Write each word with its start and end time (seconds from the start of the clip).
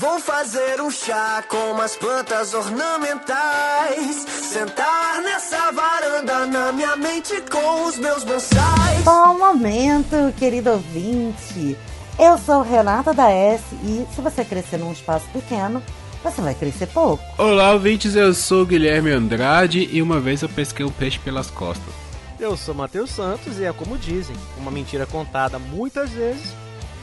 Vou 0.00 0.20
fazer 0.20 0.80
um 0.80 0.92
chá 0.92 1.42
com 1.48 1.72
umas 1.72 1.96
plantas 1.96 2.54
ornamentais. 2.54 4.14
Sentar 4.28 5.20
nessa 5.22 5.72
varanda 5.72 6.46
na 6.46 6.70
minha 6.70 6.94
mente 6.94 7.40
com 7.50 7.84
os 7.84 7.98
meus 7.98 8.22
bonsais. 8.22 9.02
Bom 9.02 9.36
momento, 9.36 10.32
querido 10.38 10.70
ouvinte. 10.70 11.76
Eu 12.16 12.38
sou 12.38 12.62
Renata 12.62 13.12
da 13.12 13.28
S 13.28 13.64
e 13.82 14.06
se 14.14 14.20
você 14.20 14.44
crescer 14.44 14.76
num 14.76 14.92
espaço 14.92 15.26
pequeno, 15.32 15.82
você 16.22 16.40
vai 16.40 16.54
crescer 16.54 16.86
pouco. 16.86 17.24
Olá, 17.36 17.72
ouvintes, 17.72 18.14
eu 18.14 18.32
sou 18.32 18.64
Guilherme 18.64 19.10
Andrade 19.10 19.88
e 19.90 20.00
uma 20.00 20.20
vez 20.20 20.42
eu 20.42 20.48
pesquei 20.48 20.86
um 20.86 20.92
peixe 20.92 21.18
pelas 21.18 21.50
costas. 21.50 21.92
Eu 22.38 22.56
sou 22.56 22.72
Matheus 22.72 23.10
Santos 23.10 23.58
e 23.58 23.64
é 23.64 23.72
como 23.72 23.98
dizem, 23.98 24.36
uma 24.58 24.70
mentira 24.70 25.06
contada 25.06 25.58
muitas 25.58 26.10
vezes 26.10 26.54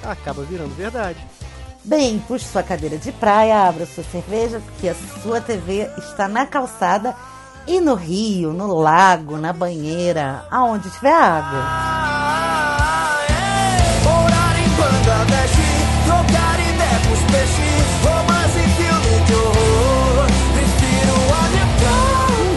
acaba 0.01 0.43
virando 0.43 0.73
verdade. 0.75 1.17
Bem, 1.85 2.17
puxe 2.27 2.45
sua 2.45 2.63
cadeira 2.63 2.97
de 2.97 3.11
praia, 3.11 3.67
abra 3.67 3.85
sua 3.85 4.03
cerveja, 4.05 4.59
porque 4.59 4.89
a 4.89 4.95
sua 5.21 5.39
TV 5.39 5.87
está 5.99 6.27
na 6.27 6.43
calçada 6.43 7.15
e 7.67 7.79
no 7.79 7.93
rio, 7.93 8.51
no 8.51 8.73
lago, 8.73 9.37
na 9.37 9.53
banheira, 9.53 10.47
aonde 10.49 10.89
tiver 10.89 11.13
água. 11.13 11.63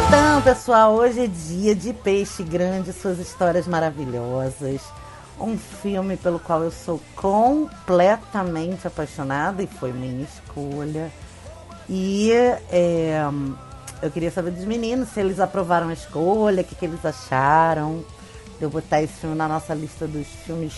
Então, 0.06 0.40
pessoal, 0.40 0.94
hoje 0.94 1.24
é 1.24 1.26
dia 1.26 1.74
de 1.74 1.92
Peixe 1.92 2.42
Grande, 2.42 2.94
suas 2.94 3.18
histórias 3.18 3.68
maravilhosas. 3.68 4.80
Um 5.40 5.56
filme 5.56 6.16
pelo 6.16 6.38
qual 6.38 6.62
eu 6.62 6.70
sou 6.70 7.00
completamente 7.14 8.86
apaixonada 8.86 9.62
e 9.62 9.66
foi 9.66 9.92
minha 9.92 10.24
escolha. 10.24 11.10
E 11.88 12.30
é, 12.70 13.22
eu 14.02 14.10
queria 14.10 14.30
saber 14.30 14.50
dos 14.50 14.64
meninos 14.64 15.08
se 15.08 15.20
eles 15.20 15.40
aprovaram 15.40 15.88
a 15.88 15.92
escolha, 15.92 16.62
o 16.62 16.64
que, 16.64 16.74
que 16.74 16.84
eles 16.84 17.04
acharam. 17.04 18.04
de 18.58 18.64
Eu 18.64 18.70
botar 18.70 19.02
esse 19.02 19.14
filme 19.14 19.36
na 19.36 19.48
nossa 19.48 19.74
lista 19.74 20.06
dos 20.06 20.26
filmes 20.26 20.74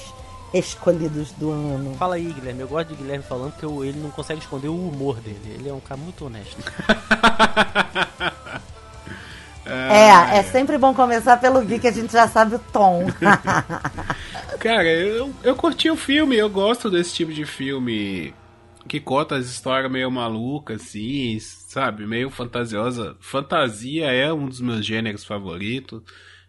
escolhidos 0.53 1.33
do 1.33 1.51
ano. 1.51 1.95
Fala 1.97 2.17
aí, 2.17 2.33
Guilherme. 2.33 2.61
Eu 2.61 2.69
gosto 2.69 2.89
de 2.89 2.97
Guilherme 2.97 3.25
falando 3.25 3.53
que 3.53 3.65
ele 3.65 4.01
não 4.01 4.11
consegue 4.11 4.41
esconder 4.41 4.69
o 4.69 4.75
humor 4.75 5.21
dele. 5.21 5.57
Ele 5.59 5.69
é 5.69 5.73
um 5.73 5.81
cara 5.81 6.01
muito 6.01 6.27
honesto. 6.27 6.59
É, 9.71 10.39
é 10.39 10.43
sempre 10.43 10.77
bom 10.77 10.93
começar 10.93 11.37
pelo 11.37 11.63
Gui, 11.63 11.79
que 11.79 11.89
a 11.89 11.93
gente 11.93 12.13
já 12.13 12.27
sabe 12.29 12.57
o 12.57 12.59
tom. 12.59 13.07
Cara, 14.59 14.89
eu, 14.89 15.33
eu 15.43 15.57
curti 15.57 15.91
o 15.91 15.97
filme, 15.97 16.37
eu 16.37 16.51
gosto 16.51 16.91
desse 16.91 17.15
tipo 17.15 17.33
de 17.33 17.47
filme 17.47 18.35
que 18.89 18.99
conta 18.99 19.37
as 19.37 19.47
histórias 19.47 19.91
meio 19.91 20.11
malucas, 20.11 20.83
assim, 20.83 21.39
sabe? 21.41 22.07
Meio 22.07 22.29
fantasiosa. 22.29 23.17
Fantasia 23.21 24.07
é 24.07 24.33
um 24.33 24.49
dos 24.49 24.61
meus 24.61 24.85
gêneros 24.85 25.25
favoritos. 25.25 26.03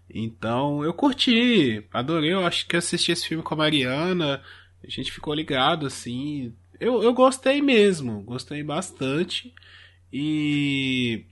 Então, 0.10 0.84
eu 0.84 0.94
curti, 0.94 1.86
adorei. 1.94 2.34
Eu 2.34 2.46
acho 2.46 2.68
que 2.68 2.76
assisti 2.76 3.12
esse 3.12 3.28
filme 3.28 3.44
com 3.44 3.54
a 3.54 3.58
Mariana, 3.58 4.42
a 4.84 4.90
gente 4.90 5.12
ficou 5.12 5.34
ligado, 5.34 5.86
assim. 5.86 6.54
Eu, 6.80 7.04
eu 7.04 7.14
gostei 7.14 7.62
mesmo, 7.62 8.24
gostei 8.24 8.64
bastante. 8.64 9.54
E 10.12 11.26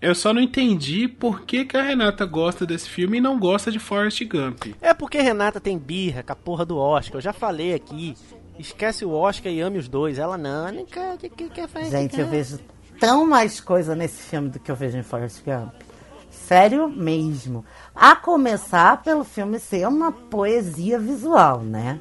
eu 0.00 0.14
só 0.14 0.32
não 0.32 0.42
entendi 0.42 1.08
por 1.08 1.42
que, 1.42 1.64
que 1.64 1.76
a 1.76 1.82
Renata 1.82 2.26
gosta 2.26 2.66
desse 2.66 2.88
filme 2.88 3.16
e 3.16 3.20
não 3.20 3.38
gosta 3.38 3.72
de 3.72 3.78
Forrest 3.78 4.22
Gump. 4.24 4.74
É 4.80 4.92
porque 4.92 5.18
Renata 5.20 5.58
tem 5.58 5.78
birra 5.78 6.22
com 6.22 6.32
a 6.32 6.36
porra 6.36 6.66
do 6.66 6.76
Oscar. 6.76 7.16
Eu 7.16 7.22
já 7.22 7.32
falei 7.32 7.72
aqui. 7.72 8.14
Esquece 8.58 9.04
o 9.04 9.10
Oscar 9.12 9.50
e 9.50 9.60
ame 9.60 9.78
os 9.78 9.88
dois. 9.88 10.18
Ela 10.18 10.36
não, 10.36 10.70
não 10.70 10.84
quer, 10.84 11.16
que, 11.16 11.30
que, 11.30 11.48
que 11.48 11.66
faz. 11.66 11.90
Gente, 11.90 12.20
eu 12.20 12.26
vejo 12.26 12.58
tão 13.00 13.26
mais 13.26 13.58
coisa 13.58 13.94
nesse 13.94 14.22
filme 14.22 14.50
do 14.50 14.58
que 14.58 14.70
eu 14.70 14.76
vejo 14.76 14.98
em 14.98 15.02
Forrest 15.02 15.42
Gump. 15.42 15.72
Sério 16.30 16.88
mesmo. 16.88 17.64
A 17.94 18.14
começar 18.14 19.02
pelo 19.02 19.24
filme 19.24 19.58
ser 19.58 19.88
uma 19.88 20.12
poesia 20.12 20.98
visual, 20.98 21.62
né? 21.62 21.98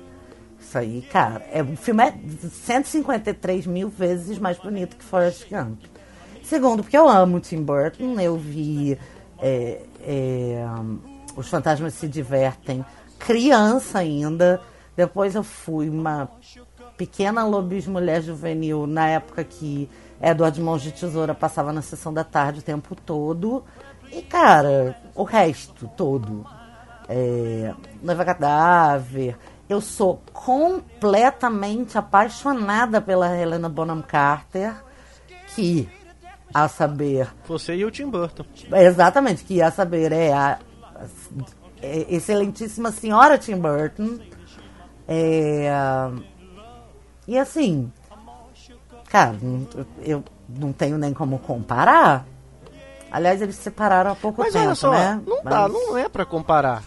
Isso 0.59 0.77
aí, 0.77 1.01
cara, 1.03 1.47
é, 1.51 1.63
o 1.63 1.77
filme 1.77 2.03
é 2.03 2.13
153 2.49 3.65
mil 3.67 3.87
vezes 3.87 4.37
mais 4.37 4.57
bonito 4.57 4.97
que 4.97 5.03
Forrest 5.03 5.47
Gump. 5.49 5.94
Segundo, 6.45 6.83
porque 6.83 6.97
eu 6.97 7.09
amo 7.09 7.39
Tim 7.39 7.63
Burton, 7.63 8.19
eu 8.19 8.37
vi 8.37 8.97
é, 9.39 9.81
é, 10.01 10.65
Os 11.35 11.49
Fantasmas 11.49 11.93
Se 11.95 12.07
Divertem 12.07 12.85
criança 13.17 13.99
ainda. 13.99 14.61
Depois 14.95 15.35
eu 15.35 15.43
fui 15.43 15.89
uma 15.89 16.29
pequena 16.95 17.43
lobis 17.43 17.87
mulher 17.87 18.21
juvenil 18.21 18.87
na 18.87 19.07
época 19.09 19.43
que 19.43 19.89
Edward 20.21 20.61
Mãos 20.61 20.81
de 20.81 20.91
Tesoura 20.91 21.33
passava 21.33 21.73
na 21.73 21.81
sessão 21.81 22.13
da 22.13 22.23
tarde 22.23 22.59
o 22.59 22.63
tempo 22.63 22.95
todo. 22.95 23.63
E, 24.11 24.21
cara, 24.21 24.95
o 25.15 25.23
resto 25.23 25.89
todo. 25.97 26.45
É, 27.09 27.73
Noiva 28.01 28.23
Cadáver. 28.23 29.37
Eu 29.67 29.81
sou 29.81 30.21
completamente 30.31 31.97
apaixonada 31.97 33.01
pela 33.01 33.35
Helena 33.35 33.67
Bonham 33.67 34.01
Carter, 34.03 34.75
que, 35.47 35.89
a 36.55 36.69
saber, 36.69 37.27
Você 37.49 37.75
e 37.75 37.83
o 37.83 37.91
Tim 37.91 38.09
Burton. 38.09 38.45
Exatamente, 38.73 39.43
que 39.43 39.61
a 39.61 39.69
saber 39.69 40.13
é 40.13 40.31
a, 40.31 40.57
é 41.81 42.05
excelentíssima 42.15 42.93
senhora 42.93 43.37
Tim 43.37 43.57
Burton. 43.57 44.19
É, 45.05 45.69
e 47.27 47.37
assim, 47.37 47.91
cara, 49.09 49.35
eu 50.01 50.23
não 50.47 50.71
tenho 50.71 50.97
nem 50.97 51.13
como 51.13 51.39
comparar. 51.39 52.25
Aliás, 53.11 53.41
eles 53.41 53.55
se 53.55 53.63
separaram 53.63 54.11
há 54.11 54.15
pouco 54.15 54.41
Mas 54.41 54.53
tempo, 54.53 54.65
olha 54.65 54.75
só, 54.75 54.91
né? 54.91 55.21
não 55.27 55.43
dá, 55.43 55.67
Mas- 55.67 55.73
não 55.73 55.97
é 55.97 56.07
pra 56.07 56.23
comparar. 56.25 56.83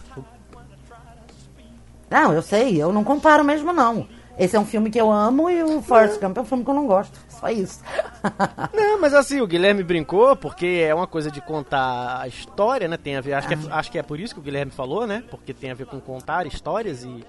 Não, 2.09 2.33
eu 2.33 2.41
sei, 2.41 2.81
eu 2.81 2.91
não 2.91 3.03
comparo 3.03 3.43
mesmo 3.43 3.71
não. 3.71 4.07
Esse 4.39 4.55
é 4.55 4.59
um 4.59 4.65
filme 4.65 4.89
que 4.89 4.99
eu 4.99 5.11
amo 5.11 5.49
e 5.49 5.61
o 5.61 5.81
Forrest 5.81 6.19
Gump 6.19 6.37
é 6.37 6.41
um 6.41 6.45
filme 6.45 6.63
que 6.63 6.69
eu 6.69 6.73
não 6.73 6.87
gosto. 6.87 7.19
Só 7.27 7.49
isso. 7.49 7.81
Não, 8.73 8.99
mas 9.01 9.13
assim, 9.13 9.41
o 9.41 9.47
Guilherme 9.47 9.83
brincou, 9.83 10.35
porque 10.35 10.83
é 10.87 10.95
uma 10.95 11.05
coisa 11.07 11.29
de 11.29 11.41
contar 11.41 12.21
a 12.21 12.27
história, 12.27 12.87
né? 12.87 12.95
Tem 12.97 13.17
a 13.17 13.21
ver, 13.21 13.33
acho, 13.33 13.47
que 13.49 13.53
é, 13.53 13.57
acho 13.71 13.91
que 13.91 13.99
é 13.99 14.03
por 14.03 14.17
isso 14.19 14.33
que 14.33 14.39
o 14.39 14.43
Guilherme 14.43 14.71
falou, 14.71 15.05
né? 15.05 15.23
Porque 15.29 15.53
tem 15.53 15.71
a 15.71 15.73
ver 15.73 15.85
com 15.87 15.99
contar 15.99 16.45
histórias 16.47 17.03
e 17.03 17.23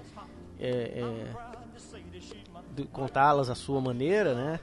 é, 0.59 1.03
é, 2.79 2.83
contá-las 2.91 3.49
à 3.49 3.55
sua 3.55 3.81
maneira, 3.81 4.33
né? 4.33 4.59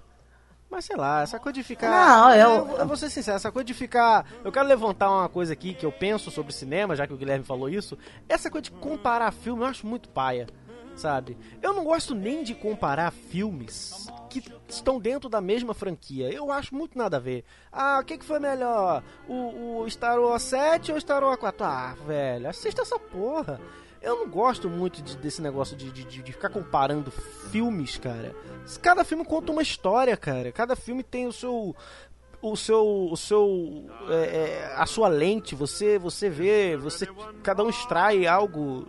Mas 0.71 0.85
sei 0.85 0.97
lá, 0.97 1.23
essa 1.23 1.39
coisa 1.39 1.55
de 1.55 1.63
ficar. 1.63 1.91
Não, 1.91 2.35
eu- 2.35 2.77
eu 2.79 2.87
vou 2.87 2.97
ser 2.97 3.09
sincero, 3.09 3.37
essa 3.37 3.51
coisa 3.51 3.65
de 3.65 3.73
ficar. 3.73 4.27
Eu 4.45 4.53
quero 4.53 4.69
levantar 4.69 5.11
uma 5.11 5.29
coisa 5.29 5.53
aqui 5.55 5.73
que 5.73 5.87
eu 5.87 5.93
penso 5.93 6.31
sobre 6.31 6.53
cinema, 6.53 6.95
já 6.95 7.07
que 7.07 7.13
o 7.13 7.17
Guilherme 7.17 7.45
falou 7.45 7.71
isso. 7.71 7.97
Essa 8.29 8.51
coisa 8.51 8.65
de 8.65 8.71
comparar 8.73 9.33
filme 9.33 9.63
eu 9.63 9.67
acho 9.67 9.87
muito 9.87 10.11
paia, 10.11 10.47
sabe? 10.99 11.37
Eu 11.63 11.73
não 11.73 11.85
gosto 11.85 12.15
nem 12.15 12.43
de 12.43 12.55
comparar 12.55 13.11
filmes 13.13 14.07
que 14.29 14.43
estão 14.69 14.99
dentro 15.01 15.29
da 15.29 15.41
mesma 15.41 15.73
franquia. 15.73 16.31
Eu 16.31 16.51
acho 16.53 16.75
muito 16.75 16.99
nada 16.99 17.17
a 17.17 17.21
ver. 17.21 17.45
Ah, 17.73 17.99
o 18.03 18.05
que, 18.05 18.19
que 18.19 18.25
foi 18.25 18.39
melhor? 18.39 19.03
O, 19.27 19.81
o 19.83 19.91
Star 19.91 20.21
Wars 20.21 20.43
7 20.43 20.93
ou 20.93 21.01
Star 21.01 21.23
Wars 21.23 21.39
4? 21.39 21.65
Ah, 21.65 21.95
velho, 22.07 22.49
assista 22.49 22.83
essa 22.83 22.99
porra. 22.99 23.61
Eu 24.01 24.17
não 24.17 24.29
gosto 24.29 24.69
muito 24.69 25.03
de- 25.03 25.17
desse 25.17 25.43
negócio 25.43 25.77
de, 25.77 25.91
de, 25.91 26.05
de- 26.05 26.33
ficar 26.33 26.51
comparando 26.51 27.11
filmes, 27.11 27.97
cara. 27.99 28.35
Cada 28.81 29.03
filme 29.05 29.25
conta 29.25 29.51
uma 29.51 29.63
história, 29.63 30.17
cara. 30.17 30.53
Cada 30.53 30.77
filme 30.77 31.03
tem 31.03 31.27
o 31.27 31.33
seu 31.33 31.75
o 32.41 32.57
seu 32.57 33.09
o 33.11 33.17
seu 33.17 33.87
é, 34.09 34.15
é, 34.71 34.75
a 34.77 34.87
sua 34.87 35.09
lente 35.09 35.57
você 35.57 35.99
você 35.99 36.31
vê 36.31 36.77
você 36.77 37.05
cada 37.43 37.65
um 37.65 37.69
extrai 37.69 38.29
algo 38.29 38.87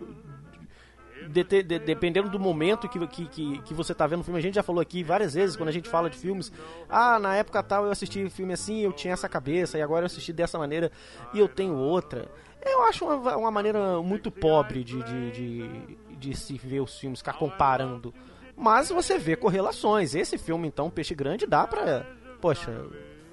de- 1.29 1.43
de- 1.43 1.63
de- 1.63 1.79
dependendo 1.79 2.29
do 2.29 2.39
momento 2.39 2.87
que, 2.89 3.05
que, 3.07 3.25
que, 3.27 3.61
que 3.61 3.73
você 3.73 3.93
tá 3.93 4.05
vendo 4.07 4.21
o 4.21 4.23
filme, 4.23 4.39
a 4.39 4.41
gente 4.41 4.55
já 4.55 4.63
falou 4.63 4.81
aqui 4.81 5.03
várias 5.03 5.33
vezes, 5.33 5.55
quando 5.55 5.69
a 5.69 5.71
gente 5.71 5.87
fala 5.87 6.09
de 6.09 6.17
filmes, 6.17 6.51
ah, 6.89 7.17
na 7.19 7.35
época 7.35 7.61
tal 7.63 7.85
eu 7.85 7.91
assisti 7.91 8.29
filme 8.29 8.53
assim, 8.53 8.79
eu 8.81 8.91
tinha 8.91 9.13
essa 9.13 9.29
cabeça, 9.29 9.77
e 9.77 9.81
agora 9.81 10.01
eu 10.01 10.07
assisti 10.07 10.33
dessa 10.33 10.57
maneira 10.57 10.91
e 11.33 11.39
eu 11.39 11.47
tenho 11.47 11.75
outra. 11.75 12.27
Eu 12.61 12.83
acho 12.83 13.05
uma, 13.05 13.37
uma 13.37 13.51
maneira 13.51 14.01
muito 14.01 14.29
pobre 14.29 14.83
de, 14.83 15.01
de, 15.03 15.31
de, 15.31 15.97
de 16.17 16.35
se 16.37 16.57
ver 16.57 16.81
os 16.81 16.99
filmes, 16.99 17.19
ficar 17.19 17.33
comparando. 17.33 18.13
Mas 18.57 18.89
você 18.89 19.17
vê 19.17 19.37
correlações. 19.37 20.13
Esse 20.13 20.37
filme, 20.37 20.67
então, 20.67 20.89
Peixe 20.89 21.15
Grande, 21.15 21.45
dá 21.47 21.65
pra, 21.65 22.05
poxa, 22.41 22.85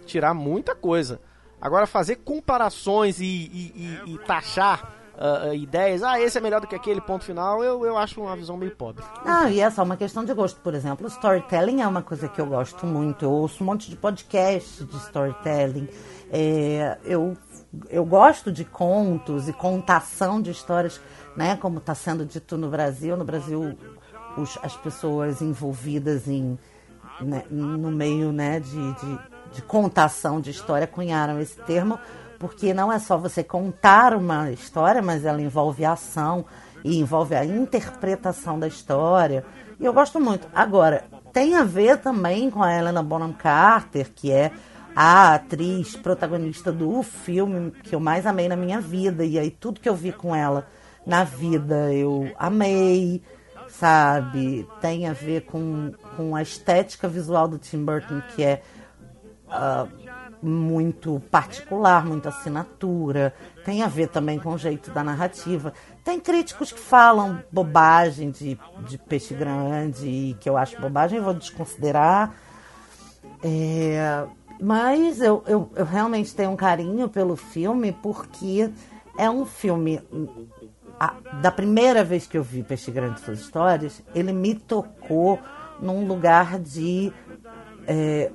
tirar 0.05 0.33
muita 0.33 0.77
coisa. 0.77 1.21
Agora, 1.61 1.87
fazer 1.89 2.17
comparações 2.17 3.19
e, 3.21 3.25
e, 3.25 4.01
e- 4.07 4.15
e 4.15 4.19
taxar 4.19 5.06
ah, 5.19 5.43
ah, 5.49 5.55
ideias, 5.55 6.03
ah, 6.03 6.21
esse 6.21 6.37
é 6.37 6.41
melhor 6.41 6.61
do 6.61 6.67
que 6.67 6.75
aquele, 6.75 7.01
ponto 7.01 7.25
final, 7.25 7.63
eu, 7.65 7.85
eu 7.85 7.97
acho 7.97 8.21
uma 8.21 8.37
visão 8.37 8.57
meio 8.57 8.75
pobre. 8.77 9.03
Não, 9.25 9.49
e 9.49 9.61
é 9.61 9.71
só 9.71 9.83
uma 9.83 9.97
questão 9.97 10.25
de 10.25 10.35
gosto. 10.35 10.61
Por 10.61 10.75
exemplo, 10.75 11.07
storytelling 11.07 11.81
é 11.81 11.87
uma 11.87 12.03
coisa 12.03 12.29
que 12.29 12.41
eu 12.41 12.47
gosto 12.47 12.85
muito. 12.87 13.25
Eu 13.25 13.31
ouço 13.33 13.63
um 13.63 13.67
monte 13.67 13.89
de 13.91 13.97
podcast 13.97 14.85
de 14.85 14.97
storytelling. 14.97 15.89
É, 16.31 16.99
eu, 17.05 17.37
eu 17.89 18.05
gosto 18.05 18.51
de 18.53 18.65
contos 18.65 19.49
e 19.49 19.53
contação 19.53 20.41
de 20.43 20.51
histórias, 20.51 21.01
né? 21.37 21.57
Como 21.57 21.79
está 21.79 21.95
sendo 21.95 22.25
dito 22.25 22.57
no 22.59 22.69
Brasil. 22.69 23.17
No 23.17 23.25
Brasil, 23.25 23.77
os- 24.37 24.59
as 24.63 24.77
pessoas 24.77 25.41
envolvidas 25.41 26.29
em 26.29 26.59
né, 27.21 27.45
no 27.51 27.91
meio 27.91 28.31
né, 28.31 28.61
de, 28.61 28.93
de, 28.95 29.19
de 29.53 29.63
contação 29.63 30.39
de 30.39 30.51
história, 30.51 30.87
cunharam 30.87 31.41
esse 31.41 31.57
termo, 31.63 31.99
porque 32.39 32.75
não 32.75 32.93
é 32.93 32.99
só 32.99 33.17
você 33.17 33.43
contar 33.43 34.15
uma 34.15 34.51
história, 34.51 35.03
mas 35.03 35.25
ela 35.25 35.41
envolve 35.41 35.85
a 35.85 35.93
ação 35.93 36.45
e 36.85 36.99
envolve 36.99 37.35
a 37.35 37.45
interpretação 37.45 38.59
da 38.59 38.69
história. 38.69 39.45
E 39.79 39.85
eu 39.85 39.93
gosto 39.93 40.21
muito. 40.21 40.47
Agora, 40.55 41.05
tem 41.33 41.55
a 41.55 41.65
ver 41.65 41.99
também 41.99 42.51
com 42.51 42.63
a 42.63 42.75
Helena 42.75 43.03
Bonham 43.03 43.33
Carter, 43.33 44.11
que 44.15 44.31
é 44.31 44.51
a 44.95 45.35
atriz 45.35 45.95
protagonista 45.95 46.73
do 46.73 47.03
filme 47.03 47.71
que 47.83 47.95
eu 47.95 48.01
mais 48.01 48.25
amei 48.27 48.49
na 48.49 48.57
minha 48.57 48.81
vida. 48.81 49.25
E 49.25 49.39
aí 49.39 49.51
tudo 49.51 49.81
que 49.81 49.89
eu 49.89 49.95
vi 49.95 50.13
com 50.13 50.35
ela 50.35 50.67
na 51.07 51.23
vida 51.23 51.93
eu 51.93 52.33
amei, 52.39 53.23
sabe? 53.69 54.67
Tem 54.81 55.07
a 55.07 55.13
ver 55.13 55.43
com, 55.43 55.93
com 56.17 56.35
a 56.35 56.43
estética 56.43 57.07
visual 57.07 57.47
do 57.47 57.59
Tim 57.59 57.85
Burton, 57.85 58.23
que 58.35 58.43
é 58.43 58.63
uh, 59.47 60.06
muito 60.47 61.21
particular, 61.31 62.05
muita 62.05 62.29
assinatura. 62.29 63.35
Tem 63.65 63.83
a 63.83 63.89
ver 63.89 64.09
também 64.09 64.39
com 64.39 64.55
o 64.55 64.59
jeito 64.59 64.91
da 64.91 65.03
narrativa. 65.03 65.73
Tem 66.05 66.21
críticos 66.21 66.71
que 66.71 66.79
falam 66.79 67.43
bobagem 67.51 68.31
de, 68.31 68.59
de 68.87 68.97
peixe 68.97 69.35
grande 69.35 70.07
e 70.07 70.37
que 70.41 70.49
eu 70.49 70.57
acho 70.57 70.81
bobagem, 70.81 71.21
vou 71.21 71.35
desconsiderar. 71.35 72.35
É, 73.43 74.25
mas 74.61 75.21
eu, 75.21 75.43
eu, 75.47 75.71
eu 75.75 75.85
realmente 75.85 76.35
tenho 76.35 76.51
um 76.51 76.57
carinho 76.57 77.09
pelo 77.09 77.37
filme 77.37 77.93
porque 78.03 78.71
é 79.19 79.29
um 79.29 79.45
filme. 79.45 80.01
A, 80.99 81.15
da 81.43 81.51
primeira 81.51 82.03
vez 82.03 82.27
que 82.27 82.39
eu 82.39 82.43
vi 82.43 82.63
Peixe 82.63 82.91
Grande 82.91 83.21
Suas 83.21 83.41
Histórias, 83.41 84.03
ele 84.15 84.33
me 84.33 84.55
tocou 84.55 85.39
num 85.79 86.07
lugar 86.07 86.59
de 86.59 87.13
é, 87.87 88.33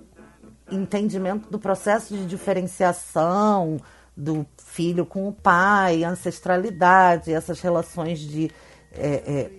entendimento 0.72 1.50
do 1.50 1.60
processo 1.60 2.16
de 2.16 2.26
diferenciação 2.26 3.78
do 4.16 4.46
filho 4.58 5.06
com 5.06 5.28
o 5.28 5.34
pai, 5.34 6.04
ancestralidade, 6.04 7.34
essas 7.34 7.62
relações 7.62 8.20
de 8.20 8.52
é, 8.92 9.24
é, 9.26 9.52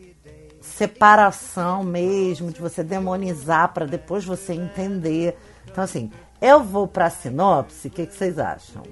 separação 0.61 1.83
mesmo, 1.83 2.53
de 2.53 2.61
você 2.61 2.83
demonizar 2.83 3.73
para 3.73 3.87
depois 3.87 4.25
você 4.25 4.53
entender. 4.53 5.37
Então, 5.67 5.83
assim, 5.83 6.11
eu 6.41 6.63
vou 6.63 6.87
para 6.87 7.07
a 7.07 7.11
sinopse, 7.11 7.89
o 7.89 7.91
que, 7.91 8.07
que, 8.07 8.15
vocês 8.15 8.39
acham? 8.39 8.83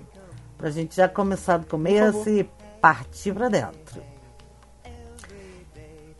Para 0.56 0.68
a 0.68 0.70
gente 0.72 0.96
já 0.96 1.08
começar 1.08 1.58
do 1.58 1.66
começo 1.66 2.28
e 2.28 2.44
partir 2.80 3.32
para 3.32 3.48
dentro. 3.48 4.02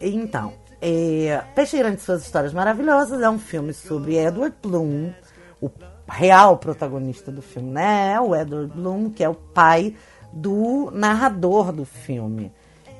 Então, 0.00 0.55
é, 0.81 1.43
Peixe 1.55 1.76
Grande 1.76 2.00
e 2.00 2.05
Suas 2.05 2.23
Histórias 2.23 2.55
Maravilhosas 2.55 3.20
é 3.20 3.29
um 3.29 3.38
filme 3.38 3.75
sobre 3.75 4.17
Edward 4.17 4.56
Bloom, 4.62 5.12
o 5.61 5.69
real 6.11 6.59
protagonista 6.59 7.31
do 7.31 7.41
filme, 7.41 7.71
né? 7.71 8.12
É 8.15 8.21
o 8.21 8.35
Edward 8.35 8.73
Bloom, 8.75 9.11
que 9.11 9.23
é 9.23 9.29
o 9.29 9.35
pai 9.35 9.95
do 10.33 10.91
narrador 10.93 11.73
do 11.73 11.85
filme. 11.85 12.53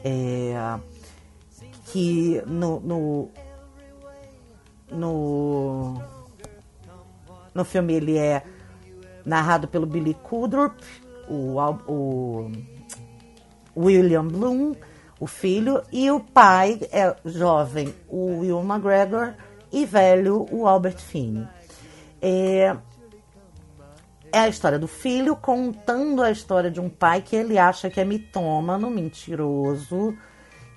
É, 0.05 0.79
que 1.87 2.43
no, 2.47 2.81
no, 2.81 3.29
no, 4.91 6.03
no 7.53 7.65
filme 7.65 7.95
ele 7.95 8.17
é 8.17 8.43
narrado 9.25 9.69
pelo 9.69 9.87
Billy 9.87 10.15
Kudrup, 10.15 10.81
o, 11.29 11.59
o 11.87 12.51
William 13.77 14.27
Bloom, 14.27 14.75
o 15.19 15.27
filho, 15.27 15.83
e 15.93 16.11
o 16.11 16.21
pai 16.21 16.81
é 16.91 17.15
jovem, 17.25 17.95
o 18.09 18.39
Will 18.39 18.61
McGregor, 18.61 19.35
e 19.73 19.85
velho, 19.85 20.47
o 20.51 20.67
Albert 20.67 20.99
Finney. 20.99 21.47
É, 22.23 22.77
é 24.32 24.38
a 24.41 24.49
história 24.49 24.79
do 24.79 24.87
filho 24.87 25.37
contando 25.37 26.23
a 26.23 26.31
história 26.31 26.71
de 26.71 26.81
um 26.81 26.88
pai 26.88 27.23
que 27.23 27.35
ele 27.35 27.59
acha 27.59 27.91
que 27.91 28.00
é 28.00 28.05
mitômano, 28.05 28.91
mentiroso, 28.91 30.17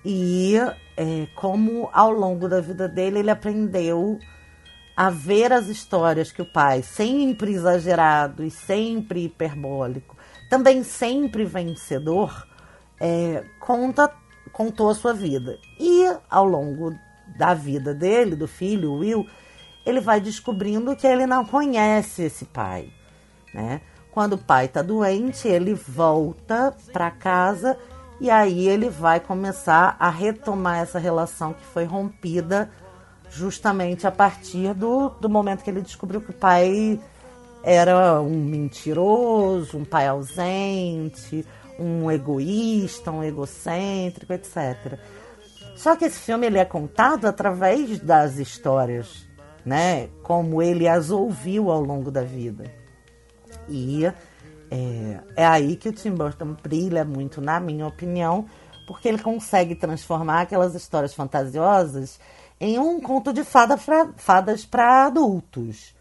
e 0.04 0.56
é, 0.98 1.28
como 1.36 1.90
ao 1.94 2.12
longo 2.12 2.50
da 2.50 2.60
vida 2.60 2.88
dele 2.88 3.20
ele 3.20 3.30
aprendeu 3.30 4.20
a 4.96 5.10
ver 5.10 5.52
as 5.52 5.68
histórias 5.68 6.32
que 6.32 6.42
o 6.42 6.52
pai, 6.52 6.84
sempre 6.84 7.54
exagerado 7.54 8.44
e 8.44 8.52
sempre 8.52 9.26
hiperbólico, 9.26 10.16
também 10.50 10.84
sempre 10.84 11.46
vencedor, 11.46 12.48
é, 13.00 13.44
conta, 13.60 14.12
contou 14.52 14.90
a 14.90 14.96
sua 14.96 15.14
vida. 15.14 15.58
E 15.80 16.06
ao 16.30 16.46
longo 16.46 16.94
da 17.38 17.54
vida 17.54 17.94
dele, 17.94 18.36
do 18.36 18.48
filho, 18.48 18.94
Will, 18.94 19.26
ele 19.86 20.00
vai 20.00 20.22
descobrindo 20.22 20.96
que 20.96 21.08
ele 21.08 21.26
não 21.26 21.44
conhece 21.44 22.24
esse 22.24 22.46
pai 22.46 22.92
né? 23.54 23.82
Quando 24.12 24.34
o 24.34 24.38
pai 24.38 24.66
está 24.66 24.82
doente, 24.82 25.48
ele 25.48 25.74
volta 25.74 26.74
para 26.92 27.10
casa 27.10 27.78
e 28.22 28.30
aí 28.30 28.68
ele 28.68 28.90
vai 28.90 29.20
começar 29.20 29.96
a 30.00 30.10
retomar 30.10 30.80
essa 30.80 31.00
relação 31.00 31.54
que 31.54 31.66
foi 31.66 31.84
rompida 31.84 32.70
justamente 33.30 34.06
a 34.06 34.12
partir 34.12 34.74
do, 34.76 35.10
do 35.20 35.28
momento 35.28 35.64
que 35.64 35.70
ele 35.70 35.82
descobriu 35.82 36.22
que 36.22 36.30
o 36.30 36.34
pai 36.34 37.00
era 37.64 38.22
um 38.22 38.44
mentiroso, 38.46 39.78
um 39.78 39.86
pai 39.86 40.08
ausente, 40.08 41.46
um 41.80 42.12
egoísta, 42.12 43.12
um 43.12 43.24
egocêntrico, 43.24 44.34
etc. 44.34 45.00
Só 45.76 45.96
que 45.96 46.06
esse 46.06 46.20
filme 46.20 46.46
ele 46.46 46.60
é 46.60 46.66
contado 46.66 47.26
através 47.26 48.00
das 48.00 48.38
histórias, 48.38 49.28
né? 49.66 50.10
Como 50.22 50.62
ele 50.62 50.88
as 50.88 51.10
ouviu 51.10 51.72
ao 51.72 51.82
longo 51.82 52.12
da 52.12 52.22
vida. 52.22 52.83
E 53.68 54.06
é, 54.06 55.20
é 55.36 55.46
aí 55.46 55.76
que 55.76 55.90
o 55.90 55.94
Tim 55.94 56.12
Burton 56.12 56.56
brilha 56.62 57.06
muito, 57.06 57.40
na 57.40 57.60
minha 57.60 57.86
opinião, 57.86 58.48
porque 58.88 59.08
ele 59.08 59.20
consegue 59.20 59.76
transformar 59.76 60.42
aquelas 60.42 60.76
histórias 60.76 61.14
fantasiosas 61.14 62.20
em 62.60 62.80
um 62.80 63.00
conto 63.00 63.32
de 63.32 63.44
fada 63.44 63.78
pra, 63.78 64.10
fadas 64.18 64.66
para 64.66 65.06
adultos. 65.06 65.94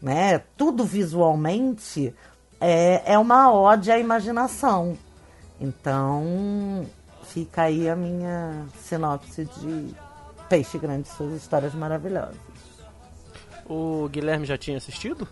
Né? 0.00 0.38
Tudo 0.56 0.84
visualmente 0.84 2.14
é, 2.60 3.14
é 3.14 3.18
uma 3.18 3.52
ode 3.52 3.90
à 3.90 3.98
imaginação. 3.98 4.96
Então, 5.60 6.86
fica 7.24 7.62
aí 7.62 7.88
a 7.88 7.96
minha 7.96 8.66
sinopse 8.80 9.44
de 9.44 9.94
Peixe 10.48 10.78
Grande 10.78 11.08
e 11.08 11.12
suas 11.12 11.32
histórias 11.32 11.74
maravilhosas. 11.74 12.36
O 13.68 14.08
Guilherme 14.08 14.46
já 14.46 14.56
tinha 14.56 14.78
assistido? 14.78 15.28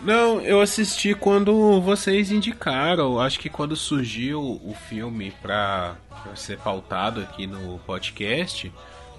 Não, 0.00 0.40
eu 0.40 0.60
assisti 0.60 1.14
quando 1.14 1.80
vocês 1.80 2.30
indicaram. 2.30 3.18
Acho 3.18 3.40
que 3.40 3.48
quando 3.48 3.74
surgiu 3.74 4.40
o 4.40 4.74
filme 4.88 5.32
pra, 5.42 5.96
ser 6.34 6.58
pautado 6.58 7.20
aqui 7.20 7.46
no 7.46 7.78
podcast, 7.80 8.72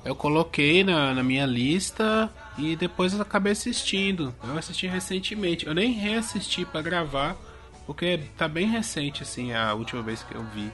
eu 0.05 0.15
coloquei 0.15 0.83
na, 0.83 1.13
na 1.13 1.23
minha 1.23 1.45
lista 1.45 2.29
e 2.57 2.75
depois 2.75 3.13
eu 3.13 3.21
acabei 3.21 3.53
assistindo. 3.53 4.33
Eu 4.43 4.57
assisti 4.57 4.87
recentemente. 4.87 5.65
Eu 5.65 5.73
nem 5.73 5.91
reassisti 5.91 6.63
para 6.63 6.81
gravar, 6.81 7.35
porque 7.85 8.19
tá 8.37 8.47
bem 8.47 8.67
recente, 8.67 9.23
assim, 9.23 9.53
a 9.53 9.73
última 9.73 10.01
vez 10.01 10.23
que 10.23 10.35
eu 10.35 10.43
vi. 10.53 10.71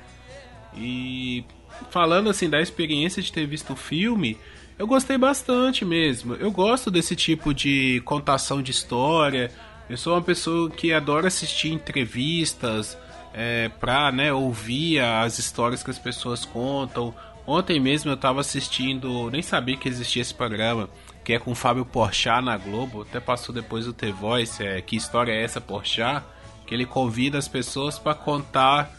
E 0.75 1.45
falando 1.89 2.29
assim 2.29 2.49
da 2.49 2.61
experiência 2.61 3.21
de 3.21 3.31
ter 3.31 3.45
visto 3.45 3.73
o 3.73 3.75
filme, 3.75 4.37
eu 4.77 4.87
gostei 4.87 5.17
bastante 5.17 5.85
mesmo. 5.85 6.35
Eu 6.35 6.51
gosto 6.51 6.91
desse 6.91 7.15
tipo 7.15 7.53
de 7.53 8.01
contação 8.05 8.61
de 8.61 8.71
história 8.71 9.51
eu 9.89 9.97
sou 9.97 10.13
uma 10.13 10.21
pessoa 10.21 10.69
que 10.69 10.93
adora 10.93 11.27
assistir 11.27 11.71
entrevistas 11.71 12.97
é, 13.33 13.69
pra 13.79 14.11
né, 14.11 14.31
ouvir 14.31 14.99
as 14.99 15.39
histórias 15.39 15.83
que 15.83 15.89
as 15.89 15.99
pessoas 15.99 16.45
contam. 16.45 17.13
Ontem 17.45 17.79
mesmo 17.79 18.09
eu 18.09 18.17
tava 18.17 18.39
assistindo, 18.39 19.29
nem 19.29 19.41
sabia 19.41 19.75
que 19.75 19.89
existia 19.89 20.21
esse 20.21 20.33
programa, 20.33 20.89
que 21.23 21.33
é 21.33 21.39
com 21.39 21.51
o 21.51 21.55
Fábio 21.55 21.85
Porchat 21.85 22.43
na 22.43 22.55
Globo, 22.57 23.01
até 23.01 23.19
passou 23.19 23.53
depois 23.53 23.85
do 23.85 23.93
The 23.93 24.11
Voice, 24.11 24.63
é, 24.63 24.81
que 24.81 24.95
história 24.95 25.33
é 25.33 25.43
essa 25.43 25.59
Porchat? 25.59 26.23
Que 26.65 26.73
ele 26.73 26.85
convida 26.85 27.37
as 27.37 27.47
pessoas 27.47 27.99
para 27.99 28.13
contar 28.13 28.89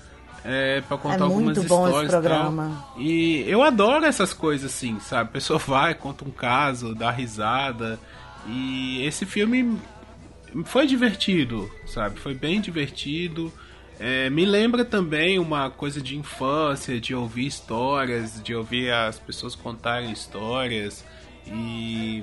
é, 0.44 0.82
para 0.82 0.98
contar 0.98 1.20
é 1.20 1.22
algumas 1.22 1.56
muito 1.56 1.62
bom 1.66 1.88
esse 1.88 2.08
programa. 2.08 2.84
E 2.98 3.44
eu 3.48 3.62
adoro 3.62 4.04
essas 4.04 4.34
coisas 4.34 4.70
assim, 4.70 5.00
sabe? 5.00 5.30
A 5.30 5.32
pessoa 5.32 5.58
vai, 5.66 5.94
conta 5.94 6.24
um 6.24 6.30
caso, 6.30 6.94
dá 6.94 7.10
risada. 7.10 7.98
E 8.46 9.02
esse 9.06 9.24
filme 9.24 9.78
foi 10.64 10.86
divertido, 10.86 11.70
sabe? 11.86 12.20
Foi 12.20 12.34
bem 12.34 12.60
divertido. 12.60 13.52
É, 13.98 14.28
me 14.30 14.44
lembra 14.44 14.84
também 14.84 15.38
uma 15.38 15.70
coisa 15.70 16.00
de 16.00 16.16
infância, 16.16 17.00
de 17.00 17.14
ouvir 17.14 17.46
histórias, 17.46 18.42
de 18.42 18.54
ouvir 18.54 18.92
as 18.92 19.18
pessoas 19.18 19.54
contarem 19.54 20.12
histórias 20.12 21.04
e, 21.46 22.22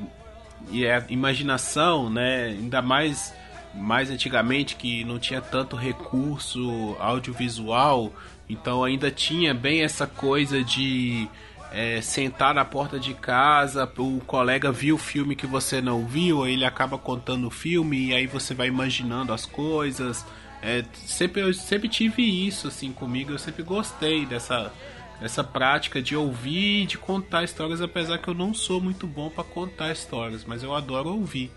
e 0.71 0.87
a 0.87 1.03
imaginação, 1.09 2.09
né? 2.09 2.45
Ainda 2.45 2.81
mais 2.81 3.33
mais 3.73 4.09
antigamente 4.09 4.75
que 4.75 5.05
não 5.05 5.17
tinha 5.17 5.39
tanto 5.39 5.77
recurso 5.77 6.93
audiovisual, 6.99 8.11
então 8.49 8.83
ainda 8.83 9.09
tinha 9.09 9.53
bem 9.53 9.81
essa 9.81 10.05
coisa 10.05 10.61
de 10.61 11.25
é, 11.71 12.01
sentar 12.01 12.53
na 12.53 12.65
porta 12.65 12.99
de 12.99 13.13
casa, 13.13 13.89
o 13.97 14.19
colega 14.27 14.71
viu 14.71 14.95
o 14.95 14.99
filme 14.99 15.35
que 15.35 15.47
você 15.47 15.81
não 15.81 16.05
viu, 16.05 16.45
ele 16.45 16.65
acaba 16.65 16.97
contando 16.97 17.47
o 17.47 17.51
filme 17.51 18.07
e 18.07 18.13
aí 18.13 18.27
você 18.27 18.53
vai 18.53 18.67
imaginando 18.67 19.31
as 19.31 19.45
coisas. 19.45 20.25
É, 20.61 20.83
sempre, 20.93 21.41
eu 21.41 21.53
sempre 21.53 21.87
tive 21.87 22.21
isso 22.21 22.67
assim 22.67 22.91
comigo, 22.91 23.31
eu 23.31 23.39
sempre 23.39 23.63
gostei 23.63 24.25
dessa, 24.25 24.71
dessa 25.19 25.43
prática 25.43 26.01
de 26.01 26.15
ouvir 26.15 26.83
e 26.83 26.85
de 26.85 26.97
contar 26.97 27.43
histórias, 27.43 27.81
apesar 27.81 28.17
que 28.17 28.27
eu 28.27 28.33
não 28.33 28.53
sou 28.53 28.81
muito 28.81 29.07
bom 29.07 29.29
para 29.29 29.43
contar 29.43 29.91
histórias, 29.91 30.43
mas 30.45 30.61
eu 30.61 30.75
adoro 30.75 31.09
ouvir. 31.09 31.51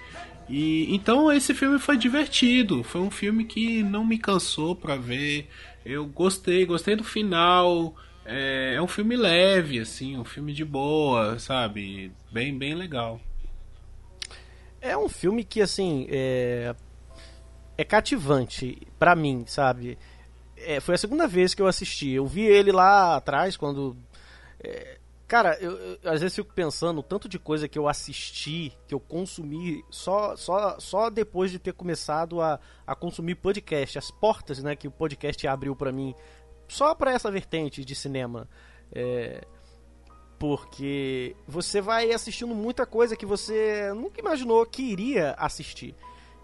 E 0.49 0.94
então 0.94 1.33
esse 1.33 1.54
filme 1.54 1.78
foi 1.78 1.97
divertido, 1.97 2.85
foi 2.85 3.00
um 3.00 3.11
filme 3.11 3.44
que 3.44 3.83
não 3.83 4.04
me 4.04 4.18
cansou 4.18 4.76
para 4.76 4.97
ver. 4.97 5.49
Eu 5.85 6.06
gostei, 6.06 6.64
gostei 6.64 6.94
do 6.94 7.04
final. 7.04 7.94
É, 8.25 8.75
é, 8.75 8.83
um 8.83 8.88
filme 8.88 9.16
leve, 9.16 9.78
assim, 9.78 10.16
um 10.16 10.25
filme 10.25 10.52
de 10.52 10.64
boa, 10.64 11.38
sabe? 11.38 12.12
Bem, 12.33 12.57
bem 12.57 12.75
legal. 12.75 13.21
É 14.81 14.97
um 14.97 15.09
filme 15.09 15.45
que, 15.45 15.61
assim, 15.61 16.07
é, 16.11 16.75
é 17.76 17.85
cativante 17.85 18.87
para 18.99 19.14
mim, 19.14 19.45
sabe? 19.47 19.99
É, 20.57 20.81
foi 20.81 20.95
a 20.95 20.99
segunda 20.99 21.26
vez 21.26 21.54
que 21.54 21.61
eu 21.61 21.66
assisti. 21.66 22.11
Eu 22.11 22.26
vi 22.26 22.43
ele 22.43 22.73
lá 22.73 23.16
atrás, 23.16 23.57
quando. 23.57 23.97
É, 24.61 24.99
cara, 25.28 25.59
eu, 25.61 25.73
eu, 25.73 25.99
às 26.04 26.21
vezes 26.21 26.35
fico 26.35 26.52
pensando 26.54 27.00
o 27.00 27.02
tanto 27.02 27.28
de 27.28 27.38
coisa 27.38 27.69
que 27.69 27.78
eu 27.78 27.88
assisti, 27.88 28.73
que 28.87 28.95
eu 28.95 29.00
consumi 29.00 29.85
só, 29.90 30.35
só, 30.37 30.78
só 30.78 31.11
depois 31.11 31.50
de 31.50 31.59
ter 31.59 31.75
começado 31.75 32.40
a, 32.40 32.59
a 32.87 32.95
consumir 32.95 33.35
podcast. 33.35 33.99
As 33.99 34.11
portas 34.11 34.62
né, 34.62 34.75
que 34.75 34.88
o 34.88 34.93
podcast 34.93 35.47
abriu 35.47 35.76
para 35.76 35.93
mim 35.93 36.14
só 36.68 36.94
para 36.94 37.12
essa 37.12 37.30
vertente 37.30 37.85
de 37.85 37.94
cinema. 37.94 38.49
É, 38.92 39.44
porque 40.38 41.35
você 41.47 41.80
vai 41.80 42.12
assistindo 42.12 42.54
muita 42.54 42.85
coisa 42.85 43.16
que 43.16 43.26
você 43.26 43.92
nunca 43.94 44.21
imaginou 44.21 44.64
que 44.66 44.83
iria 44.83 45.35
assistir. 45.38 45.94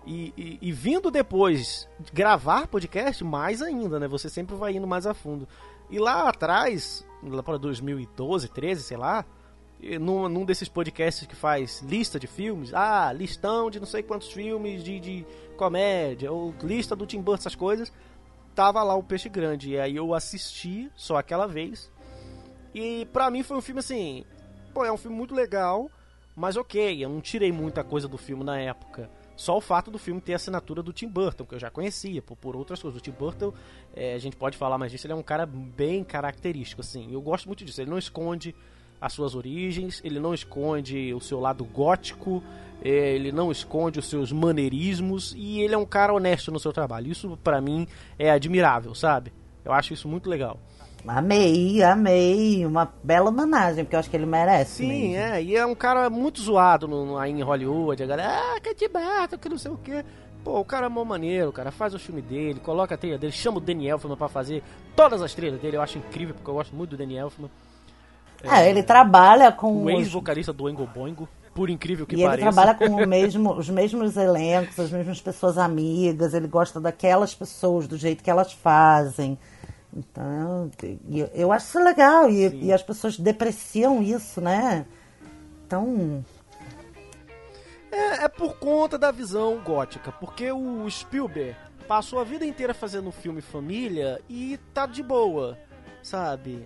E, 0.07 0.33
e, 0.37 0.59
e, 0.63 0.73
vindo 0.73 1.11
depois 1.11 1.87
gravar 2.13 2.67
podcast, 2.67 3.23
mais 3.23 3.61
ainda, 3.61 4.01
né? 4.01 4.09
Você 4.09 4.31
sempre 4.31 4.57
vai 4.57 4.75
indo 4.75 4.87
mais 4.87 5.07
a 5.07 5.13
fundo. 5.13 5.47
E 5.91 5.99
lá 5.99 6.29
atrás, 6.29 7.07
lá 7.23 7.43
para 7.43 7.59
2012, 7.59 8.49
13, 8.49 8.83
sei 8.83 8.97
lá, 8.97 9.27
num, 10.01 10.29
num, 10.29 10.45
desses 10.45 10.69
podcasts 10.69 11.27
que 11.27 11.37
faz 11.37 11.83
lista 11.83 12.19
de 12.19 12.27
filmes, 12.27 12.73
ah, 12.73 13.13
listão 13.13 13.71
de 13.71 13.79
não 13.79 13.87
sei 13.87 14.03
quantos 14.03 14.33
filmes 14.33 14.83
de, 14.83 15.01
de 15.01 15.27
comédia, 15.57 16.33
ou 16.33 16.55
lista 16.63 16.97
do 16.97 17.07
Tim 17.07 17.21
Burton, 17.21 17.41
essas 17.41 17.55
coisas 17.55 17.93
tava 18.55 18.83
lá 18.83 18.95
o 18.95 19.03
Peixe 19.03 19.29
Grande. 19.29 19.71
E 19.71 19.79
aí 19.79 19.97
eu 19.97 20.15
assisti 20.15 20.91
só 20.95 21.17
aquela 21.17 21.47
vez. 21.47 21.91
E 22.75 23.07
pra 23.07 23.31
mim 23.31 23.43
foi 23.43 23.57
um 23.57 23.61
filme 23.61 23.81
assim. 23.81 24.25
Pô, 24.73 24.85
é 24.85 24.93
um 24.93 24.97
filme 24.97 25.17
muito 25.17 25.35
legal, 25.35 25.91
mas 26.37 26.57
ok, 26.57 27.05
eu 27.05 27.09
não 27.09 27.21
tirei 27.21 27.51
muita 27.51 27.83
coisa 27.83 28.07
do 28.07 28.17
filme 28.17 28.45
na 28.45 28.59
época. 28.59 29.11
Só 29.37 29.57
o 29.57 29.61
fato 29.61 29.91
do 29.91 29.99
filme 29.99 30.21
ter 30.21 30.35
a 30.35 30.37
assinatura 30.37 30.83
do 30.83 30.93
Tim 30.93 31.09
Burton, 31.09 31.47
que 31.47 31.55
eu 31.55 31.59
já 31.59 31.71
conhecia, 31.71 32.21
por, 32.21 32.37
por 32.37 32.55
outras 32.55 32.81
coisas. 32.81 33.01
O 33.01 33.03
Tim 33.03 33.11
Burton, 33.11 33.55
é, 33.95 34.15
a 34.15 34.19
gente 34.19 34.37
pode 34.37 34.57
falar 34.57 34.77
mais 34.77 34.93
disso, 34.93 35.07
ele 35.07 35.15
é 35.15 35.17
um 35.17 35.23
cara 35.23 35.47
bem 35.47 36.05
característico, 36.05 36.83
assim. 36.83 37.11
Eu 37.11 37.23
gosto 37.23 37.47
muito 37.47 37.65
disso. 37.65 37.81
Ele 37.81 37.91
não 37.91 37.99
esconde 37.99 38.55
as 39.01 39.13
suas 39.13 39.35
origens, 39.35 40.01
ele 40.05 40.21
não 40.21 40.35
esconde 40.35 41.15
o 41.15 41.21
seu 41.21 41.41
lado 41.41 41.65
gótico, 41.65 42.43
é, 42.83 43.15
ele 43.15 43.33
não 43.33 43.51
esconde 43.51 43.99
os 43.99 44.09
seus 44.09 44.33
maneirismos 44.33 45.35
e 45.37 45.61
ele 45.61 45.75
é 45.75 45.79
um 45.79 45.87
cara 45.87 46.13
honesto 46.13 46.51
no 46.51 46.59
seu 46.59 46.73
trabalho. 46.73 47.11
Isso 47.11 47.39
para 47.43 47.61
mim 47.61 47.87
é 48.19 48.31
admirável, 48.31 48.95
sabe? 48.95 49.33
Eu 49.65 49.73
acho 49.73 49.93
isso 49.93 50.09
muito 50.09 50.29
legal. 50.29 50.59
Amei, 51.07 51.83
amei. 51.83 52.65
Uma 52.67 52.93
bela 53.03 53.31
homenagem, 53.31 53.85
porque 53.85 53.97
eu 53.97 54.01
acho 54.01 54.11
que 54.11 54.17
ele 54.17 54.27
merece. 54.27 54.85
Sim, 54.85 54.89
mesmo. 54.89 55.17
é. 55.17 55.43
E 55.43 55.57
é 55.57 55.65
um 55.65 55.75
cara 55.75 56.11
muito 56.11 56.41
zoado 56.41 56.87
no, 56.87 57.07
no, 57.07 57.19
aí 57.19 57.31
em 57.31 57.43
Hollywood. 57.43 58.03
A 58.03 58.07
galera, 58.07 58.55
ah, 58.57 58.61
que 58.61 58.89
Barton, 58.89 59.39
que 59.39 59.49
não 59.49 59.59
sei 59.59 59.71
o 59.71 59.79
quê. 59.79 60.05
Pô, 60.45 60.59
o 60.61 60.65
cara 60.65 60.87
é 60.87 60.89
mó 60.89 61.05
maneiro, 61.05 61.53
cara. 61.53 61.71
Faz 61.71 61.95
o 61.95 61.99
filme 61.99 62.23
dele, 62.23 62.61
coloca 62.61 62.95
a 62.95 62.99
trilha 62.99 63.19
dele, 63.19 63.33
chama 63.33 63.59
o 63.59 63.61
Daniel 63.61 63.97
Elfman 63.97 64.17
pra 64.17 64.29
fazer 64.29 64.63
todas 64.97 65.21
as 65.23 65.35
trilhas 65.35 65.61
dele. 65.61 65.77
Eu 65.77 65.83
acho 65.83 65.99
incrível, 65.99 66.35
porque 66.35 66.51
eu 66.51 66.55
gosto 66.55 66.75
muito 66.75 66.91
do 66.91 66.97
Daniel 66.97 67.27
Elfman. 67.27 67.51
É, 68.43 68.63
é, 68.63 68.71
ele 68.71 68.83
trabalha 68.83 69.53
com. 69.53 69.85
O 69.85 69.91
ex-vocalista 69.91 70.53
do 70.53 70.65
Oingo 70.65 70.87
Boingo, 70.87 71.29
por 71.55 71.69
incrível 71.69 72.07
que 72.07 72.17
e 72.17 72.23
pareça. 72.23 72.35
ele 72.35 72.43
trabalha 72.43 72.75
com 72.75 72.97
mesmo, 73.07 73.53
os 73.53 73.69
mesmos 73.69 74.17
elencos, 74.17 74.79
as 74.79 74.91
mesmas 74.91 75.21
pessoas 75.21 75.59
amigas, 75.59 76.35
ele 76.35 76.49
gosta 76.49 76.81
daquelas 76.81 77.35
pessoas, 77.35 77.87
do 77.87 77.97
jeito 77.97 78.23
que 78.23 78.31
elas 78.31 78.53
fazem. 78.53 79.39
Então, 79.93 80.71
eu, 81.11 81.29
eu 81.35 81.53
acho 81.53 81.67
isso 81.67 81.83
legal. 81.83 82.31
E, 82.31 82.67
e 82.67 82.73
as 82.73 82.83
pessoas 82.83 83.19
depreciam 83.19 84.03
isso, 84.03 84.41
né? 84.41 84.87
Então. 85.67 86.25
É, 87.93 88.25
é 88.25 88.29
por 88.29 88.57
conta 88.57 88.97
da 88.97 89.11
visão 89.11 89.59
gótica, 89.59 90.13
porque 90.13 90.53
o 90.53 90.89
Spielberg 90.89 91.57
passou 91.89 92.21
a 92.21 92.25
vida 92.25 92.47
inteira 92.47 92.73
fazendo 92.73 93.11
filme 93.11 93.41
família 93.41 94.21
e 94.29 94.57
tá 94.73 94.87
de 94.87 95.03
boa, 95.03 95.59
sabe? 96.01 96.65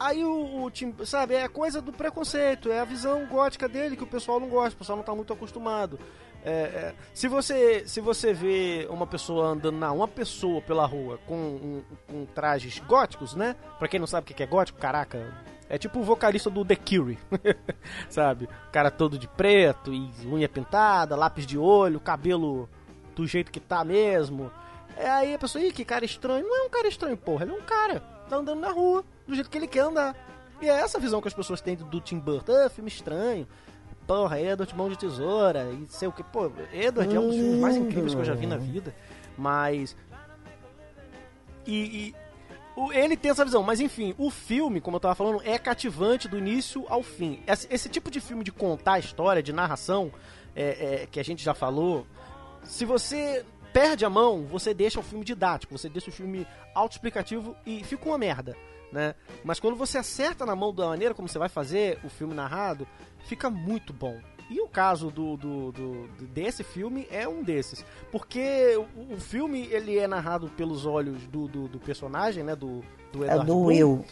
Aí 0.00 0.24
o, 0.24 0.62
o 0.64 0.70
time, 0.70 0.94
sabe, 1.04 1.34
é 1.34 1.44
a 1.44 1.48
coisa 1.48 1.82
do 1.82 1.92
preconceito, 1.92 2.72
é 2.72 2.80
a 2.80 2.86
visão 2.86 3.26
gótica 3.26 3.68
dele 3.68 3.98
que 3.98 4.02
o 4.02 4.06
pessoal 4.06 4.40
não 4.40 4.48
gosta, 4.48 4.74
o 4.74 4.78
pessoal 4.78 4.96
não 4.96 5.04
tá 5.04 5.14
muito 5.14 5.30
acostumado. 5.30 5.98
É, 6.42 6.50
é, 6.50 6.94
se 7.12 7.28
você 7.28 7.86
se 7.86 8.00
você 8.00 8.32
vê 8.32 8.88
uma 8.88 9.06
pessoa 9.06 9.48
andando 9.48 9.76
na 9.76 9.92
uma 9.92 10.08
pessoa 10.08 10.62
pela 10.62 10.86
rua 10.86 11.18
com, 11.26 11.34
um, 11.34 11.82
com 12.08 12.24
trajes 12.24 12.78
góticos, 12.78 13.34
né? 13.34 13.54
Pra 13.78 13.88
quem 13.88 14.00
não 14.00 14.06
sabe 14.06 14.32
o 14.32 14.34
que 14.34 14.42
é 14.42 14.46
gótico, 14.46 14.78
caraca, 14.78 15.34
é 15.68 15.76
tipo 15.76 16.00
o 16.00 16.02
vocalista 16.02 16.48
do 16.48 16.64
The 16.64 16.76
Cure, 16.76 17.18
sabe? 18.08 18.46
O 18.46 18.72
cara 18.72 18.90
todo 18.90 19.18
de 19.18 19.28
preto 19.28 19.92
e 19.92 20.10
unha 20.26 20.48
pintada, 20.48 21.14
lápis 21.14 21.46
de 21.46 21.58
olho, 21.58 22.00
cabelo 22.00 22.70
do 23.14 23.26
jeito 23.26 23.52
que 23.52 23.60
tá 23.60 23.84
mesmo. 23.84 24.50
É 24.96 25.10
aí 25.10 25.34
a 25.34 25.38
pessoa, 25.38 25.62
ih, 25.62 25.72
que 25.72 25.84
cara 25.84 26.06
estranho. 26.06 26.46
Não 26.46 26.56
é 26.56 26.66
um 26.66 26.70
cara 26.70 26.88
estranho, 26.88 27.18
porra, 27.18 27.44
ele 27.44 27.52
é 27.52 27.54
um 27.54 27.62
cara, 27.62 28.00
tá 28.30 28.36
andando 28.36 28.60
na 28.60 28.70
rua 28.70 29.04
do 29.30 29.34
jeito 29.36 29.50
que 29.50 29.58
ele 29.58 29.66
quer 29.66 29.80
andar. 29.80 30.14
E 30.60 30.68
é 30.68 30.72
essa 30.72 30.98
visão 30.98 31.20
que 31.20 31.28
as 31.28 31.34
pessoas 31.34 31.60
têm 31.60 31.76
do 31.76 32.00
Tim 32.00 32.18
Burton. 32.18 32.52
Ah, 32.52 32.68
filme 32.68 32.88
estranho. 32.88 33.46
Porra, 34.06 34.40
Edward 34.40 34.76
Mão 34.76 34.88
de 34.88 34.98
Tesoura 34.98 35.70
e 35.72 35.86
sei 35.88 36.08
o 36.08 36.12
que. 36.12 36.22
Pô, 36.22 36.50
Edward 36.72 37.14
é 37.14 37.20
um 37.20 37.28
dos 37.28 37.36
filmes 37.36 37.60
mais 37.60 37.76
incríveis 37.76 38.14
que 38.14 38.20
eu 38.20 38.24
já 38.24 38.34
vi 38.34 38.46
na 38.46 38.56
vida. 38.56 38.94
Mas. 39.38 39.96
E, 41.66 41.74
e 41.74 42.14
o, 42.76 42.92
ele 42.92 43.16
tem 43.16 43.30
essa 43.30 43.44
visão, 43.44 43.62
mas 43.62 43.80
enfim, 43.80 44.14
o 44.18 44.30
filme, 44.30 44.80
como 44.80 44.96
eu 44.96 45.00
tava 45.00 45.14
falando, 45.14 45.42
é 45.44 45.58
cativante 45.58 46.28
do 46.28 46.38
início 46.38 46.84
ao 46.88 47.02
fim. 47.02 47.42
Esse, 47.46 47.66
esse 47.70 47.88
tipo 47.88 48.10
de 48.10 48.20
filme 48.20 48.42
de 48.42 48.50
contar 48.50 48.94
a 48.94 48.98
história, 48.98 49.42
de 49.42 49.52
narração, 49.52 50.12
é, 50.54 51.02
é, 51.02 51.06
que 51.06 51.20
a 51.20 51.22
gente 51.22 51.44
já 51.44 51.54
falou, 51.54 52.06
se 52.64 52.84
você 52.84 53.44
perde 53.72 54.04
a 54.04 54.10
mão, 54.10 54.44
você 54.46 54.74
deixa 54.74 55.00
o 55.00 55.02
filme 55.02 55.24
didático, 55.24 55.76
você 55.76 55.88
deixa 55.88 56.10
o 56.10 56.12
filme 56.12 56.46
autoexplicativo 56.74 57.56
e 57.64 57.82
fica 57.84 58.06
uma 58.06 58.18
merda 58.18 58.56
né? 58.92 59.14
Mas 59.44 59.60
quando 59.60 59.76
você 59.76 59.98
acerta 59.98 60.44
na 60.44 60.56
mão 60.56 60.74
da 60.74 60.86
maneira 60.86 61.14
como 61.14 61.28
você 61.28 61.38
vai 61.38 61.48
fazer 61.48 61.98
o 62.04 62.08
filme 62.08 62.34
narrado, 62.34 62.86
fica 63.24 63.48
muito 63.48 63.92
bom. 63.92 64.16
E 64.50 64.60
o 64.60 64.66
caso 64.66 65.10
do, 65.10 65.36
do, 65.36 65.70
do, 65.70 66.08
desse 66.26 66.64
filme 66.64 67.06
é 67.10 67.28
um 67.28 67.42
desses. 67.42 67.84
Porque 68.10 68.76
o, 68.76 69.14
o, 69.14 69.20
filme 69.20 69.68
ele 69.70 69.96
é 69.96 70.08
narrado 70.08 70.48
pelos 70.56 70.84
olhos 70.84 71.24
do, 71.28 71.46
do, 71.46 71.68
do 71.68 71.78
personagem, 71.78 72.42
né? 72.42 72.56
Do, 72.56 72.82
do 73.12 73.24
Edward. 73.24 73.42
É 73.42 73.44
do 73.44 73.58
Will. 73.60 74.04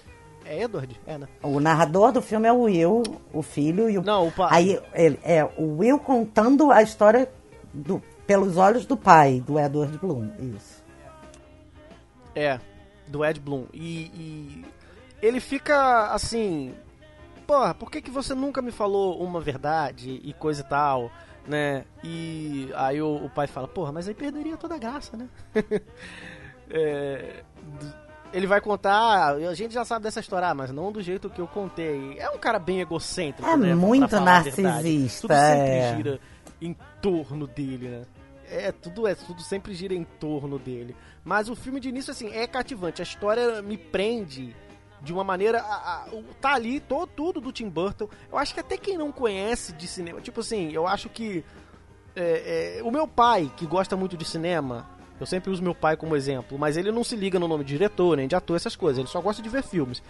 É 0.45 0.63
Edward? 0.63 1.01
É, 1.05 1.19
né? 1.19 1.29
O 1.43 1.59
narrador 1.59 2.13
do 2.13 2.23
filme 2.23 2.47
é 2.47 2.53
o 2.53 2.61
Will, 2.61 3.03
o 3.33 3.43
filho 3.43 3.91
e 3.91 3.99
o. 3.99 4.03
Não, 4.03 4.29
o 4.29 4.33
pai. 4.33 4.49
Aí 4.53 4.81
ele, 4.95 5.19
é 5.25 5.45
o 5.45 5.79
Will 5.79 5.99
contando 5.99 6.71
a 6.71 6.83
história 6.83 7.29
do, 7.75 8.01
pelos 8.29 8.59
olhos 8.59 8.85
do 8.85 8.97
pai, 8.97 9.43
do 9.45 9.59
Edward 9.59 9.99
Bloom. 9.99 10.29
Isso. 10.39 10.85
É 12.37 12.61
do 13.09 13.25
Ed 13.25 13.41
Bloom. 13.41 13.65
E, 13.73 14.03
e, 14.15 14.65
ele 15.21 15.41
fica 15.41 16.13
assim. 16.13 16.75
Porra, 17.47 17.75
por 17.75 17.91
que, 17.91 18.03
que 18.03 18.11
você 18.11 18.35
nunca 18.35 18.61
me 18.61 18.71
falou 18.71 19.23
uma 19.23 19.41
verdade 19.41 20.21
e 20.23 20.35
coisa 20.35 20.61
e 20.61 20.65
tal, 20.65 21.11
né? 21.47 21.85
E 22.05 22.71
aí 22.77 23.01
o, 23.01 23.25
o 23.25 23.31
pai 23.31 23.47
fala, 23.47 23.67
porra, 23.67 23.91
mas 23.91 24.07
aí 24.07 24.13
perderia 24.13 24.59
toda 24.59 24.75
a 24.75 24.79
graça, 24.79 25.17
né? 25.17 25.27
é, 26.71 27.43
ele 28.35 28.47
vai 28.47 28.61
contar, 28.61 29.35
a 29.35 29.55
gente 29.55 29.73
já 29.73 29.83
sabe 29.83 30.03
dessa 30.03 30.21
história, 30.21 30.55
mas 30.55 30.71
não 30.71 30.93
do 30.93 31.01
jeito 31.01 31.31
que 31.31 31.41
eu 31.41 31.47
contei. 31.47 32.19
É 32.19 32.29
um 32.29 32.37
cara 32.37 32.59
bem 32.59 32.83
egocêntrico, 32.83 33.49
é 33.49 33.57
né? 33.57 33.75
muito 33.75 34.21
narcisista. 34.21 35.29
Tudo 35.29 35.35
sempre 35.35 35.71
é. 35.71 35.97
gira 35.97 36.21
em 36.61 36.77
torno 37.01 37.47
dele, 37.47 37.89
né? 37.89 38.03
É, 38.51 38.73
tudo 38.73 39.07
é, 39.07 39.15
tudo 39.15 39.43
sempre 39.43 39.75
gira 39.75 39.95
em 39.95 40.05
torno 40.05 40.59
dele. 40.59 40.95
Mas 41.25 41.49
o 41.49 41.55
filme 41.55 41.81
de 41.81 41.89
início, 41.89 42.11
assim, 42.11 42.31
é 42.33 42.47
cativante. 42.47 43.03
A 43.03 43.05
história 43.05 43.61
me 43.63 43.77
prende 43.77 44.55
de 45.01 45.13
uma 45.13 45.25
maneira. 45.25 45.61
A, 45.61 45.75
a, 45.75 46.09
tá 46.41 46.55
ali 46.55 46.81
todo, 46.81 47.09
tudo 47.09 47.41
do 47.41 47.53
Tim 47.53 47.69
Burton. 47.69 48.09
Eu 48.31 48.39
acho 48.39 48.55
que 48.55 48.61
até 48.61 48.77
quem 48.77 48.97
não 48.97 49.13
conhece 49.13 49.73
de 49.73 49.87
cinema. 49.87 50.21
Tipo 50.21 50.41
assim, 50.41 50.73
eu 50.73 50.87
acho 50.87 51.09
que. 51.09 51.45
É, 52.17 52.79
é, 52.79 52.83
o 52.83 52.91
meu 52.91 53.07
pai, 53.07 53.53
que 53.57 53.65
gosta 53.65 53.97
muito 53.97 54.17
de 54.17 54.25
cinema, 54.25 54.89
eu 55.21 55.27
sempre 55.27 55.51
uso 55.51 55.63
meu 55.63 55.75
pai 55.75 55.97
como 55.97 56.17
exemplo, 56.17 56.59
mas 56.59 56.77
ele 56.77 56.91
não 56.91 57.05
se 57.05 57.15
liga 57.15 57.39
no 57.39 57.47
nome 57.47 57.63
de 57.65 57.75
diretor, 57.75 58.17
nem 58.17 58.27
de 58.27 58.35
ator, 58.35 58.57
essas 58.57 58.75
coisas. 58.75 58.99
Ele 58.99 59.09
só 59.09 59.21
gosta 59.21 59.43
de 59.43 59.49
ver 59.49 59.63
filmes. 59.63 60.03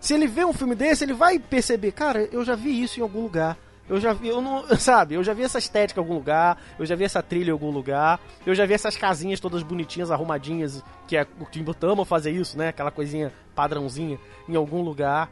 Se 0.00 0.12
ele 0.12 0.26
vê 0.26 0.44
um 0.44 0.52
filme 0.52 0.74
desse, 0.74 1.04
ele 1.04 1.14
vai 1.14 1.38
perceber, 1.38 1.92
cara, 1.92 2.28
eu 2.30 2.44
já 2.44 2.54
vi 2.54 2.82
isso 2.82 3.00
em 3.00 3.02
algum 3.02 3.22
lugar. 3.22 3.56
Eu 3.88 4.00
já 4.00 4.12
vi, 4.12 4.28
eu 4.28 4.40
não, 4.40 4.64
sabe, 4.78 5.14
eu 5.14 5.22
já 5.22 5.34
vi 5.34 5.42
essa 5.42 5.58
estética 5.58 6.00
em 6.00 6.02
algum 6.02 6.14
lugar, 6.14 6.58
eu 6.78 6.86
já 6.86 6.94
vi 6.94 7.04
essa 7.04 7.22
trilha 7.22 7.50
em 7.50 7.52
algum 7.52 7.70
lugar, 7.70 8.18
eu 8.46 8.54
já 8.54 8.64
vi 8.64 8.72
essas 8.74 8.96
casinhas 8.96 9.40
todas 9.40 9.62
bonitinhas, 9.62 10.10
arrumadinhas, 10.10 10.82
que 11.06 11.16
é 11.16 11.26
o 11.38 11.44
Tim 11.44 11.62
Burton 11.62 12.04
fazer 12.04 12.30
isso, 12.30 12.56
né? 12.56 12.68
Aquela 12.68 12.90
coisinha 12.90 13.32
padrãozinha 13.54 14.18
em 14.48 14.56
algum 14.56 14.82
lugar. 14.82 15.30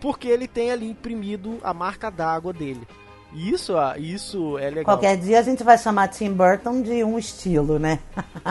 Porque 0.00 0.28
ele 0.28 0.46
tem 0.46 0.70
ali 0.70 0.88
imprimido 0.88 1.58
a 1.62 1.74
marca 1.74 2.08
d'água 2.08 2.52
dele. 2.52 2.86
Isso, 3.32 3.74
isso 3.98 4.58
é 4.58 4.70
legal. 4.70 4.84
Qualquer 4.84 5.16
dia 5.18 5.38
a 5.38 5.42
gente 5.42 5.62
vai 5.62 5.76
chamar 5.76 6.08
Tim 6.08 6.32
Burton 6.32 6.80
de 6.80 7.04
um 7.04 7.18
estilo, 7.18 7.78
né? 7.78 7.98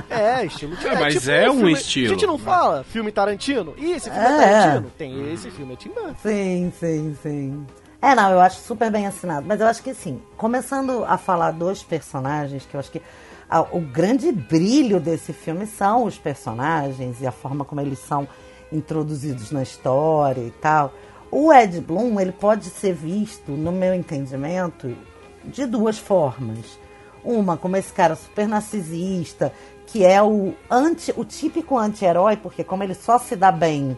É, 0.10 0.46
estilo 0.46 0.76
é, 0.86 1.00
mas 1.00 1.16
tipo 1.16 1.32
é 1.32 1.50
um, 1.50 1.56
filme, 1.56 1.74
estilo. 1.74 2.06
A 2.06 2.10
gente 2.10 2.28
não 2.28 2.38
fala 2.38 2.84
filme 2.84 3.12
Tarantino? 3.12 3.74
Ih, 3.78 3.94
esse 3.94 4.10
filme 4.10 4.26
é, 4.26 4.32
é 4.32 4.38
Tarantino? 4.38 4.92
Tem 4.96 5.34
esse 5.34 5.50
filme, 5.50 5.74
é 5.74 5.76
Tim 5.78 5.90
Burton. 5.90 6.16
Sim, 6.22 6.74
sim, 6.80 7.18
sim. 7.24 7.66
É, 8.02 8.14
não, 8.14 8.32
eu 8.32 8.40
acho 8.40 8.62
super 8.62 8.92
bem 8.92 9.08
assinado. 9.08 9.46
Mas 9.48 9.60
eu 9.60 9.68
acho 9.68 9.82
que 9.82 9.90
assim, 9.90 10.22
começando 10.38 11.04
a 11.06 11.18
falar 11.18 11.52
dos 11.52 11.84
personagens, 11.84 12.66
que 12.66 12.76
eu 12.76 12.80
acho 12.80 12.92
que 12.92 13.02
a, 13.50 13.62
o 13.62 13.80
grande 13.80 14.32
brilho 14.32 15.00
desse 15.00 15.34
filme 15.34 15.66
são 15.66 16.04
os 16.04 16.18
personagens 16.18 17.22
e 17.22 17.28
a 17.28 17.32
forma 17.32 17.66
como 17.66 17.82
eles 17.82 18.00
são 18.00 18.28
introduzidos 18.72 19.52
na 19.52 19.64
história 19.64 20.42
e 20.42 20.52
tal. 20.52 20.94
O 21.32 21.52
Ed 21.52 21.82
Bloom, 21.82 22.20
ele 22.20 22.32
pode 22.32 22.66
ser 22.66 22.94
visto, 22.94 23.52
no 23.52 23.72
meu 23.72 23.94
entendimento, 23.94 24.96
de 25.44 25.66
duas 25.66 25.98
formas. 25.98 26.80
Uma, 27.24 27.58
como 27.58 27.76
esse 27.76 27.92
cara 27.92 28.16
super 28.16 28.48
narcisista, 28.48 29.52
que 29.88 30.06
é 30.06 30.22
o, 30.22 30.54
anti, 30.70 31.14
o 31.18 31.26
típico 31.26 31.78
anti-herói, 31.78 32.38
porque 32.38 32.64
como 32.64 32.84
ele 32.84 32.94
só 32.94 33.18
se 33.18 33.36
dá 33.36 33.52
bem, 33.52 33.98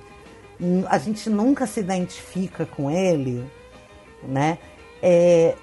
a 0.88 0.98
gente 0.98 1.29
nunca 1.29 1.68
se 1.68 1.79
identifica 1.79 2.65
com 2.65 2.89
ele 2.89 3.46
né? 4.24 4.58
É, 5.02 5.56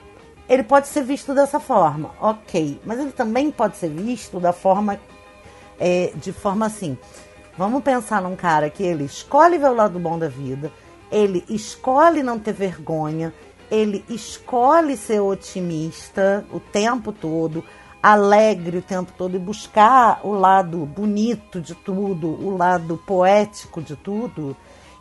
ele 0.49 0.63
pode 0.63 0.87
ser 0.87 1.03
visto 1.03 1.35
dessa 1.35 1.59
forma, 1.59 2.11
ok, 2.21 2.81
mas 2.85 3.01
ele 3.01 3.13
também 3.13 3.51
pode 3.51 3.77
ser 3.77 3.91
visto 3.91 4.39
da 4.39 4.53
forma, 4.53 4.99
é, 5.79 6.13
de 6.15 6.33
forma 6.33 6.67
assim. 6.67 6.97
Vamos 7.59 7.83
pensar 7.83 8.23
num 8.23 8.37
cara 8.37 8.71
que 8.71 8.83
ele 8.83 9.05
escolhe 9.05 9.59
ver 9.59 9.71
o 9.71 9.75
lado 9.75 9.99
bom 9.99 10.19
da 10.19 10.29
vida, 10.29 10.71
ele 11.11 11.45
escolhe 11.49 12.23
não 12.23 12.39
ter 12.39 12.53
vergonha, 12.53 13.33
ele 13.71 14.05
escolhe 14.09 14.97
ser 14.97 15.21
otimista 15.21 16.45
o 16.53 16.61
tempo 16.61 17.13
todo, 17.13 17.65
alegre 18.03 18.79
o 18.79 18.83
tempo 18.83 19.13
todo 19.17 19.35
e 19.35 19.41
buscar 19.41 20.21
o 20.23 20.33
lado 20.33 20.79
bonito 20.87 21.61
de 21.61 21.75
tudo, 21.75 22.29
o 22.29 22.57
lado 22.57 22.97
poético 23.05 23.83
de 23.83 23.97
tudo 23.97 24.57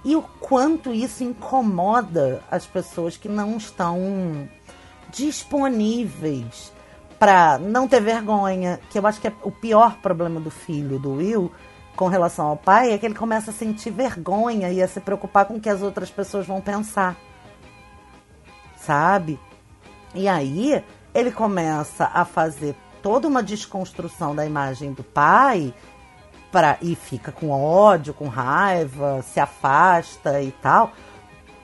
e 0.05 0.15
o 0.15 0.21
quanto 0.21 0.93
isso 0.93 1.23
incomoda 1.23 2.43
as 2.49 2.65
pessoas 2.65 3.17
que 3.17 3.27
não 3.27 3.57
estão 3.57 4.47
disponíveis 5.09 6.71
para 7.17 7.57
não 7.57 7.87
ter 7.87 8.01
vergonha, 8.01 8.79
que 8.91 8.99
eu 8.99 9.07
acho 9.07 9.19
que 9.19 9.27
é 9.27 9.33
o 9.41 9.51
pior 9.51 9.97
problema 9.97 10.39
do 10.39 10.51
filho 10.51 10.99
do 10.99 11.13
Will 11.13 11.51
com 11.95 12.07
relação 12.07 12.47
ao 12.47 12.57
pai 12.57 12.91
é 12.91 12.97
que 12.97 13.05
ele 13.05 13.15
começa 13.15 13.49
a 13.49 13.53
sentir 13.53 13.89
vergonha 13.89 14.69
e 14.69 14.81
a 14.81 14.87
se 14.87 14.99
preocupar 14.99 15.45
com 15.45 15.55
o 15.55 15.59
que 15.59 15.69
as 15.69 15.81
outras 15.81 16.11
pessoas 16.11 16.45
vão 16.45 16.61
pensar. 16.61 17.15
Sabe? 18.77 19.39
E 20.13 20.27
aí 20.27 20.83
ele 21.13 21.31
começa 21.31 22.11
a 22.13 22.25
fazer 22.25 22.75
toda 23.01 23.27
uma 23.27 23.41
desconstrução 23.41 24.35
da 24.35 24.45
imagem 24.45 24.93
do 24.93 25.03
pai 25.03 25.73
e 26.81 26.95
fica 26.95 27.31
com 27.31 27.49
ódio, 27.49 28.13
com 28.13 28.27
raiva, 28.27 29.21
se 29.21 29.39
afasta 29.39 30.41
e 30.41 30.51
tal, 30.51 30.93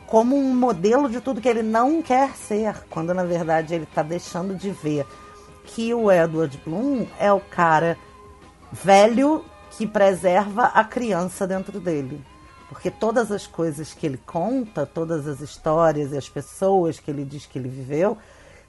como 0.07 0.35
um 0.35 0.55
modelo 0.55 1.09
de 1.09 1.21
tudo 1.21 1.39
que 1.39 1.47
ele 1.47 1.63
não 1.63 2.01
quer 2.01 2.35
ser, 2.35 2.75
quando 2.89 3.13
na 3.13 3.23
verdade 3.23 3.73
ele 3.73 3.85
está 3.85 4.03
deixando 4.03 4.55
de 4.55 4.71
ver 4.71 5.05
que 5.63 5.93
o 5.93 6.11
Edward 6.11 6.59
Bloom 6.65 7.05
é 7.19 7.31
o 7.31 7.39
cara 7.39 7.97
velho 8.71 9.45
que 9.71 9.87
preserva 9.87 10.65
a 10.65 10.83
criança 10.83 11.47
dentro 11.47 11.79
dele. 11.79 12.23
Porque 12.67 12.91
todas 12.91 13.31
as 13.31 13.47
coisas 13.47 13.93
que 13.93 14.05
ele 14.05 14.17
conta, 14.25 14.85
todas 14.85 15.27
as 15.27 15.41
histórias 15.41 16.11
e 16.11 16.17
as 16.17 16.29
pessoas 16.29 16.99
que 16.99 17.11
ele 17.11 17.25
diz 17.25 17.45
que 17.45 17.59
ele 17.59 17.67
viveu, 17.67 18.17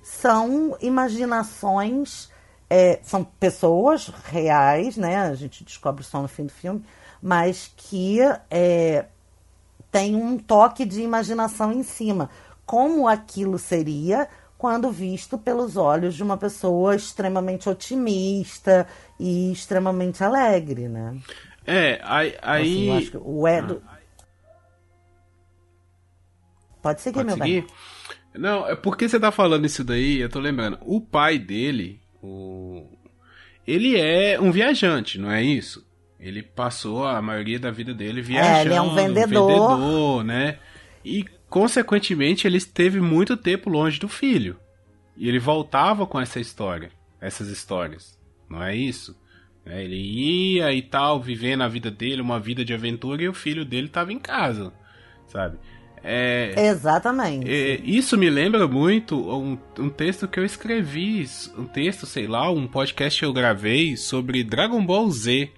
são 0.03 0.77
imaginações 0.81 2.32
é, 2.75 3.01
são 3.03 3.23
pessoas 3.23 4.11
reais, 4.25 4.97
né? 4.97 5.19
A 5.19 5.35
gente 5.35 5.63
descobre 5.63 6.03
só 6.03 6.23
no 6.23 6.29
fim 6.29 6.47
do 6.47 6.53
filme, 6.53 6.83
mas 7.21 7.71
que 7.77 8.19
é, 8.51 9.05
tem 9.91 10.17
um 10.17 10.39
toque 10.39 10.87
de 10.87 11.03
imaginação 11.03 11.71
em 11.71 11.83
cima. 11.83 12.31
Como 12.65 13.07
aquilo 13.07 13.59
seria 13.59 14.27
quando 14.57 14.91
visto 14.91 15.37
pelos 15.37 15.77
olhos 15.77 16.15
de 16.15 16.23
uma 16.23 16.39
pessoa 16.39 16.97
extremamente 16.97 17.69
otimista 17.69 18.87
e 19.21 19.53
extremamente 19.53 20.25
alegre, 20.25 20.89
né? 20.89 21.21
É, 21.67 22.01
aí. 22.03 22.35
aí... 22.41 22.91
Assim, 22.91 22.97
acho 22.97 23.11
que 23.11 23.19
o 23.19 23.47
Edo. 23.47 23.83
Ah. 23.87 23.99
Pode 26.81 27.03
seguir, 27.03 27.17
Pode 27.17 27.27
meu 27.27 27.37
seguir? 27.37 27.67
bem. 27.67 27.71
Não, 28.35 28.67
é 28.67 28.75
porque 28.75 29.07
você 29.07 29.21
tá 29.21 29.31
falando 29.31 29.67
isso 29.67 29.85
daí, 29.85 30.21
eu 30.21 30.31
tô 30.31 30.41
lembrando. 30.41 30.79
O 30.81 31.03
pai 31.03 31.39
dele, 31.39 32.02
o... 32.23 32.87
Ele 33.67 33.99
é 33.99 34.41
um 34.41 34.51
viajante, 34.51 35.19
não 35.19 35.31
é 35.31 35.43
isso? 35.43 35.87
Ele 36.19 36.43
passou 36.43 37.05
a 37.05 37.21
maioria 37.21 37.59
da 37.59 37.71
vida 37.71 37.93
dele 37.93 38.23
viajando. 38.23 38.57
É, 38.57 38.61
ele 38.63 38.75
é 38.75 38.81
um 38.81 38.95
vendedor. 38.95 39.43
Um 39.43 39.77
vendedor, 39.77 40.25
né? 40.25 40.59
E, 41.05 41.25
consequentemente, 41.49 42.47
ele 42.47 42.59
esteve 42.59 43.01
muito 43.01 43.37
tempo 43.37 43.69
longe 43.69 43.99
do 43.99 44.09
filho. 44.09 44.57
E 45.17 45.29
ele 45.29 45.39
voltava 45.39 46.07
com 46.07 46.21
essa 46.21 46.41
história, 46.41 46.91
essas 47.21 47.49
histórias, 47.49 48.19
não 48.49 48.63
é 48.63 48.75
isso? 48.75 49.21
É, 49.65 49.83
ele 49.83 49.97
ia 49.97 50.73
e 50.73 50.83
tal, 50.83 51.21
vivendo 51.21 51.63
a 51.63 51.69
vida 51.69 51.91
dele, 51.91 52.23
uma 52.23 52.41
vida 52.41 52.65
de 52.65 52.73
aventura, 52.73 53.23
e 53.23 53.29
o 53.29 53.35
filho 53.35 53.65
dele 53.65 53.87
estava 53.87 54.13
em 54.13 54.19
casa, 54.19 54.73
sabe? 55.27 55.59
É, 56.05 56.55
Exatamente. 56.57 57.49
É, 57.49 57.81
isso 57.85 58.19
me 58.19 58.29
lembra 58.29 58.67
muito 58.67 59.17
um, 59.17 59.57
um, 59.79 59.89
texto 59.89 60.27
que 60.27 60.41
eu 60.41 60.45
escrevi, 60.45 61.25
um 61.57 61.65
texto, 61.65 62.07
sei 62.07 62.27
lá, 62.27 62.51
um 62.51 62.67
podcast 62.67 63.19
que 63.19 63.25
eu 63.25 63.33
gravei 63.33 63.97
sobre 63.97 64.43
Dragon 64.43 64.85
Ball 64.85 65.09
Z. 65.11 65.51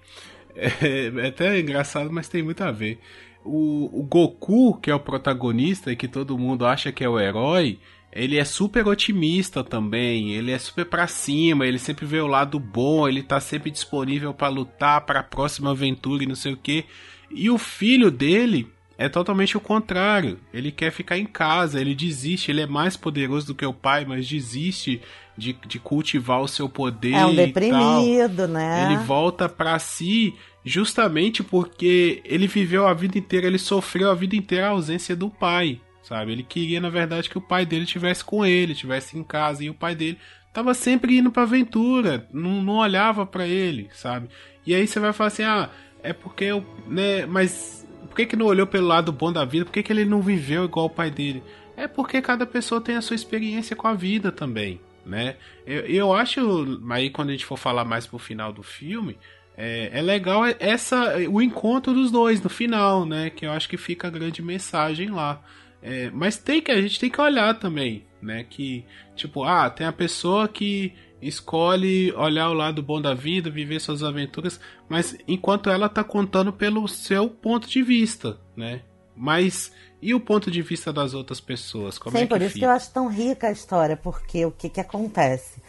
É, 0.55 1.11
é 1.13 1.27
até 1.27 1.59
engraçado, 1.59 2.11
mas 2.11 2.29
tem 2.29 2.41
muito 2.41 2.63
a 2.63 2.71
ver. 2.71 2.99
O, 3.43 3.89
o, 3.99 4.03
Goku, 4.03 4.79
que 4.79 4.89
é 4.89 4.95
o 4.95 4.99
protagonista 4.99 5.91
e 5.91 5.95
que 5.95 6.07
todo 6.07 6.37
mundo 6.37 6.65
acha 6.65 6.91
que 6.91 7.03
é 7.03 7.09
o 7.09 7.19
herói, 7.19 7.77
ele 8.11 8.37
é 8.37 8.45
super 8.45 8.87
otimista 8.87 9.63
também, 9.63 10.31
ele 10.31 10.51
é 10.51 10.57
super 10.57 10.85
pra 10.85 11.05
cima, 11.07 11.67
ele 11.67 11.77
sempre 11.77 12.05
vê 12.05 12.19
o 12.21 12.27
lado 12.27 12.57
bom, 12.59 13.07
ele 13.07 13.21
tá 13.21 13.39
sempre 13.39 13.69
disponível 13.69 14.33
para 14.33 14.47
lutar 14.47 15.01
para 15.01 15.19
a 15.19 15.23
próxima 15.23 15.71
aventura 15.71 16.23
e 16.23 16.27
não 16.27 16.35
sei 16.35 16.53
o 16.53 16.57
que. 16.57 16.85
E 17.29 17.49
o 17.49 17.57
filho 17.57 18.09
dele 18.09 18.67
é 18.97 19.09
totalmente 19.09 19.57
o 19.57 19.61
contrário. 19.61 20.39
Ele 20.53 20.71
quer 20.71 20.91
ficar 20.91 21.17
em 21.17 21.25
casa, 21.25 21.79
ele 21.79 21.93
desiste, 21.93 22.51
ele 22.51 22.61
é 22.61 22.67
mais 22.67 22.95
poderoso 22.95 23.47
do 23.47 23.55
que 23.55 23.65
o 23.65 23.73
pai, 23.73 24.05
mas 24.05 24.27
desiste 24.27 25.01
de, 25.37 25.53
de 25.67 25.79
cultivar 25.79 26.41
o 26.41 26.47
seu 26.47 26.69
poder. 26.69 27.13
É 27.13 27.25
um 27.25 27.35
deprimido, 27.35 28.47
né? 28.47 28.85
Ele 28.85 29.03
volta 29.03 29.49
para 29.49 29.77
si 29.79 30.33
justamente 30.63 31.43
porque 31.43 32.21
ele 32.25 32.47
viveu 32.47 32.87
a 32.87 32.93
vida 32.93 33.17
inteira, 33.17 33.47
ele 33.47 33.59
sofreu 33.59 34.09
a 34.09 34.15
vida 34.15 34.35
inteira 34.35 34.67
a 34.67 34.71
ausência 34.71 35.15
do 35.15 35.29
pai, 35.29 35.79
sabe? 36.01 36.31
Ele 36.31 36.43
queria, 36.43 36.81
na 36.81 36.89
verdade, 36.89 37.29
que 37.29 37.37
o 37.37 37.41
pai 37.41 37.65
dele 37.65 37.85
tivesse 37.85 38.25
com 38.25 38.45
ele, 38.45 38.73
tivesse 38.73 39.17
em 39.17 39.23
casa, 39.23 39.63
e 39.63 39.69
o 39.69 39.75
pai 39.75 39.93
dele 39.93 40.17
tava 40.51 40.73
sempre 40.73 41.17
indo 41.17 41.31
pra 41.31 41.43
aventura, 41.43 42.27
não, 42.33 42.63
não 42.63 42.77
olhava 42.77 43.25
para 43.25 43.45
ele, 43.45 43.89
sabe? 43.93 44.29
E 44.65 44.73
aí 44.73 44.87
você 44.87 44.99
vai 44.99 45.13
falar 45.13 45.27
assim, 45.27 45.43
ah, 45.43 45.69
é 46.01 46.13
porque 46.13 46.45
eu, 46.45 46.65
né, 46.87 47.25
mas 47.25 47.84
por 48.15 48.21
que, 48.21 48.27
que 48.27 48.35
não 48.37 48.45
olhou 48.45 48.65
pelo 48.65 48.87
lado 48.87 49.11
bom 49.11 49.29
da 49.29 49.43
vida? 49.43 49.65
Por 49.65 49.73
que, 49.73 49.83
que 49.83 49.91
ele 49.91 50.05
não 50.05 50.21
viveu 50.21 50.63
igual 50.63 50.85
o 50.85 50.89
pai 50.89 51.11
dele? 51.11 51.43
É 51.75 51.85
porque 51.85 52.21
cada 52.21 52.45
pessoa 52.45 52.79
tem 52.79 52.95
a 52.95 53.01
sua 53.01 53.13
experiência 53.13 53.75
com 53.75 53.89
a 53.89 53.93
vida 53.93 54.31
também, 54.31 54.79
né? 55.05 55.35
Eu, 55.67 55.81
eu 55.81 56.13
acho, 56.13 56.79
aí 56.91 57.09
quando 57.09 57.27
a 57.27 57.31
gente 57.33 57.45
for 57.45 57.57
falar 57.57 57.83
mais 57.83 58.07
pro 58.07 58.17
final 58.17 58.53
do 58.53 58.63
filme, 58.63 59.17
é, 59.57 59.89
é, 59.91 60.01
legal 60.01 60.43
essa 60.61 61.17
o 61.29 61.41
encontro 61.41 61.93
dos 61.93 62.09
dois 62.09 62.41
no 62.41 62.49
final, 62.49 63.05
né? 63.05 63.29
Que 63.29 63.45
eu 63.45 63.51
acho 63.51 63.67
que 63.67 63.75
fica 63.75 64.07
a 64.07 64.11
grande 64.11 64.41
mensagem 64.41 65.09
lá. 65.09 65.43
É, 65.81 66.09
mas 66.11 66.37
tem 66.37 66.61
que 66.61 66.71
a 66.71 66.81
gente 66.81 66.97
tem 66.97 67.09
que 67.09 67.19
olhar 67.19 67.53
também, 67.59 68.05
né? 68.21 68.45
Que 68.49 68.85
tipo, 69.13 69.43
ah, 69.43 69.69
tem 69.69 69.85
a 69.85 69.91
pessoa 69.91 70.47
que 70.47 70.93
escolhe 71.21 72.11
olhar 72.13 72.49
o 72.49 72.53
lado 72.53 72.83
bom 72.83 73.01
da 73.01 73.13
vida, 73.13 73.49
viver 73.49 73.79
suas 73.79 74.03
aventuras, 74.03 74.59
mas 74.87 75.17
enquanto 75.27 75.69
ela 75.69 75.87
está 75.87 76.03
contando 76.03 76.51
pelo 76.53 76.87
seu 76.87 77.29
ponto 77.29 77.67
de 77.67 77.81
vista, 77.81 78.37
né? 78.55 78.81
Mas 79.15 79.71
e 80.01 80.13
o 80.13 80.19
ponto 80.19 80.51
de 80.51 80.61
vista 80.61 80.91
das 80.91 81.13
outras 81.13 81.39
pessoas? 81.39 81.97
Como 81.97 82.17
Sim, 82.17 82.25
é 82.25 82.27
por 82.27 82.41
isso 82.41 82.53
fica? 82.53 82.59
que 82.59 82.65
eu 82.65 82.69
acho 82.69 82.91
tão 82.91 83.07
rica 83.07 83.47
a 83.47 83.51
história, 83.51 83.97
porque 83.97 84.45
o 84.45 84.51
que 84.51 84.69
que 84.69 84.81
acontece? 84.81 85.61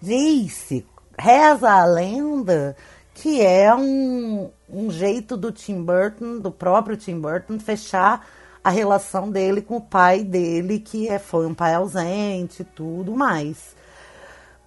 Diz-se, 0.00 0.86
reza 1.18 1.70
a 1.70 1.84
lenda 1.84 2.76
que 3.14 3.40
é 3.40 3.72
um, 3.72 4.50
um 4.68 4.90
jeito 4.90 5.36
do 5.36 5.52
Tim 5.52 5.82
Burton, 5.82 6.40
do 6.40 6.50
próprio 6.50 6.96
Tim 6.96 7.20
Burton, 7.20 7.60
fechar 7.60 8.26
a 8.62 8.70
relação 8.70 9.30
dele 9.30 9.62
com 9.62 9.76
o 9.76 9.80
pai 9.80 10.24
dele, 10.24 10.80
que 10.80 11.08
é, 11.08 11.18
foi 11.18 11.46
um 11.46 11.54
pai 11.54 11.74
ausente 11.74 12.62
e 12.62 12.64
tudo 12.64 13.14
mais. 13.14 13.76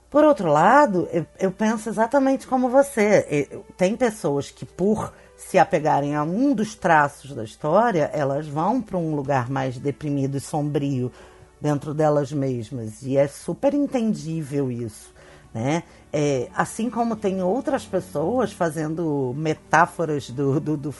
Por 0.09 0.23
outro 0.23 0.49
lado, 0.49 1.07
eu, 1.11 1.25
eu 1.39 1.51
penso 1.51 1.89
exatamente 1.89 2.47
como 2.47 2.69
você. 2.69 3.61
Tem 3.75 3.95
pessoas 3.95 4.49
que, 4.49 4.65
por 4.65 5.13
se 5.35 5.59
apegarem 5.59 6.15
a 6.15 6.23
um 6.23 6.53
dos 6.53 6.75
traços 6.75 7.33
da 7.33 7.43
história, 7.43 8.09
elas 8.13 8.47
vão 8.47 8.81
para 8.81 8.97
um 8.97 9.15
lugar 9.15 9.49
mais 9.49 9.77
deprimido 9.77 10.37
e 10.37 10.39
sombrio 10.39 11.11
dentro 11.61 11.93
delas 11.93 12.31
mesmas. 12.31 13.03
E 13.03 13.17
é 13.17 13.27
super 13.27 13.73
entendível 13.73 14.71
isso. 14.71 15.13
Né? 15.57 15.83
É, 16.13 16.49
assim 16.55 16.87
como 16.87 17.15
tem 17.15 17.41
outras 17.41 17.83
pessoas 17.83 18.53
fazendo 18.53 19.33
metáforas 19.35 20.29
do, 20.29 20.59
do, 20.59 20.77
do 20.77 20.95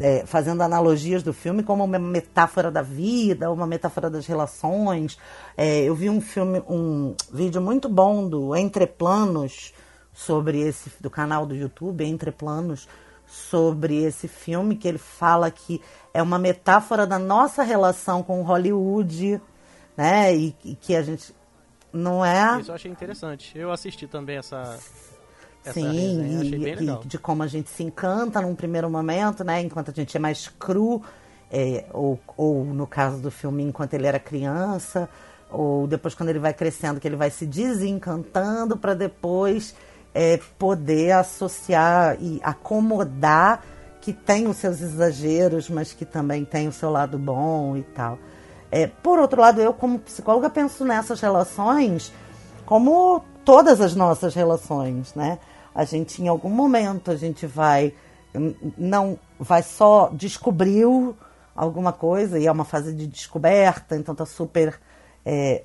é, 0.00 0.26
fazendo 0.26 0.60
analogias 0.60 1.22
do 1.22 1.32
filme 1.32 1.62
como 1.62 1.84
uma 1.84 1.98
metáfora 2.00 2.68
da 2.68 2.82
vida, 2.82 3.50
uma 3.52 3.64
metáfora 3.64 4.10
das 4.10 4.26
relações. 4.26 5.16
É, 5.56 5.84
eu 5.84 5.94
vi 5.94 6.10
um 6.10 6.20
filme, 6.20 6.60
um 6.68 7.14
vídeo 7.32 7.62
muito 7.62 7.88
bom 7.88 8.28
do 8.28 8.56
Entre 8.56 8.88
Planos 8.88 9.72
sobre 10.12 10.60
esse 10.60 10.90
do 11.00 11.08
canal 11.08 11.46
do 11.46 11.54
YouTube 11.54 12.04
Entre 12.04 12.32
Planos 12.32 12.88
sobre 13.24 14.02
esse 14.02 14.26
filme 14.26 14.74
que 14.74 14.88
ele 14.88 14.98
fala 14.98 15.48
que 15.48 15.80
é 16.12 16.20
uma 16.20 16.40
metáfora 16.40 17.06
da 17.06 17.20
nossa 17.20 17.62
relação 17.62 18.20
com 18.20 18.42
Hollywood, 18.42 19.40
né? 19.96 20.34
E, 20.34 20.56
e 20.64 20.74
que 20.74 20.96
a 20.96 21.02
gente 21.02 21.32
não 21.92 22.24
é. 22.24 22.60
Isso 22.60 22.70
eu 22.70 22.74
achei 22.74 22.90
interessante. 22.90 23.58
Eu 23.58 23.70
assisti 23.70 24.06
também 24.06 24.38
essa. 24.38 24.78
essa 25.64 25.72
Sim, 25.72 26.20
resenha, 26.20 26.40
achei 26.40 26.58
bem 26.58 26.72
e, 26.72 26.76
legal. 26.76 27.02
de 27.04 27.18
como 27.18 27.42
a 27.42 27.46
gente 27.46 27.70
se 27.70 27.82
encanta 27.82 28.40
num 28.40 28.54
primeiro 28.54 28.88
momento, 28.88 29.44
né? 29.44 29.60
Enquanto 29.60 29.90
a 29.90 29.94
gente 29.94 30.16
é 30.16 30.20
mais 30.20 30.48
cru, 30.48 31.02
é, 31.50 31.84
ou, 31.92 32.18
ou 32.36 32.64
no 32.64 32.86
caso 32.86 33.18
do 33.18 33.30
filme, 33.30 33.62
enquanto 33.62 33.94
ele 33.94 34.06
era 34.06 34.18
criança, 34.18 35.08
ou 35.50 35.86
depois 35.86 36.14
quando 36.14 36.30
ele 36.30 36.38
vai 36.38 36.54
crescendo, 36.54 36.98
que 36.98 37.06
ele 37.06 37.16
vai 37.16 37.30
se 37.30 37.46
desencantando 37.46 38.76
para 38.76 38.94
depois 38.94 39.74
é, 40.14 40.38
poder 40.58 41.12
associar 41.12 42.16
e 42.20 42.40
acomodar 42.42 43.62
que 44.00 44.12
tem 44.12 44.48
os 44.48 44.56
seus 44.56 44.80
exageros, 44.80 45.70
mas 45.70 45.92
que 45.92 46.04
também 46.04 46.44
tem 46.44 46.66
o 46.66 46.72
seu 46.72 46.90
lado 46.90 47.18
bom 47.18 47.76
e 47.76 47.82
tal. 47.82 48.18
É, 48.72 48.86
por 48.86 49.18
outro 49.18 49.38
lado, 49.38 49.60
eu 49.60 49.74
como 49.74 49.98
psicóloga 49.98 50.48
penso 50.48 50.82
nessas 50.82 51.20
relações 51.20 52.10
como 52.64 53.22
todas 53.44 53.82
as 53.82 53.94
nossas 53.94 54.34
relações, 54.34 55.14
né? 55.14 55.38
A 55.74 55.84
gente 55.84 56.22
em 56.22 56.28
algum 56.28 56.48
momento 56.48 57.10
a 57.10 57.16
gente 57.16 57.46
vai 57.46 57.94
não 58.78 59.18
vai 59.38 59.62
só 59.62 60.08
descobriu 60.14 61.14
alguma 61.54 61.92
coisa 61.92 62.38
e 62.38 62.46
é 62.46 62.52
uma 62.52 62.64
fase 62.64 62.94
de 62.94 63.06
descoberta, 63.06 63.94
então 63.94 64.14
tá 64.14 64.24
super 64.24 64.80
é, 65.22 65.64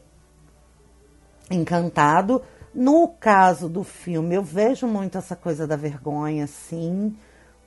encantado. 1.49 2.41
No 2.75 3.07
caso 3.07 3.69
do 3.69 3.85
filme, 3.85 4.35
eu 4.35 4.43
vejo 4.43 4.85
muito 4.85 5.17
essa 5.17 5.35
coisa 5.35 5.65
da 5.65 5.77
vergonha, 5.77 6.45
sim, 6.45 7.15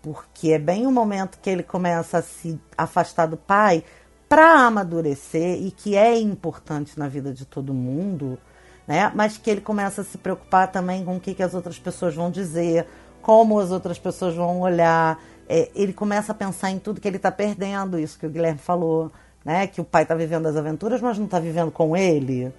porque 0.03 0.53
é 0.53 0.59
bem 0.59 0.87
o 0.87 0.93
momento 0.93 1.39
que 1.41 1.49
ele 1.49 1.63
começa 1.63 2.19
a 2.19 2.23
se 2.23 2.61
afastar 2.77 3.25
do 3.25 3.39
pai 3.39 3.83
para 4.31 4.65
amadurecer 4.65 5.61
e 5.61 5.73
que 5.73 5.97
é 5.97 6.17
importante 6.17 6.97
na 6.97 7.09
vida 7.09 7.33
de 7.33 7.45
todo 7.45 7.75
mundo, 7.75 8.39
né? 8.87 9.11
Mas 9.13 9.37
que 9.37 9.51
ele 9.51 9.61
começa 9.61 10.03
a 10.03 10.05
se 10.05 10.17
preocupar 10.17 10.71
também 10.71 11.05
com 11.05 11.17
o 11.17 11.21
que, 11.21 11.35
que 11.35 11.43
as 11.43 11.53
outras 11.53 11.81
pessoas 11.81 12.15
vão 12.15 12.31
dizer, 12.31 12.87
como 13.21 13.59
as 13.59 13.73
outras 13.73 13.99
pessoas 13.99 14.37
vão 14.37 14.61
olhar. 14.61 15.21
É, 15.49 15.69
ele 15.75 15.93
começa 15.93 16.31
a 16.31 16.35
pensar 16.35 16.71
em 16.71 16.79
tudo 16.79 17.01
que 17.01 17.09
ele 17.09 17.17
está 17.17 17.33
perdendo, 17.33 17.99
isso 17.99 18.17
que 18.17 18.25
o 18.25 18.31
Guilherme 18.31 18.61
falou, 18.61 19.11
né? 19.45 19.67
Que 19.67 19.81
o 19.81 19.85
pai 19.85 20.05
está 20.05 20.15
vivendo 20.15 20.47
as 20.47 20.55
aventuras, 20.55 21.01
mas 21.01 21.19
não 21.19 21.25
está 21.25 21.41
vivendo 21.41 21.73
com 21.73 21.97
ele. 21.97 22.55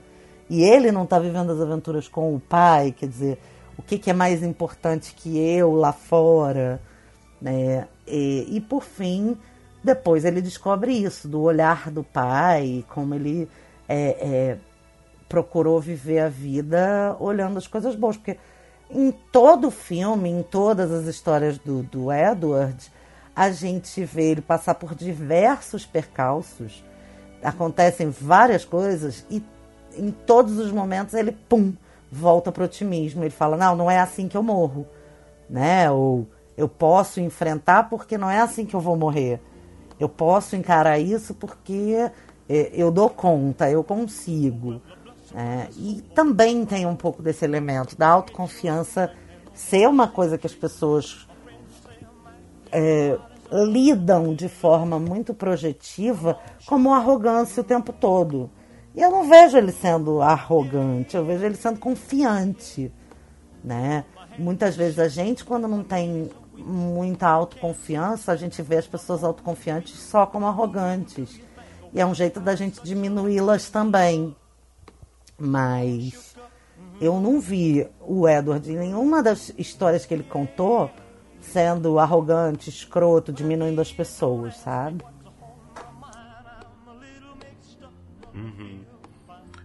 E 0.50 0.64
ele 0.64 0.92
não 0.92 1.06
está 1.06 1.20
vivendo 1.20 1.54
as 1.54 1.62
aventuras 1.62 2.06
com 2.06 2.36
o 2.36 2.40
pai, 2.42 2.92
quer 2.92 3.08
dizer, 3.08 3.40
o 3.78 3.82
que, 3.82 3.98
que 3.98 4.10
é 4.10 4.14
mais 4.14 4.44
importante 4.44 5.16
que 5.16 5.40
eu 5.40 5.72
lá 5.72 5.94
fora, 5.94 6.82
né? 7.42 7.88
E, 8.06 8.58
e 8.58 8.60
por 8.60 8.84
fim, 8.84 9.38
depois 9.84 10.26
ele 10.26 10.42
descobre 10.42 10.92
isso, 10.92 11.28
do 11.28 11.42
olhar 11.42 11.90
do 11.90 12.04
pai, 12.04 12.86
como 12.90 13.16
ele 13.16 13.50
é, 13.88 13.98
é, 13.98 14.58
procurou 15.28 15.80
viver 15.80 16.20
a 16.20 16.30
vida 16.30 17.16
olhando 17.20 17.58
as 17.58 17.68
coisas 17.68 17.96
boas. 17.96 18.18
Porque 18.18 18.38
em 18.90 19.12
todo 19.12 19.68
o 19.68 19.72
filme, 19.72 20.30
em 20.30 20.44
todas 20.44 20.92
as 20.92 21.06
histórias 21.06 21.58
do, 21.58 21.82
do 21.84 22.12
Edward, 22.12 22.92
a 23.36 23.50
gente 23.50 24.04
vê 24.04 24.32
ele 24.32 24.42
passar 24.42 24.76
por 24.76 24.94
diversos 24.94 25.86
percalços, 25.86 26.84
acontecem 27.42 28.10
várias 28.10 28.66
coisas 28.66 29.26
e 29.30 29.44
em 29.98 30.12
todos 30.12 30.60
os 30.60 30.72
momentos 30.72 31.14
ele, 31.14 31.32
pum, 31.32 31.74
volta 32.12 32.52
para 32.52 32.62
o 32.62 32.66
otimismo. 32.66 33.24
Ele 33.24 33.32
fala: 33.32 33.58
Não, 33.58 33.76
não 33.76 33.90
é 33.90 34.00
assim 34.00 34.28
que 34.28 34.38
eu 34.38 34.44
morro, 34.44 34.86
né? 35.50 35.90
Ou 35.90 36.28
eu 36.58 36.68
posso 36.68 37.20
enfrentar 37.20 37.90
porque 37.90 38.18
não 38.18 38.30
é 38.30 38.40
assim 38.40 38.66
que 38.66 38.76
eu 38.76 38.80
vou 38.80 38.96
morrer. 38.96 39.40
Eu 40.02 40.10
posso 40.10 40.56
encarar 40.56 40.98
isso 40.98 41.36
porque 41.36 42.10
é, 42.50 42.72
eu 42.74 42.90
dou 42.90 43.08
conta, 43.08 43.70
eu 43.70 43.84
consigo. 43.84 44.82
É, 45.36 45.68
e 45.78 46.02
também 46.16 46.66
tem 46.66 46.88
um 46.88 46.96
pouco 46.96 47.22
desse 47.22 47.46
elemento 47.46 47.96
da 47.96 48.08
autoconfiança 48.08 49.14
ser 49.54 49.88
uma 49.88 50.08
coisa 50.08 50.40
que 50.40 50.48
as 50.48 50.56
pessoas 50.56 51.28
é, 52.72 53.16
lidam 53.52 54.34
de 54.34 54.50
forma 54.50 54.98
muito 54.98 55.36
projetiva 55.36 56.40
como 56.66 56.96
arrogância 56.96 57.62
o 57.62 57.64
tempo 57.64 57.94
todo. 57.94 58.50
E 58.96 59.02
eu 59.02 59.12
não 59.12 59.30
vejo 59.30 59.56
ele 59.56 59.72
sendo 59.72 60.20
arrogante, 60.20 61.16
eu 61.16 61.24
vejo 61.24 61.46
ele 61.46 61.56
sendo 61.56 61.80
confiante. 61.80 62.92
Né? 63.64 64.04
Muitas 64.40 64.76
vezes 64.76 64.98
a 64.98 65.08
gente, 65.08 65.46
quando 65.46 65.68
não 65.68 65.84
tem 65.84 66.32
muita 66.66 67.28
autoconfiança, 67.28 68.32
a 68.32 68.36
gente 68.36 68.62
vê 68.62 68.78
as 68.78 68.88
pessoas 68.88 69.24
autoconfiantes 69.24 70.00
só 70.00 70.26
como 70.26 70.48
arrogantes. 70.48 71.40
E 71.94 72.00
é 72.00 72.06
um 72.06 72.16
jeito 72.16 72.40
da 72.40 72.56
gente 72.56 72.82
diminuí-las 72.84 73.70
também. 73.70 74.36
Mas 75.38 76.36
eu 77.00 77.20
não 77.20 77.40
vi 77.40 77.88
o 78.00 78.28
Edward 78.28 78.72
em 78.72 78.78
nenhuma 78.78 79.24
das 79.24 79.52
histórias 79.58 80.06
que 80.06 80.14
ele 80.14 80.24
contou 80.24 80.90
sendo 81.42 81.98
arrogante, 81.98 82.70
escroto, 82.70 83.34
diminuindo 83.34 83.82
as 83.82 83.92
pessoas, 83.92 84.56
sabe? 84.58 85.04
Uhum. 88.34 88.82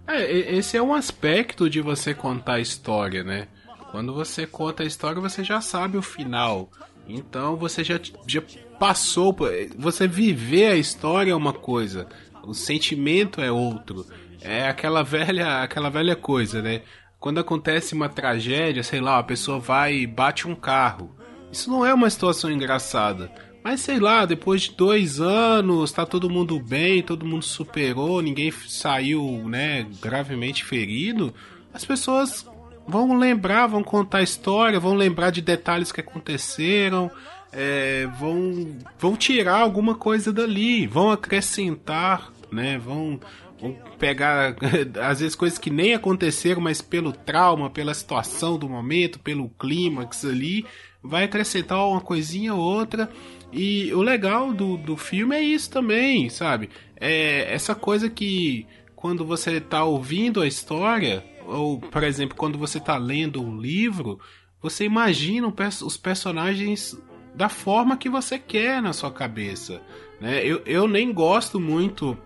É, 0.07 0.23
esse 0.57 0.77
é 0.77 0.83
um 0.83 0.95
aspecto 0.95 1.69
de 1.69 1.81
você 1.81 2.15
contar 2.15 2.55
a 2.55 2.61
história, 2.61 3.23
né? 3.23 3.49
Quando 3.91 4.13
você 4.13 4.47
conta 4.47 4.83
a 4.83 4.87
história, 4.87 5.21
você 5.21 5.43
já 5.43 5.61
sabe 5.61 5.97
o 5.97 6.03
final. 6.03 6.71
Então 7.09 7.57
você 7.57 7.85
já, 7.85 8.01
já 8.27 8.43
passou. 8.79 9.37
Você 9.79 10.07
viver 10.07 10.73
a 10.73 10.77
história 10.77 11.33
é 11.33 11.37
uma 11.37 11.53
coisa, 11.53 12.09
o 12.45 12.55
sentimento 12.55 13.41
é 13.41 13.51
outro. 13.51 14.07
É 14.41 14.69
aquela 14.69 15.03
velha, 15.03 15.63
aquela 15.63 15.89
velha 15.89 16.15
coisa, 16.15 16.63
né? 16.63 16.83
Quando 17.19 17.41
acontece 17.41 17.95
uma 17.95 18.09
tragédia, 18.09 18.83
sei 18.83 19.01
lá, 19.01 19.19
a 19.19 19.23
pessoa 19.23 19.59
vai 19.59 19.95
e 19.95 20.07
bate 20.07 20.47
um 20.47 20.55
carro. 20.55 21.17
Isso 21.51 21.71
não 21.71 21.85
é 21.85 21.93
uma 21.93 22.11
situação 22.11 22.51
engraçada. 22.51 23.33
Mas 23.65 23.81
sei 23.81 23.99
lá, 23.99 24.25
depois 24.25 24.63
de 24.63 24.73
dois 24.77 25.21
anos, 25.21 25.91
tá 25.91 26.07
todo 26.07 26.31
mundo 26.31 26.61
bem, 26.61 27.03
todo 27.03 27.27
mundo 27.27 27.45
superou, 27.45 28.23
ninguém 28.23 28.53
saiu, 28.53 29.43
né, 29.49 29.85
gravemente 30.01 30.65
ferido. 30.65 31.35
As 31.75 31.85
pessoas 31.85 32.49
vão 32.87 33.17
lembrar, 33.17 33.67
vão 33.67 33.83
contar 33.83 34.19
a 34.19 34.23
história, 34.23 34.81
vão 34.81 34.95
lembrar 34.95 35.31
de 35.31 35.41
detalhes 35.41 35.91
que 35.91 36.01
aconteceram, 36.01 37.11
é, 37.53 38.07
vão, 38.19 38.77
vão 38.99 39.17
tirar 39.17 39.61
alguma 39.61 39.95
coisa 39.95 40.33
dali, 40.33 40.87
vão 40.87 41.11
acrescentar, 41.11 42.31
né? 42.51 42.79
Vão, 42.79 43.19
vão 43.61 43.77
pegar, 43.99 44.57
às 45.03 45.21
vezes, 45.21 45.35
coisas 45.35 45.59
que 45.59 45.71
nem 45.71 45.95
aconteceram, 45.95 46.61
mas 46.61 46.81
pelo 46.81 47.13
trauma, 47.13 47.71
pela 47.71 47.95
situação 47.95 48.59
do 48.59 48.69
momento, 48.69 49.19
pelo 49.19 49.49
clímax 49.51 50.25
ali, 50.25 50.65
vai 51.03 51.25
acrescentar 51.25 51.87
uma 51.87 52.01
coisinha 52.01 52.55
ou 52.55 52.61
outra. 52.61 53.11
E 53.53 53.93
o 53.95 54.03
legal 54.03 54.53
do, 54.53 54.77
do 54.77 54.97
filme 54.97 55.35
é 55.35 55.41
isso 55.41 55.71
também, 55.71 56.29
sabe? 56.29 56.69
É 56.97 57.53
essa 57.53 57.75
coisa 57.75 58.11
que 58.11 58.67
quando 58.95 59.25
você 59.25 59.53
está 59.53 59.85
ouvindo 59.85 60.41
a 60.41 60.49
história, 60.49 61.25
ou, 61.47 61.81
por 61.81 62.03
exemplo, 62.03 62.37
quando 62.37 62.59
você 62.59 62.79
está 62.79 62.97
lendo 62.97 63.43
um 63.43 63.59
livro, 63.59 64.19
você 64.61 64.85
imagina 64.85 65.53
os 65.85 65.97
personagens 65.97 66.99
da 67.35 67.49
forma 67.49 67.97
que 67.97 68.09
você 68.09 68.39
quer 68.39 68.81
na 68.81 68.93
sua 68.93 69.11
cabeça. 69.11 69.83
Né? 70.21 70.45
Eu, 70.45 70.63
eu 70.65 70.89
nem 70.89 71.13
gosto 71.13 71.61
muito, 71.61 72.17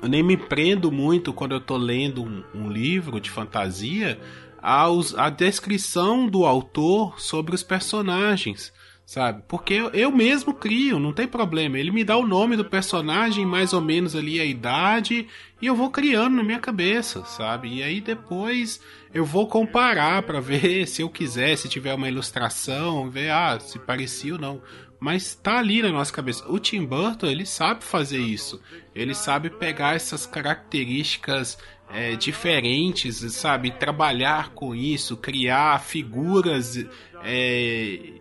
eu 0.00 0.08
nem 0.08 0.22
me 0.22 0.36
prendo 0.36 0.92
muito 0.92 1.32
quando 1.32 1.52
eu 1.52 1.58
estou 1.58 1.76
lendo 1.76 2.22
um, 2.22 2.44
um, 2.54 2.70
livro 2.70 3.20
de 3.20 3.30
fantasia 3.30 4.18
aos, 4.62 5.14
a 5.16 5.28
descrição 5.28 6.28
do 6.28 6.44
autor 6.46 7.20
sobre 7.20 7.54
os 7.54 7.62
personagens. 7.62 8.72
Sabe? 9.08 9.42
Porque 9.48 9.72
eu, 9.94 10.12
mesmo 10.12 10.52
crio, 10.52 10.98
não 10.98 11.14
tem 11.14 11.26
problema. 11.26 11.78
Ele 11.78 11.90
me 11.90 12.04
dá 12.04 12.14
o 12.18 12.26
nome 12.26 12.58
do 12.58 12.64
personagem, 12.66 13.46
mais 13.46 13.72
ou 13.72 13.80
menos 13.80 14.14
ali 14.14 14.38
a 14.38 14.44
idade, 14.44 15.26
e 15.62 15.66
eu 15.66 15.74
vou 15.74 15.90
criando 15.90 16.36
na 16.36 16.42
minha 16.42 16.58
cabeça, 16.58 17.24
sabe? 17.24 17.76
E 17.76 17.82
aí 17.82 18.02
depois 18.02 18.82
eu 19.14 19.24
vou 19.24 19.46
comparar 19.46 20.22
para 20.24 20.42
ver 20.42 20.84
se 20.86 21.00
eu 21.00 21.08
quiser, 21.08 21.56
se 21.56 21.70
tiver 21.70 21.94
uma 21.94 22.06
ilustração, 22.06 23.08
ver 23.08 23.30
ah, 23.30 23.58
se 23.58 23.78
parecia 23.78 24.34
ou 24.34 24.38
não. 24.38 24.60
Mas 25.00 25.34
tá 25.34 25.58
ali 25.58 25.80
na 25.80 25.88
nossa 25.88 26.12
cabeça. 26.12 26.46
O 26.46 26.58
Tim 26.58 26.84
Burton, 26.84 27.28
ele 27.28 27.46
sabe 27.46 27.84
fazer 27.84 28.18
isso. 28.18 28.60
Ele 28.94 29.14
sabe 29.14 29.48
pegar 29.48 29.94
essas 29.94 30.26
características 30.26 31.56
é, 31.90 32.14
diferentes, 32.14 33.16
sabe? 33.32 33.70
Trabalhar 33.70 34.50
com 34.50 34.74
isso, 34.74 35.16
criar 35.16 35.80
figuras 35.80 36.76
é, 37.22 38.17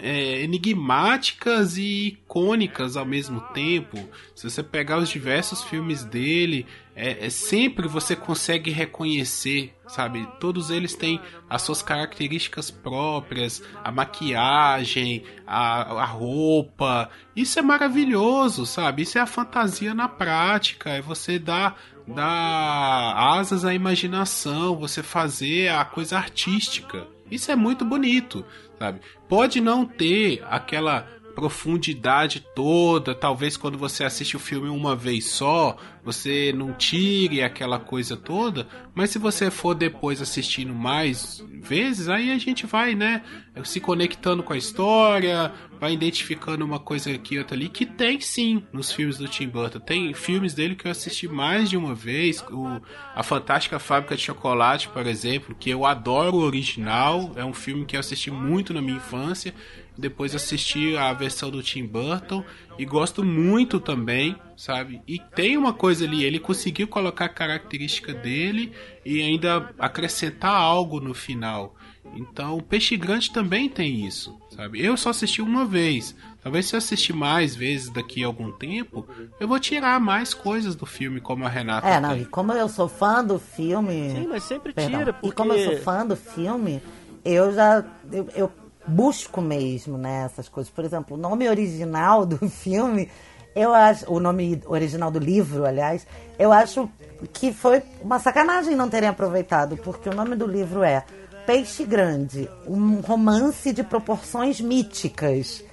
é, 0.00 0.42
enigmáticas 0.42 1.76
e 1.76 2.08
icônicas 2.08 2.96
ao 2.96 3.04
mesmo 3.04 3.40
tempo. 3.52 3.98
Se 4.34 4.48
você 4.48 4.62
pegar 4.62 4.98
os 4.98 5.08
diversos 5.08 5.62
filmes 5.62 6.04
dele, 6.04 6.66
é, 6.94 7.26
é, 7.26 7.30
sempre 7.30 7.86
você 7.86 8.16
consegue 8.16 8.70
reconhecer, 8.70 9.74
sabe? 9.86 10.26
Todos 10.40 10.70
eles 10.70 10.94
têm 10.94 11.20
as 11.48 11.62
suas 11.62 11.82
características 11.82 12.70
próprias, 12.70 13.62
a 13.84 13.92
maquiagem, 13.92 15.22
a, 15.46 16.02
a 16.02 16.04
roupa. 16.04 17.10
Isso 17.34 17.58
é 17.58 17.62
maravilhoso, 17.62 18.64
sabe? 18.64 19.02
Isso 19.02 19.18
é 19.18 19.20
a 19.20 19.26
fantasia 19.26 19.94
na 19.94 20.08
prática. 20.08 20.90
É 20.90 21.00
você 21.00 21.38
dar 21.38 21.78
dar 22.06 23.14
asas 23.16 23.64
à 23.64 23.74
imaginação, 23.74 24.76
você 24.76 25.02
fazer 25.02 25.68
a 25.68 25.84
coisa 25.84 26.16
artística. 26.16 27.15
Isso 27.30 27.50
é 27.50 27.56
muito 27.56 27.84
bonito, 27.84 28.44
sabe? 28.78 29.00
Pode 29.28 29.60
não 29.60 29.84
ter 29.84 30.42
aquela 30.48 31.08
profundidade 31.36 32.42
toda, 32.54 33.14
talvez 33.14 33.58
quando 33.58 33.76
você 33.76 34.02
assiste 34.02 34.36
o 34.36 34.40
filme 34.40 34.70
uma 34.70 34.96
vez 34.96 35.26
só, 35.26 35.76
você 36.02 36.50
não 36.56 36.72
tire 36.72 37.42
aquela 37.42 37.78
coisa 37.78 38.16
toda, 38.16 38.66
mas 38.94 39.10
se 39.10 39.18
você 39.18 39.50
for 39.50 39.74
depois 39.74 40.22
assistindo 40.22 40.72
mais 40.72 41.44
vezes, 41.60 42.08
aí 42.08 42.32
a 42.32 42.38
gente 42.38 42.64
vai, 42.64 42.94
né, 42.94 43.22
se 43.64 43.80
conectando 43.80 44.42
com 44.42 44.54
a 44.54 44.56
história, 44.56 45.52
vai 45.78 45.92
identificando 45.92 46.64
uma 46.64 46.78
coisa 46.78 47.10
aqui 47.10 47.38
outra 47.38 47.54
ali, 47.54 47.68
que 47.68 47.84
tem 47.84 48.18
sim 48.18 48.62
nos 48.72 48.90
filmes 48.90 49.18
do 49.18 49.28
Tim 49.28 49.48
Burton. 49.48 49.80
Tem 49.80 50.14
filmes 50.14 50.54
dele 50.54 50.74
que 50.74 50.86
eu 50.86 50.90
assisti 50.90 51.28
mais 51.28 51.68
de 51.68 51.76
uma 51.76 51.94
vez, 51.94 52.42
o 52.50 52.80
A 53.14 53.22
Fantástica 53.22 53.78
Fábrica 53.78 54.16
de 54.16 54.22
Chocolate, 54.22 54.88
por 54.88 55.06
exemplo, 55.06 55.54
que 55.54 55.68
eu 55.68 55.84
adoro 55.84 56.36
o 56.36 56.40
original, 56.40 57.32
é 57.36 57.44
um 57.44 57.52
filme 57.52 57.84
que 57.84 57.94
eu 57.94 58.00
assisti 58.00 58.30
muito 58.30 58.72
na 58.72 58.80
minha 58.80 58.96
infância, 58.96 59.54
depois 59.98 60.34
assisti 60.34 60.96
a 60.96 61.12
versão 61.12 61.50
do 61.50 61.62
Tim 61.62 61.86
Burton 61.86 62.44
e 62.78 62.84
gosto 62.84 63.24
muito 63.24 63.80
também, 63.80 64.36
sabe? 64.56 65.00
E 65.06 65.18
tem 65.18 65.56
uma 65.56 65.72
coisa 65.72 66.04
ali, 66.04 66.24
ele 66.24 66.38
conseguiu 66.38 66.86
colocar 66.86 67.26
a 67.26 67.30
característica 67.30 68.12
dele 68.12 68.72
e 69.04 69.22
ainda 69.22 69.74
acrescentar 69.78 70.54
algo 70.54 71.00
no 71.00 71.14
final. 71.14 71.74
Então, 72.14 72.56
o 72.56 72.62
Peixe 72.62 72.96
Grande 72.96 73.30
também 73.30 73.68
tem 73.68 74.06
isso, 74.06 74.38
sabe? 74.54 74.84
Eu 74.84 74.96
só 74.96 75.10
assisti 75.10 75.42
uma 75.42 75.64
vez. 75.64 76.14
Talvez 76.42 76.66
se 76.66 76.76
eu 76.76 76.78
assistir 76.78 77.12
mais 77.12 77.56
vezes 77.56 77.90
daqui 77.90 78.22
a 78.22 78.26
algum 78.26 78.52
tempo, 78.52 79.06
eu 79.40 79.48
vou 79.48 79.58
tirar 79.58 79.98
mais 79.98 80.32
coisas 80.32 80.76
do 80.76 80.86
filme, 80.86 81.20
como 81.20 81.44
a 81.44 81.48
Renata. 81.48 81.88
É, 81.88 82.00
não, 82.00 82.10
tem. 82.10 82.22
e 82.22 82.24
como 82.26 82.52
eu 82.52 82.68
sou 82.68 82.88
fã 82.88 83.24
do 83.24 83.38
filme. 83.38 84.10
Sim, 84.10 84.26
mas 84.28 84.44
sempre 84.44 84.72
Perdão, 84.72 85.00
tira, 85.00 85.12
porque... 85.12 85.28
E 85.28 85.32
como 85.32 85.52
eu 85.52 85.70
sou 85.70 85.82
fã 85.82 86.06
do 86.06 86.16
filme, 86.16 86.80
eu 87.24 87.52
já. 87.52 87.84
eu, 88.12 88.28
eu 88.34 88.52
busco 88.86 89.40
mesmo, 89.40 89.98
né, 89.98 90.24
essas 90.24 90.48
coisas. 90.48 90.72
Por 90.72 90.84
exemplo, 90.84 91.16
o 91.16 91.20
nome 91.20 91.48
original 91.48 92.24
do 92.24 92.38
filme, 92.48 93.10
eu 93.54 93.74
acho, 93.74 94.10
o 94.12 94.20
nome 94.20 94.60
original 94.66 95.10
do 95.10 95.18
livro, 95.18 95.64
aliás, 95.64 96.06
eu 96.38 96.52
acho 96.52 96.88
que 97.32 97.52
foi 97.52 97.82
uma 98.02 98.18
sacanagem 98.18 98.76
não 98.76 98.88
terem 98.88 99.08
aproveitado, 99.08 99.76
porque 99.78 100.08
o 100.08 100.14
nome 100.14 100.36
do 100.36 100.46
livro 100.46 100.82
é 100.82 101.04
Peixe 101.46 101.84
Grande, 101.84 102.50
um 102.66 103.00
romance 103.00 103.72
de 103.72 103.82
proporções 103.82 104.60
míticas, 104.60 105.64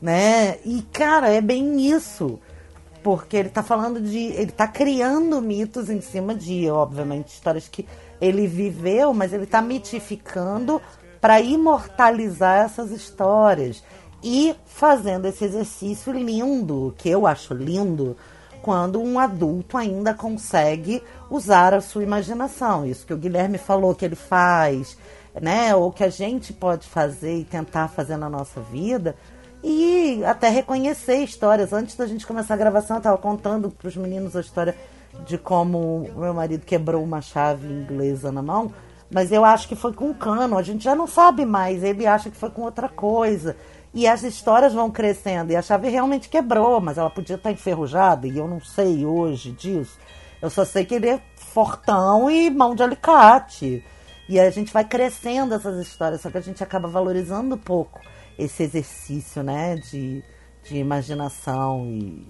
né? 0.00 0.58
E 0.64 0.82
cara, 0.92 1.30
é 1.30 1.40
bem 1.40 1.90
isso. 1.90 2.38
Porque 3.02 3.36
ele 3.36 3.48
está 3.48 3.62
falando 3.62 4.00
de. 4.00 4.18
Ele 4.18 4.50
está 4.50 4.66
criando 4.66 5.40
mitos 5.42 5.90
em 5.90 6.00
cima 6.00 6.34
de, 6.34 6.70
obviamente, 6.70 7.28
histórias 7.28 7.68
que 7.68 7.86
ele 8.18 8.46
viveu, 8.46 9.12
mas 9.12 9.32
ele 9.34 9.44
está 9.44 9.60
mitificando 9.60 10.80
para 11.24 11.40
imortalizar 11.40 12.66
essas 12.66 12.90
histórias 12.90 13.82
e 14.22 14.54
fazendo 14.66 15.24
esse 15.24 15.42
exercício 15.42 16.12
lindo, 16.12 16.94
que 16.98 17.08
eu 17.08 17.26
acho 17.26 17.54
lindo, 17.54 18.14
quando 18.60 19.00
um 19.00 19.18
adulto 19.18 19.78
ainda 19.78 20.12
consegue 20.12 21.02
usar 21.30 21.72
a 21.72 21.80
sua 21.80 22.02
imaginação. 22.02 22.84
Isso 22.84 23.06
que 23.06 23.14
o 23.14 23.16
Guilherme 23.16 23.56
falou 23.56 23.94
que 23.94 24.04
ele 24.04 24.14
faz, 24.14 24.98
né? 25.40 25.74
Ou 25.74 25.90
que 25.90 26.04
a 26.04 26.10
gente 26.10 26.52
pode 26.52 26.86
fazer 26.86 27.38
e 27.38 27.44
tentar 27.44 27.88
fazer 27.88 28.18
na 28.18 28.28
nossa 28.28 28.60
vida. 28.60 29.16
E 29.62 30.22
até 30.26 30.50
reconhecer 30.50 31.24
histórias. 31.24 31.72
Antes 31.72 31.96
da 31.96 32.06
gente 32.06 32.26
começar 32.26 32.52
a 32.52 32.58
gravação, 32.58 32.96
eu 32.96 32.98
estava 32.98 33.16
contando 33.16 33.70
para 33.70 33.88
os 33.88 33.96
meninos 33.96 34.36
a 34.36 34.42
história 34.42 34.76
de 35.24 35.38
como 35.38 36.06
meu 36.18 36.34
marido 36.34 36.66
quebrou 36.66 37.02
uma 37.02 37.22
chave 37.22 37.66
inglesa 37.66 38.30
na 38.30 38.42
mão. 38.42 38.70
Mas 39.14 39.30
eu 39.30 39.44
acho 39.44 39.68
que 39.68 39.76
foi 39.76 39.92
com 39.92 40.12
cano, 40.12 40.58
a 40.58 40.62
gente 40.62 40.82
já 40.82 40.92
não 40.92 41.06
sabe 41.06 41.46
mais, 41.46 41.84
ele 41.84 42.04
acha 42.04 42.28
que 42.28 42.36
foi 42.36 42.50
com 42.50 42.62
outra 42.62 42.88
coisa. 42.88 43.56
E 43.94 44.08
as 44.08 44.24
histórias 44.24 44.74
vão 44.74 44.90
crescendo, 44.90 45.52
e 45.52 45.56
a 45.56 45.62
chave 45.62 45.88
realmente 45.88 46.28
quebrou, 46.28 46.80
mas 46.80 46.98
ela 46.98 47.08
podia 47.08 47.36
estar 47.36 47.52
enferrujada, 47.52 48.26
e 48.26 48.36
eu 48.36 48.48
não 48.48 48.58
sei 48.58 49.06
hoje 49.06 49.52
disso. 49.52 49.96
Eu 50.42 50.50
só 50.50 50.64
sei 50.64 50.84
que 50.84 50.96
ele 50.96 51.10
é 51.10 51.22
fortão 51.36 52.28
e 52.28 52.50
mão 52.50 52.74
de 52.74 52.82
alicate. 52.82 53.84
E 54.28 54.40
a 54.40 54.50
gente 54.50 54.72
vai 54.72 54.84
crescendo 54.84 55.54
essas 55.54 55.78
histórias, 55.78 56.20
só 56.20 56.28
que 56.28 56.38
a 56.38 56.42
gente 56.42 56.64
acaba 56.64 56.88
valorizando 56.88 57.54
um 57.54 57.58
pouco 57.58 58.00
esse 58.36 58.64
exercício, 58.64 59.44
né, 59.44 59.76
de, 59.76 60.24
de 60.64 60.76
imaginação 60.76 61.86
e, 61.86 62.26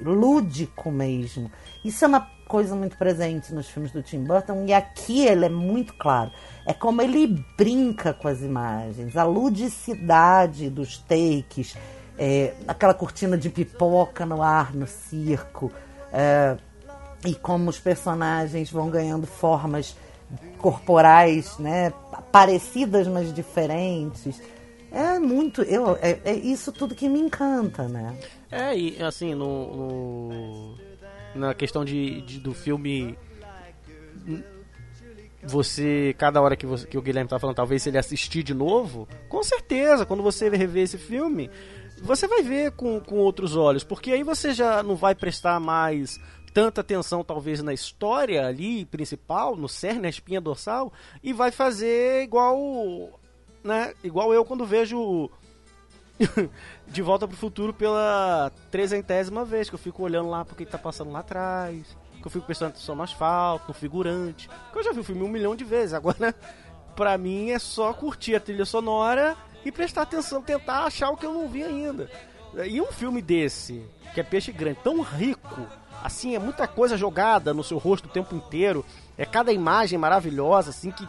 lúdico 0.00 0.90
mesmo. 0.90 1.50
Isso 1.84 2.04
é 2.04 2.08
uma 2.08 2.20
coisa 2.46 2.74
muito 2.74 2.96
presente 2.96 3.52
nos 3.52 3.68
filmes 3.68 3.92
do 3.92 4.02
Tim 4.02 4.24
Burton 4.24 4.64
e 4.66 4.72
aqui 4.72 5.26
ele 5.26 5.44
é 5.44 5.48
muito 5.48 5.94
claro. 5.94 6.30
É 6.66 6.72
como 6.72 7.02
ele 7.02 7.44
brinca 7.56 8.12
com 8.14 8.28
as 8.28 8.40
imagens, 8.40 9.16
a 9.16 9.24
ludicidade 9.24 10.70
dos 10.70 10.98
takes, 10.98 11.76
é, 12.18 12.54
aquela 12.66 12.94
cortina 12.94 13.36
de 13.36 13.50
pipoca 13.50 14.24
no 14.24 14.42
ar 14.42 14.74
no 14.74 14.86
circo, 14.86 15.70
é, 16.12 16.56
e 17.24 17.34
como 17.34 17.68
os 17.68 17.78
personagens 17.78 18.70
vão 18.70 18.88
ganhando 18.90 19.26
formas 19.26 19.96
corporais, 20.58 21.58
né, 21.58 21.92
parecidas 22.30 23.06
mas 23.06 23.32
diferentes. 23.32 24.40
É 24.90 25.18
muito, 25.18 25.62
eu, 25.62 25.96
é, 26.00 26.20
é 26.24 26.34
isso 26.34 26.72
tudo 26.72 26.94
que 26.94 27.08
me 27.08 27.20
encanta, 27.20 27.86
né? 27.88 28.18
É, 28.50 28.76
e 28.76 29.02
assim, 29.02 29.34
no, 29.34 29.76
no 29.76 30.78
na 31.34 31.54
questão 31.54 31.84
de, 31.84 32.22
de, 32.22 32.40
do 32.40 32.54
filme 32.54 33.16
você, 35.42 36.14
cada 36.18 36.40
hora 36.40 36.56
que, 36.56 36.66
você, 36.66 36.86
que 36.86 36.98
o 36.98 37.02
Guilherme 37.02 37.28
tá 37.28 37.38
falando, 37.38 37.56
talvez 37.56 37.86
ele 37.86 37.98
assistir 37.98 38.42
de 38.42 38.54
novo, 38.54 39.08
com 39.28 39.42
certeza, 39.42 40.04
quando 40.04 40.22
você 40.22 40.48
rever 40.48 40.82
esse 40.82 40.98
filme, 40.98 41.50
você 42.02 42.26
vai 42.26 42.42
ver 42.42 42.72
com, 42.72 43.00
com 43.00 43.16
outros 43.16 43.56
olhos, 43.56 43.84
porque 43.84 44.12
aí 44.12 44.22
você 44.22 44.52
já 44.52 44.82
não 44.82 44.96
vai 44.96 45.14
prestar 45.14 45.60
mais 45.60 46.20
tanta 46.52 46.80
atenção, 46.80 47.22
talvez, 47.22 47.62
na 47.62 47.72
história 47.72 48.46
ali 48.46 48.84
principal, 48.86 49.54
no 49.56 49.68
cerne, 49.68 50.00
na 50.00 50.08
espinha 50.08 50.40
dorsal, 50.40 50.92
e 51.22 51.32
vai 51.32 51.52
fazer 51.52 52.22
igual, 52.22 52.58
né, 53.68 53.94
igual 54.02 54.32
eu 54.32 54.44
quando 54.44 54.64
vejo 54.64 55.30
de 56.88 57.02
volta 57.02 57.28
pro 57.28 57.36
futuro 57.36 57.72
pela 57.72 58.50
trezentésima 58.70 59.44
vez, 59.44 59.68
que 59.68 59.74
eu 59.74 59.78
fico 59.78 60.02
olhando 60.02 60.30
lá 60.30 60.44
porque 60.44 60.64
tá 60.64 60.78
passando 60.78 61.12
lá 61.12 61.20
atrás, 61.20 61.96
que 62.20 62.26
eu 62.26 62.30
fico 62.30 62.46
prestando 62.46 62.70
atenção 62.70 62.96
no 62.96 63.02
asfalto, 63.02 63.66
no 63.68 63.74
figurante, 63.74 64.48
que 64.72 64.78
eu 64.78 64.82
já 64.82 64.92
vi 64.92 65.00
o 65.00 65.04
filme 65.04 65.22
um 65.22 65.28
milhão 65.28 65.54
de 65.54 65.64
vezes, 65.64 65.92
agora 65.92 66.34
pra 66.96 67.16
mim 67.18 67.50
é 67.50 67.58
só 67.58 67.92
curtir 67.92 68.34
a 68.34 68.40
trilha 68.40 68.64
sonora 68.64 69.36
e 69.64 69.70
prestar 69.70 70.02
atenção, 70.02 70.42
tentar 70.42 70.84
achar 70.84 71.10
o 71.10 71.16
que 71.16 71.26
eu 71.26 71.32
não 71.32 71.46
vi 71.46 71.62
ainda. 71.62 72.10
E 72.66 72.80
um 72.80 72.86
filme 72.86 73.20
desse, 73.20 73.84
que 74.14 74.20
é 74.20 74.22
Peixe 74.22 74.50
Grande, 74.50 74.80
tão 74.82 75.02
rico, 75.02 75.66
assim, 76.02 76.34
é 76.34 76.38
muita 76.38 76.66
coisa 76.66 76.96
jogada 76.96 77.52
no 77.52 77.62
seu 77.62 77.76
rosto 77.76 78.06
o 78.06 78.12
tempo 78.12 78.34
inteiro, 78.34 78.84
é 79.16 79.26
cada 79.26 79.52
imagem 79.52 79.98
maravilhosa, 79.98 80.70
assim, 80.70 80.90
que 80.90 81.06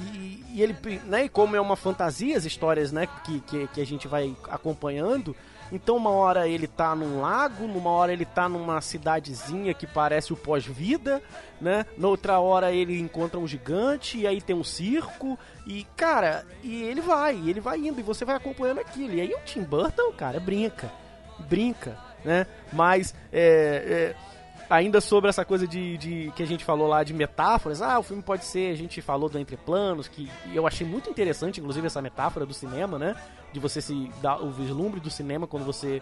e, 0.00 0.44
e, 0.54 0.62
ele, 0.62 0.76
né, 1.04 1.28
como 1.28 1.56
é 1.56 1.60
uma 1.60 1.76
fantasia 1.76 2.36
as 2.36 2.44
histórias, 2.44 2.92
né, 2.92 3.06
que, 3.24 3.40
que, 3.40 3.66
que, 3.68 3.80
a 3.80 3.86
gente 3.86 4.08
vai 4.08 4.34
acompanhando, 4.48 5.34
Então 5.72 5.96
uma 5.96 6.10
hora 6.10 6.48
ele 6.48 6.66
tá 6.66 6.94
num 6.94 7.20
lago, 7.20 7.66
numa 7.66 7.90
hora 7.90 8.12
ele 8.12 8.24
tá 8.24 8.48
numa 8.48 8.80
cidadezinha 8.80 9.72
que 9.72 9.86
parece 9.86 10.32
o 10.32 10.36
pós-vida, 10.36 11.22
né? 11.60 11.86
Na 11.96 12.08
outra 12.08 12.40
hora 12.40 12.72
ele 12.72 12.98
encontra 12.98 13.38
um 13.38 13.46
gigante 13.46 14.18
e 14.18 14.26
aí 14.26 14.40
tem 14.40 14.56
um 14.56 14.64
circo 14.64 15.38
e 15.66 15.86
cara, 15.96 16.44
e 16.64 16.82
ele 16.82 17.00
vai, 17.00 17.36
ele 17.36 17.60
vai 17.60 17.78
indo 17.78 18.00
e 18.00 18.02
você 18.02 18.24
vai 18.24 18.34
acompanhando 18.34 18.80
aquilo. 18.80 19.14
E 19.14 19.20
aí 19.20 19.32
o 19.32 19.38
Tim 19.44 19.62
Burton, 19.62 20.12
cara, 20.12 20.40
brinca, 20.40 20.90
brinca, 21.48 21.96
né? 22.24 22.46
Mas 22.72 23.14
é, 23.32 24.14
é 24.16 24.29
ainda 24.70 25.00
sobre 25.00 25.28
essa 25.28 25.44
coisa 25.44 25.66
de, 25.66 25.98
de, 25.98 26.32
que 26.36 26.42
a 26.42 26.46
gente 26.46 26.64
falou 26.64 26.86
lá 26.86 27.02
de 27.02 27.12
metáforas, 27.12 27.82
ah, 27.82 27.98
o 27.98 28.02
filme 28.04 28.22
pode 28.22 28.44
ser, 28.44 28.72
a 28.72 28.76
gente 28.76 29.02
falou 29.02 29.28
do 29.28 29.38
entre 29.38 29.56
planos, 29.56 30.06
que 30.06 30.30
eu 30.54 30.66
achei 30.66 30.86
muito 30.86 31.10
interessante, 31.10 31.60
inclusive 31.60 31.88
essa 31.88 32.00
metáfora 32.00 32.46
do 32.46 32.54
cinema, 32.54 32.96
né? 32.96 33.16
De 33.52 33.58
você 33.58 33.82
se 33.82 34.08
dar 34.22 34.40
o 34.40 34.50
vislumbre 34.50 35.00
do 35.00 35.10
cinema 35.10 35.46
quando 35.46 35.64
você 35.64 36.00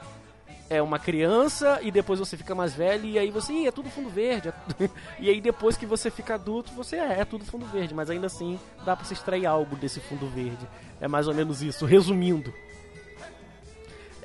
é 0.71 0.83
uma 0.83 0.99
criança 0.99 1.79
e 1.83 1.91
depois 1.91 2.21
você 2.21 2.37
fica 2.37 2.55
mais 2.55 2.75
velho 2.75 3.07
e 3.07 3.19
aí 3.19 3.31
você, 3.31 3.67
é 3.67 3.73
tudo 3.73 3.89
fundo 3.89 4.11
verde. 4.11 4.53
e 5.19 5.31
aí 5.31 5.41
depois 5.41 5.79
que 5.79 5.87
você 5.87 6.11
fica 6.11 6.35
adulto, 6.35 6.71
você 6.73 6.97
é, 6.97 7.21
é 7.21 7.25
tudo 7.25 7.47
fundo 7.47 7.65
verde, 7.67 7.95
mas 7.95 8.11
ainda 8.11 8.27
assim 8.27 8.61
dá 8.85 8.95
para 8.95 9.07
se 9.07 9.15
extrair 9.15 9.47
algo 9.47 9.77
desse 9.77 9.99
fundo 9.99 10.29
verde. 10.29 10.69
É 11.01 11.09
mais 11.09 11.27
ou 11.27 11.35
menos 11.35 11.63
isso, 11.63 11.87
resumindo. 11.87 12.53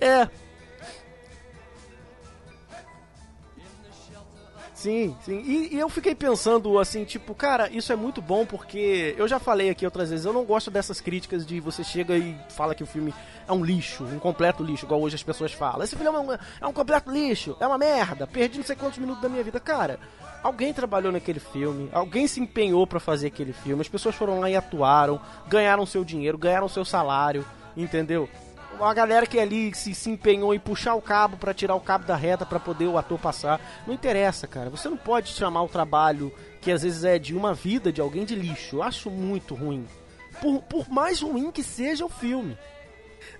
É, 0.01 0.27
Sim, 4.84 5.15
sim. 5.22 5.41
E, 5.46 5.76
e, 5.76 5.80
eu 5.80 5.88
fiquei 5.88 6.13
pensando 6.13 6.78
assim, 6.78 7.06
tipo, 7.06 7.34
cara, 7.34 7.69
isso 7.72 7.93
é 7.93 7.96
muito 7.96 8.22
bom 8.22 8.46
porque 8.46 9.15
eu 9.17 9.26
já 9.30 9.39
falei 9.39 9.69
aqui 9.69 9.86
outras 9.86 10.10
vezes, 10.10 10.26
eu 10.26 10.34
não 10.34 10.43
gosto 10.43 10.69
dessas 10.69 11.00
críticas 11.00 11.46
de 11.46 11.62
você 11.62 11.86
chega 11.86 12.17
e 12.17 12.36
fala 12.50 12.76
que 12.76 12.84
o 12.84 12.86
filme 12.86 13.13
é 13.48 13.54
um 13.54 13.63
lixo, 13.63 14.04
um 14.04 14.19
completo 14.19 14.62
lixo, 14.62 14.86
igual 14.86 15.02
hoje 15.02 15.15
as 15.15 15.24
pessoas 15.24 15.54
falam. 15.54 15.84
Esse 15.84 15.96
filme 15.96 16.13
é 16.13 16.19
um, 16.19 16.34
é 16.34 16.67
um 16.67 16.74
completo 16.74 17.10
lixo, 17.10 17.56
é 17.62 17.65
uma 17.65 17.78
merda, 17.78 18.28
perdi 18.28 18.58
não 18.58 18.65
sei 18.65 18.76
quantos 18.76 19.00
minutos 19.00 19.22
da 19.22 19.30
minha 19.30 19.41
vida. 19.41 19.58
Cara, 19.58 19.98
alguém 20.43 20.74
trabalhou 20.74 21.13
naquele 21.13 21.39
filme, 21.39 21.88
alguém 21.93 22.28
se 22.28 22.41
empenhou 22.41 22.86
para 22.86 23.00
fazer 23.00 23.28
aquele 23.28 23.54
filme, 23.54 23.82
as 23.82 23.88
pessoas 23.88 24.15
foram 24.15 24.41
lá 24.41 24.50
e 24.50 24.56
atuaram, 24.58 25.17
ganharam 25.48 25.86
seu 25.86 26.04
dinheiro, 26.04 26.38
ganharam 26.38 26.67
seu 26.67 26.84
salário, 26.84 27.46
entendeu? 27.78 28.28
Uma 28.79 28.93
galera 28.93 29.25
que 29.25 29.39
ali 29.39 29.73
se, 29.75 29.93
se 29.93 30.09
empenhou 30.09 30.53
em 30.53 30.59
puxar 30.59 30.95
o 30.95 31.01
cabo 31.01 31.38
para 31.38 31.53
tirar 31.53 31.75
o 31.75 31.81
cabo 31.81 32.05
da 32.05 32.15
reta 32.15 32.45
para 32.45 32.59
poder 32.59 32.88
o 32.88 32.97
ator 32.97 33.19
passar. 33.19 33.59
Não 33.88 33.93
interessa, 33.93 34.47
cara. 34.47 34.69
Você 34.69 34.89
não 34.89 34.97
pode 34.97 35.29
chamar 35.29 35.63
o 35.63 35.69
trabalho 35.69 36.33
que 36.62 36.71
às 36.71 36.83
vezes 36.83 37.03
é 37.03 37.19
de 37.19 37.36
uma 37.36 37.53
vida 37.53 37.91
de 37.91 38.01
alguém 38.01 38.25
de 38.25 38.36
lixo. 38.36 38.77
Eu 38.77 38.83
acho 38.83 39.09
muito 39.09 39.55
ruim. 39.55 39.88
Por, 40.41 40.62
por 40.63 40.89
mais 40.89 41.21
ruim 41.21 41.51
que 41.51 41.63
seja 41.63 42.05
o 42.05 42.09
filme. 42.09 42.57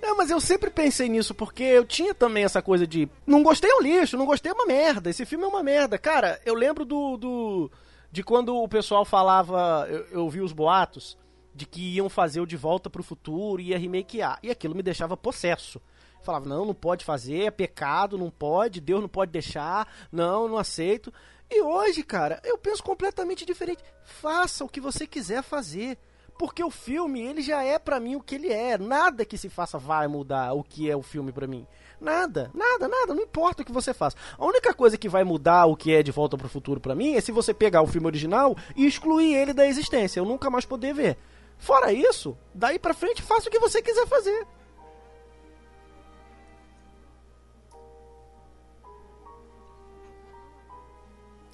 É, 0.02 0.14
mas 0.14 0.30
eu 0.30 0.40
sempre 0.40 0.70
pensei 0.70 1.10
nisso, 1.10 1.34
porque 1.34 1.64
eu 1.64 1.86
tinha 1.86 2.14
também 2.14 2.44
essa 2.44 2.62
coisa 2.62 2.86
de. 2.86 3.10
Não 3.26 3.44
gostei 3.44 3.70
é 3.70 3.76
um 3.76 3.82
lixo, 3.82 4.18
não 4.18 4.26
gostei 4.26 4.52
é 4.52 4.56
uma 4.56 4.66
merda. 4.66 5.10
Esse 5.10 5.26
filme 5.26 5.46
é 5.46 5.48
uma 5.48 5.64
merda. 5.64 5.98
Cara, 5.98 6.40
eu 6.46 6.54
lembro 6.54 6.86
do. 6.86 7.18
do 7.18 7.72
de 8.12 8.24
quando 8.24 8.56
o 8.56 8.68
pessoal 8.68 9.04
falava. 9.04 9.88
Eu, 9.90 10.06
eu 10.12 10.30
vi 10.30 10.42
os 10.42 10.54
boatos 10.54 11.18
de 11.54 11.66
que 11.66 11.96
iam 11.96 12.10
fazer 12.10 12.42
o 12.42 12.46
De 12.46 12.58
Volta 12.58 12.90
pro 12.90 13.04
Futuro, 13.04 13.62
ia 13.62 13.78
remakear. 13.78 14.40
E 14.42 14.50
aquilo 14.50 14.76
me 14.76 14.84
deixava 14.84 15.16
possesso. 15.16 15.82
Falava, 16.22 16.48
não, 16.48 16.66
não 16.66 16.74
pode 16.74 17.04
fazer, 17.04 17.44
é 17.44 17.52
pecado, 17.52 18.18
não 18.18 18.30
pode, 18.30 18.80
Deus 18.80 19.02
não 19.02 19.10
pode 19.10 19.32
deixar, 19.32 19.88
não, 20.12 20.48
não 20.48 20.58
aceito. 20.58 21.14
E 21.52 21.62
hoje, 21.62 22.02
cara, 22.02 22.42
eu 22.44 22.58
penso 22.58 22.82
completamente 22.82 23.46
diferente. 23.46 23.84
Faça 24.04 24.64
o 24.64 24.70
que 24.70 24.80
você 24.80 25.06
quiser 25.06 25.44
fazer. 25.44 25.98
Porque 26.38 26.64
o 26.64 26.72
filme, 26.72 27.22
ele 27.22 27.42
já 27.42 27.64
é 27.64 27.78
para 27.78 28.00
mim 28.00 28.16
o 28.16 28.22
que 28.22 28.36
ele 28.36 28.52
é. 28.52 28.78
Nada 28.78 29.24
que 29.24 29.38
se 29.38 29.50
faça 29.50 29.78
vai 29.78 30.08
mudar 30.08 30.54
o 30.54 30.64
que 30.64 30.90
é 30.90 30.96
o 30.96 31.04
filme 31.04 31.32
para 31.32 31.46
mim. 31.46 31.68
Nada, 32.02 32.50
nada, 32.54 32.88
nada, 32.88 33.14
não 33.14 33.22
importa 33.22 33.62
o 33.62 33.66
que 33.66 33.72
você 33.72 33.94
faça. 33.94 34.18
A 34.38 34.46
única 34.46 34.74
coisa 34.74 34.98
que 34.98 35.08
vai 35.08 35.24
mudar 35.24 35.66
o 35.66 35.76
que 35.76 35.94
é 35.94 36.02
De 36.02 36.12
Volta 36.12 36.36
pro 36.36 36.50
Futuro 36.50 36.80
para 36.80 36.96
mim 36.96 37.14
é 37.14 37.22
se 37.22 37.32
você 37.32 37.54
pegar 37.54 37.82
o 37.82 37.88
filme 37.88 38.08
original 38.08 38.58
e 38.76 38.86
excluir 38.86 39.36
ele 39.36 39.54
da 39.54 39.68
existência. 39.68 40.20
Eu 40.20 40.26
nunca 40.26 40.50
mais 40.50 40.66
poder 40.66 40.94
ver. 40.94 41.18
Fora 41.64 41.94
isso, 41.94 42.38
daí 42.54 42.78
pra 42.78 42.94
frente 42.94 43.22
faça 43.22 43.48
o 43.48 43.52
que 43.52 43.58
você 43.58 43.82
quiser 43.82 44.06
fazer. 44.06 44.46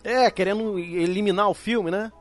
É, 0.04 0.32
querendo 0.32 0.80
eliminar 0.80 1.48
o 1.48 1.54
filme, 1.54 1.92
né? 1.92 2.12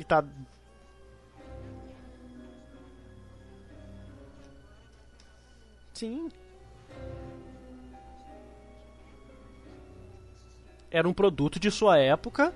E 0.00 0.02
tá 0.04 0.24
Sim. 5.94 6.28
Era 10.90 11.08
um 11.08 11.12
produto 11.12 11.58
de 11.58 11.70
sua 11.70 11.98
época 11.98 12.54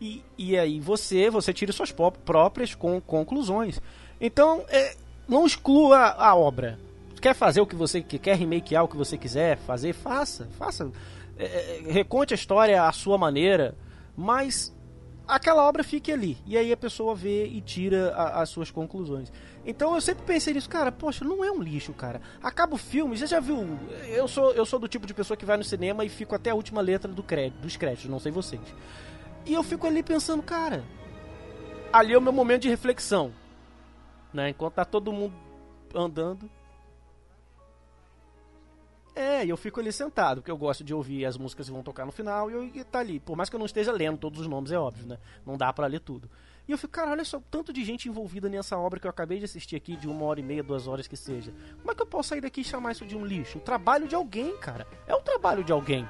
e, 0.00 0.22
e 0.36 0.58
aí 0.58 0.80
você 0.80 1.30
você 1.30 1.52
tira 1.52 1.72
suas 1.72 1.92
próprias 2.24 2.74
con 2.74 3.00
conclusões. 3.00 3.80
Então, 4.20 4.64
é, 4.68 4.96
não 5.28 5.46
exclua 5.46 5.98
a 5.98 6.34
obra. 6.34 6.78
Quer 7.20 7.34
fazer 7.34 7.60
o 7.60 7.66
que 7.66 7.74
você 7.74 8.02
quer 8.02 8.36
remakear 8.36 8.84
o 8.84 8.88
que 8.88 8.96
você 8.96 9.16
quiser 9.16 9.56
fazer, 9.58 9.92
faça, 9.92 10.48
faça. 10.58 10.90
É, 11.38 11.44
é, 11.44 11.92
reconte 11.92 12.34
a 12.34 12.36
história 12.36 12.82
à 12.82 12.92
sua 12.92 13.16
maneira, 13.16 13.74
mas 14.16 14.74
aquela 15.26 15.66
obra 15.66 15.82
fique 15.82 16.12
ali. 16.12 16.36
E 16.46 16.56
aí 16.56 16.72
a 16.72 16.76
pessoa 16.76 17.14
vê 17.14 17.46
e 17.46 17.60
tira 17.60 18.14
a, 18.14 18.42
as 18.42 18.48
suas 18.48 18.70
conclusões. 18.70 19.32
Então 19.66 19.94
eu 19.94 20.00
sempre 20.00 20.24
pensei 20.24 20.54
nisso, 20.54 20.68
cara, 20.68 20.92
poxa, 20.92 21.24
não 21.24 21.44
é 21.44 21.50
um 21.50 21.62
lixo, 21.62 21.92
cara. 21.92 22.20
Acaba 22.42 22.74
o 22.74 22.78
filme, 22.78 23.16
você 23.16 23.26
já 23.26 23.40
viu? 23.40 23.78
Eu 24.08 24.28
sou, 24.28 24.52
eu 24.52 24.66
sou 24.66 24.78
do 24.78 24.88
tipo 24.88 25.06
de 25.06 25.14
pessoa 25.14 25.36
que 25.36 25.44
vai 25.44 25.56
no 25.56 25.64
cinema 25.64 26.04
e 26.04 26.08
fico 26.08 26.34
até 26.34 26.50
a 26.50 26.54
última 26.54 26.80
letra 26.80 27.10
do 27.10 27.22
crédito, 27.22 27.60
dos 27.60 27.76
créditos, 27.76 28.10
não 28.10 28.18
sei 28.18 28.30
vocês. 28.30 28.62
E 29.46 29.52
eu 29.54 29.62
fico 29.62 29.86
ali 29.86 30.02
pensando, 30.02 30.42
cara, 30.42 30.84
ali 31.92 32.12
é 32.12 32.18
o 32.18 32.22
meu 32.22 32.32
momento 32.32 32.62
de 32.62 32.68
reflexão. 32.68 33.32
Né? 34.32 34.50
Enquanto 34.50 34.74
tá 34.74 34.84
todo 34.84 35.12
mundo 35.12 35.34
andando, 35.94 36.50
é, 39.14 39.44
e 39.44 39.50
eu 39.50 39.56
fico 39.56 39.78
ali 39.78 39.92
sentado, 39.92 40.40
porque 40.40 40.50
eu 40.50 40.56
gosto 40.56 40.82
de 40.82 40.92
ouvir 40.92 41.24
as 41.24 41.36
músicas 41.36 41.66
que 41.66 41.72
vão 41.72 41.82
tocar 41.82 42.04
no 42.04 42.10
final 42.10 42.50
e, 42.50 42.54
eu, 42.54 42.64
e 42.64 42.84
tá 42.84 42.98
ali. 42.98 43.20
Por 43.20 43.36
mais 43.36 43.48
que 43.48 43.54
eu 43.54 43.58
não 43.58 43.66
esteja 43.66 43.92
lendo 43.92 44.18
todos 44.18 44.40
os 44.40 44.46
nomes, 44.46 44.72
é 44.72 44.78
óbvio, 44.78 45.06
né? 45.06 45.18
Não 45.46 45.56
dá 45.56 45.72
para 45.72 45.86
ler 45.86 46.00
tudo. 46.00 46.28
E 46.66 46.72
eu 46.72 46.78
fico, 46.78 46.94
cara, 46.94 47.10
olha 47.10 47.24
só, 47.24 47.40
tanto 47.50 47.72
de 47.72 47.84
gente 47.84 48.08
envolvida 48.08 48.48
nessa 48.48 48.76
obra 48.76 48.98
que 48.98 49.06
eu 49.06 49.10
acabei 49.10 49.38
de 49.38 49.44
assistir 49.44 49.76
aqui, 49.76 49.96
de 49.96 50.08
uma 50.08 50.24
hora 50.24 50.40
e 50.40 50.42
meia, 50.42 50.62
duas 50.62 50.88
horas 50.88 51.06
que 51.06 51.16
seja. 51.16 51.52
Como 51.78 51.92
é 51.92 51.94
que 51.94 52.02
eu 52.02 52.06
posso 52.06 52.30
sair 52.30 52.40
daqui 52.40 52.62
e 52.62 52.64
chamar 52.64 52.92
isso 52.92 53.04
de 53.04 53.16
um 53.16 53.24
lixo? 53.24 53.58
O 53.58 53.60
trabalho 53.60 54.08
de 54.08 54.14
alguém, 54.14 54.56
cara. 54.56 54.86
É 55.06 55.14
o 55.14 55.20
trabalho 55.20 55.62
de 55.62 55.72
alguém. 55.72 56.08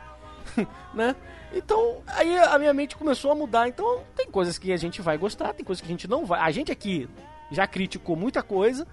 né? 0.95 1.17
Então, 1.53 2.03
aí 2.07 2.39
a 2.39 2.59
minha 2.59 2.73
mente 2.73 2.97
começou 2.97 3.33
a 3.33 3.35
mudar. 3.35 3.69
Então, 3.69 4.05
tem 4.15 4.31
coisas 4.31 4.57
que 4.57 4.73
a 4.73 4.77
gente 4.77 5.03
vai 5.03 5.19
gostar, 5.19 5.53
tem 5.53 5.65
coisas 5.65 5.83
que 5.83 5.89
a 5.89 5.91
gente 5.91 6.09
não 6.09 6.25
vai. 6.25 6.41
A 6.41 6.51
gente 6.53 6.71
aqui 6.71 7.09
já 7.51 7.67
criticou 7.67 8.15
muita 8.15 8.43
coisa 8.43 8.87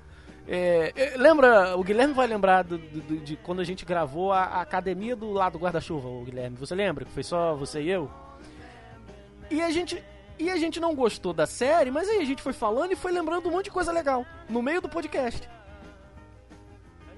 é, 0.47 0.91
é, 0.95 1.17
lembra, 1.17 1.77
o 1.77 1.83
Guilherme 1.83 2.13
vai 2.13 2.27
lembrar 2.27 2.63
do, 2.63 2.77
do, 2.77 3.17
de 3.17 3.35
quando 3.37 3.59
a 3.59 3.63
gente 3.63 3.85
gravou 3.85 4.31
a, 4.31 4.43
a 4.43 4.61
academia 4.61 5.15
do 5.15 5.31
lado 5.31 5.53
do 5.53 5.59
guarda-chuva, 5.59 6.07
o 6.07 6.23
Guilherme. 6.23 6.57
Você 6.57 6.75
lembra 6.75 7.05
que 7.05 7.11
foi 7.11 7.23
só 7.23 7.55
você 7.55 7.81
e 7.81 7.89
eu? 7.89 8.11
E 9.49 9.61
a 9.61 9.69
gente 9.69 10.01
e 10.39 10.49
a 10.49 10.57
gente 10.57 10.79
não 10.79 10.95
gostou 10.95 11.33
da 11.33 11.45
série, 11.45 11.91
mas 11.91 12.09
aí 12.09 12.19
a 12.19 12.25
gente 12.25 12.41
foi 12.41 12.53
falando 12.53 12.91
e 12.91 12.95
foi 12.95 13.11
lembrando 13.11 13.47
um 13.47 13.51
monte 13.51 13.65
de 13.65 13.71
coisa 13.71 13.91
legal 13.91 14.25
no 14.49 14.61
meio 14.61 14.81
do 14.81 14.89
podcast. 14.89 15.47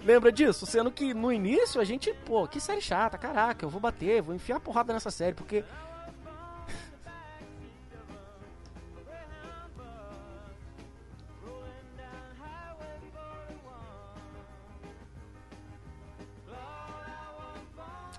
Lembra 0.03 0.29
disso? 0.29 0.65
Sendo 0.65 0.91
que 0.91 1.13
no 1.13 1.31
início 1.31 1.79
a 1.79 1.85
gente, 1.85 2.13
pô, 2.25 2.45
que 2.45 2.59
série 2.59 2.81
chata, 2.81 3.17
caraca, 3.17 3.65
eu 3.65 3.69
vou 3.69 3.79
bater, 3.79 4.21
vou 4.21 4.35
enfiar 4.35 4.59
porrada 4.59 4.91
nessa 4.91 5.09
série, 5.09 5.33
porque 5.33 5.63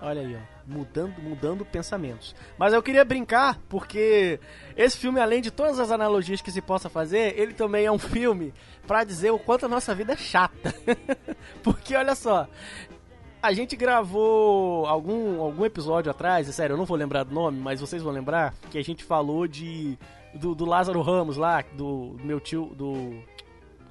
Olha 0.05 0.21
aí, 0.21 0.37
ó. 0.37 0.55
Mudando, 0.67 1.19
mudando 1.19 1.65
pensamentos. 1.65 2.37
Mas 2.59 2.75
eu 2.75 2.83
queria 2.83 3.05
brincar, 3.07 3.59
porque 3.71 4.39
esse 4.77 4.99
filme, 4.99 5.19
além 5.19 5.41
de 5.41 5.51
todas 5.51 5.81
as 5.81 5.91
analogias 5.91 6.43
que 6.43 6.53
se 6.53 6.61
possa 6.61 6.91
fazer, 6.91 7.39
ele 7.39 7.55
também 7.55 7.87
é 7.87 7.91
um 7.91 7.99
filme 7.99 8.53
para 8.87 9.03
dizer 9.03 9.31
o 9.31 9.39
quanto 9.39 9.65
a 9.65 9.69
nossa 9.69 9.95
vida 9.95 10.13
é 10.13 10.17
chata. 10.17 10.75
porque 11.65 11.97
olha 11.97 12.15
só, 12.15 12.47
a 13.43 13.53
gente 13.55 13.77
gravou 13.77 14.87
algum, 14.87 15.41
algum 15.41 15.65
episódio 15.65 16.11
atrás, 16.11 16.51
é 16.51 16.53
sério, 16.53 16.75
eu 16.75 16.79
não 16.79 16.85
vou 16.85 16.99
lembrar 16.99 17.25
do 17.25 17.35
nome, 17.35 17.59
mas 17.59 17.81
vocês 17.81 18.03
vão 18.03 18.13
lembrar, 18.13 18.53
que 18.71 18.77
a 18.77 18.85
gente 18.85 19.03
falou 19.03 19.47
de. 19.47 19.99
Do, 20.35 20.55
do 20.55 20.65
Lázaro 20.65 21.01
Ramos 21.01 21.37
lá, 21.37 21.63
do, 21.73 22.09
do 22.15 22.25
meu 22.25 22.41
tio. 22.41 22.75
Do. 22.75 23.23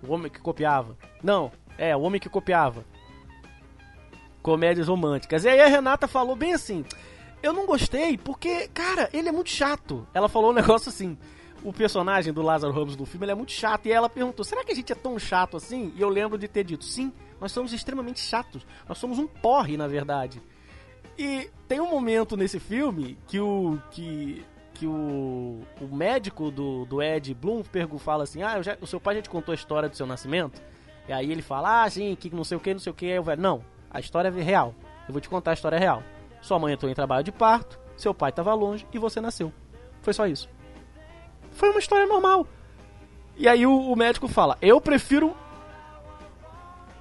O 0.08 0.14
homem 0.14 0.30
que 0.30 0.40
copiava. 0.40 0.96
Não, 1.24 1.52
é, 1.76 1.96
o 1.96 2.02
homem 2.02 2.22
que 2.22 2.30
copiava 2.30 2.86
comédias 4.44 4.88
românticas. 4.88 5.46
E 5.46 5.50
aí 5.50 5.62
a 5.62 5.68
Renata 5.68 6.08
falou 6.08 6.36
bem 6.36 6.54
assim: 6.54 6.86
eu 7.42 7.54
não 7.54 7.66
gostei 7.66 8.18
porque, 8.18 8.68
cara, 8.68 9.10
ele 9.12 9.30
é 9.30 9.32
muito 9.32 9.50
chato. 9.50 10.06
Ela 10.14 10.30
falou 10.30 10.52
um 10.52 10.54
negócio 10.62 10.90
assim. 10.90 11.18
O 11.64 11.72
personagem 11.72 12.34
do 12.34 12.42
Lázaro 12.42 12.74
Ramos 12.74 12.98
do 12.98 13.06
filme 13.06 13.26
é 13.26 13.34
muito 13.34 13.54
chato. 13.54 13.86
E 13.86 13.92
ela 13.92 14.10
perguntou: 14.10 14.44
será 14.44 14.64
que 14.64 14.72
a 14.72 14.76
gente 14.76 14.92
é 14.92 14.96
tão 14.96 15.18
chato 15.18 15.58
assim? 15.58 15.94
E 15.96 16.02
eu 16.02 16.10
lembro 16.10 16.38
de 16.38 16.48
ter 16.48 16.64
dito: 16.64 16.84
sim, 16.84 17.12
nós 17.40 17.52
somos 17.52 17.74
extremamente 17.74 18.20
chatos. 18.20 18.68
Nós 18.88 18.98
somos 18.98 19.18
um 19.18 19.26
porre, 19.26 19.78
na 19.78 19.88
verdade. 19.88 20.42
E 21.18 21.50
tem 21.68 21.80
um 21.80 21.90
momento 21.90 22.36
nesse 22.36 22.60
filme 22.60 23.18
que 23.26 23.40
o. 23.40 23.80
que. 23.90 24.46
que 24.74 24.86
o. 24.86 25.62
o 25.80 25.96
médico 25.96 26.52
do, 26.52 26.86
do 26.86 27.02
Ed 27.02 27.34
Bloomberg 27.34 27.98
fala 27.98 28.24
assim: 28.24 28.44
Ah, 28.44 28.62
já, 28.62 28.78
o 28.82 28.86
seu 28.86 29.00
pai 29.00 29.16
já 29.16 29.22
te 29.22 29.30
contou 29.30 29.54
a 29.54 29.56
história 29.56 29.88
do 29.88 29.96
seu 29.96 30.06
nascimento? 30.06 30.62
E 31.08 31.12
aí 31.12 31.32
ele 31.32 31.42
fala, 31.42 31.84
ah, 31.84 31.90
sim, 31.90 32.16
que 32.16 32.34
não 32.34 32.44
sei 32.44 32.58
o 32.58 32.62
que, 32.62 32.74
não 32.74 32.80
sei 32.80 32.92
o 32.92 32.96
que. 32.96 33.12
Aí 33.12 33.20
não, 33.38 33.64
a 33.94 34.00
história 34.00 34.30
é 34.30 34.42
real. 34.42 34.74
Eu 35.08 35.14
vou 35.14 35.22
te 35.22 35.30
contar 35.30 35.52
a 35.52 35.54
história 35.54 35.78
real. 35.78 36.04
Sua 36.42 36.60
mãe 36.60 36.74
entrou 36.74 36.92
em 36.92 36.96
trabalho 36.96 37.24
de 37.24 37.32
parto, 37.32 37.80
seu 37.96 38.14
pai 38.14 38.32
estava 38.32 38.54
longe 38.54 38.86
e 38.92 38.98
você 38.98 39.22
nasceu. 39.22 39.54
Foi 40.02 40.14
só 40.14 40.28
isso. 40.28 40.50
Foi 41.52 41.70
uma 41.70 41.80
história 41.80 42.06
normal. 42.06 42.48
E 43.38 43.48
aí 43.48 43.66
o, 43.66 43.92
o 43.92 43.96
médico 43.96 44.28
fala, 44.28 44.58
eu 44.62 44.82
prefiro. 44.82 45.36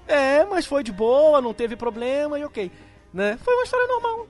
É, 0.07 0.45
mas 0.45 0.67
foi 0.67 0.83
de 0.83 0.93
boa, 0.93 1.41
não 1.41 1.55
teve 1.55 1.75
problema 1.77 2.39
e 2.39 2.45
ok. 2.45 2.71
Né? 3.13 3.39
Foi 3.39 3.55
uma 3.55 3.65
história 3.65 3.87
normal. 3.87 4.27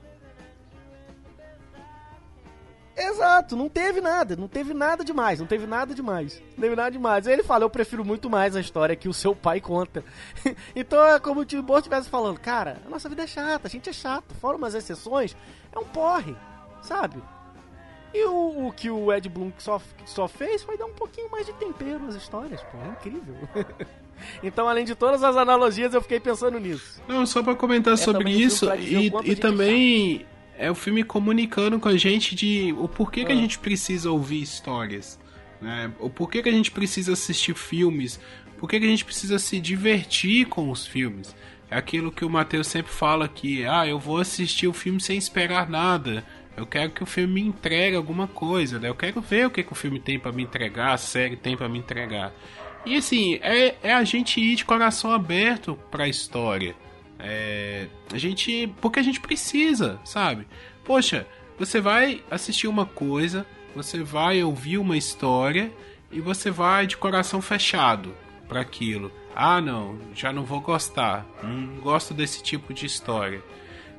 Exato, 2.95 3.55
não 3.55 3.67
teve 3.67 4.01
nada, 4.01 4.35
não 4.35 4.47
teve 4.47 4.73
nada 4.73 5.03
demais, 5.03 5.39
não 5.39 5.47
teve 5.47 5.65
nada 5.65 5.95
demais, 5.95 6.41
não 6.55 6.61
teve 6.61 6.75
nada 6.75 6.91
demais. 6.91 7.27
Aí 7.27 7.33
ele 7.33 7.43
fala, 7.43 7.63
eu 7.63 7.69
prefiro 7.69 8.05
muito 8.05 8.29
mais 8.29 8.55
a 8.55 8.61
história 8.61 8.95
que 8.95 9.09
o 9.09 9.13
seu 9.13 9.35
pai 9.35 9.59
conta. 9.59 10.03
então 10.75 11.03
é 11.03 11.19
como 11.19 11.41
o 11.41 11.45
Tim 11.45 11.61
Burton 11.61 11.79
estivesse 11.79 12.09
falando, 12.09 12.39
cara, 12.39 12.77
a 12.85 12.89
nossa 12.89 13.09
vida 13.09 13.23
é 13.23 13.27
chata, 13.27 13.67
a 13.67 13.69
gente 13.69 13.89
é 13.89 13.93
chato, 13.93 14.35
fora 14.35 14.57
umas 14.57 14.75
exceções, 14.75 15.35
é 15.71 15.79
um 15.79 15.85
porre, 15.85 16.35
sabe? 16.83 17.21
E 18.13 18.25
o, 18.25 18.67
o 18.67 18.71
que 18.71 18.91
o 18.91 19.11
Ed 19.11 19.27
Bloom 19.27 19.51
só, 19.57 19.81
só 20.05 20.27
fez 20.27 20.61
foi 20.61 20.77
dar 20.77 20.85
um 20.85 20.93
pouquinho 20.93 21.31
mais 21.31 21.47
de 21.47 21.53
tempero 21.53 22.05
às 22.07 22.13
histórias, 22.13 22.61
pô, 22.61 22.77
é 22.77 22.89
incrível. 22.89 23.35
então, 24.43 24.69
além 24.69 24.85
de 24.85 24.93
todas 24.93 25.23
as 25.23 25.35
analogias, 25.35 25.95
eu 25.95 26.01
fiquei 26.01 26.19
pensando 26.19 26.59
nisso. 26.59 27.01
Não, 27.07 27.25
só 27.25 27.41
para 27.41 27.55
comentar 27.55 27.95
é 27.95 27.97
sobre 27.97 28.29
isso, 28.29 28.71
e, 28.75 29.11
e 29.23 29.35
também 29.35 30.27
é 30.57 30.69
o 30.69 30.75
filme 30.75 31.03
comunicando 31.03 31.79
com 31.79 31.89
a 31.89 31.97
gente 31.97 32.35
de 32.35 32.73
o 32.77 32.87
porquê 32.87 33.21
ah. 33.21 33.25
que 33.25 33.31
a 33.31 33.35
ah. 33.35 33.39
gente 33.39 33.59
precisa 33.59 34.11
ouvir 34.11 34.41
histórias, 34.41 35.19
né? 35.61 35.91
O 35.99 36.09
porquê 36.09 36.41
que 36.41 36.49
a 36.49 36.53
gente 36.53 36.71
precisa 36.71 37.13
assistir 37.13 37.55
filmes, 37.55 38.19
porquê 38.57 38.79
que 38.79 38.85
a 38.85 38.89
gente 38.89 39.05
precisa 39.05 39.39
se 39.39 39.59
divertir 39.59 40.45
com 40.45 40.69
os 40.69 40.85
filmes. 40.85 41.35
É 41.69 41.75
aquilo 41.75 42.11
que 42.11 42.23
o 42.23 42.29
Matheus 42.29 42.67
sempre 42.67 42.91
fala 42.91 43.27
que, 43.27 43.65
ah, 43.65 43.87
eu 43.87 43.97
vou 43.97 44.19
assistir 44.19 44.67
o 44.67 44.73
filme 44.73 45.01
sem 45.01 45.17
esperar 45.17 45.69
nada. 45.69 46.23
Eu 46.55 46.67
quero 46.67 46.91
que 46.91 47.01
o 47.01 47.05
filme 47.05 47.33
me 47.33 47.41
entregue 47.41 47.95
alguma 47.95 48.27
coisa, 48.27 48.79
né? 48.79 48.89
Eu 48.89 48.95
quero 48.95 49.19
ver 49.21 49.47
o 49.47 49.49
que, 49.49 49.63
que 49.63 49.71
o 49.71 49.75
filme 49.75 49.99
tem 49.99 50.19
para 50.19 50.31
me 50.31 50.43
entregar, 50.43 50.93
a 50.93 50.97
série 50.97 51.35
tem 51.35 51.57
para 51.57 51.67
me 51.67 51.79
entregar. 51.79 52.31
E 52.85 52.95
assim, 52.95 53.39
é, 53.41 53.75
é 53.81 53.93
a 53.93 54.03
gente 54.03 54.39
ir 54.39 54.55
de 54.55 54.65
coração 54.65 55.11
aberto 55.11 55.77
para 55.89 56.03
a 56.03 56.07
história. 56.07 56.75
É, 57.19 57.87
a 58.11 58.17
gente. 58.17 58.67
Porque 58.81 58.99
a 58.99 59.03
gente 59.03 59.19
precisa, 59.19 59.99
sabe? 60.03 60.47
Poxa, 60.83 61.25
você 61.57 61.79
vai 61.79 62.23
assistir 62.29 62.67
uma 62.67 62.85
coisa, 62.85 63.45
você 63.75 64.03
vai 64.03 64.43
ouvir 64.43 64.77
uma 64.77 64.97
história 64.97 65.71
e 66.11 66.19
você 66.19 66.51
vai 66.51 66.85
de 66.85 66.97
coração 66.97 67.41
fechado 67.41 68.13
para 68.47 68.61
aquilo. 68.61 69.11
Ah, 69.35 69.59
não, 69.59 69.97
já 70.13 70.31
não 70.31 70.43
vou 70.43 70.61
gostar. 70.61 71.25
Não 71.41 71.79
gosto 71.79 72.13
desse 72.13 72.43
tipo 72.43 72.73
de 72.73 72.85
história. 72.85 73.41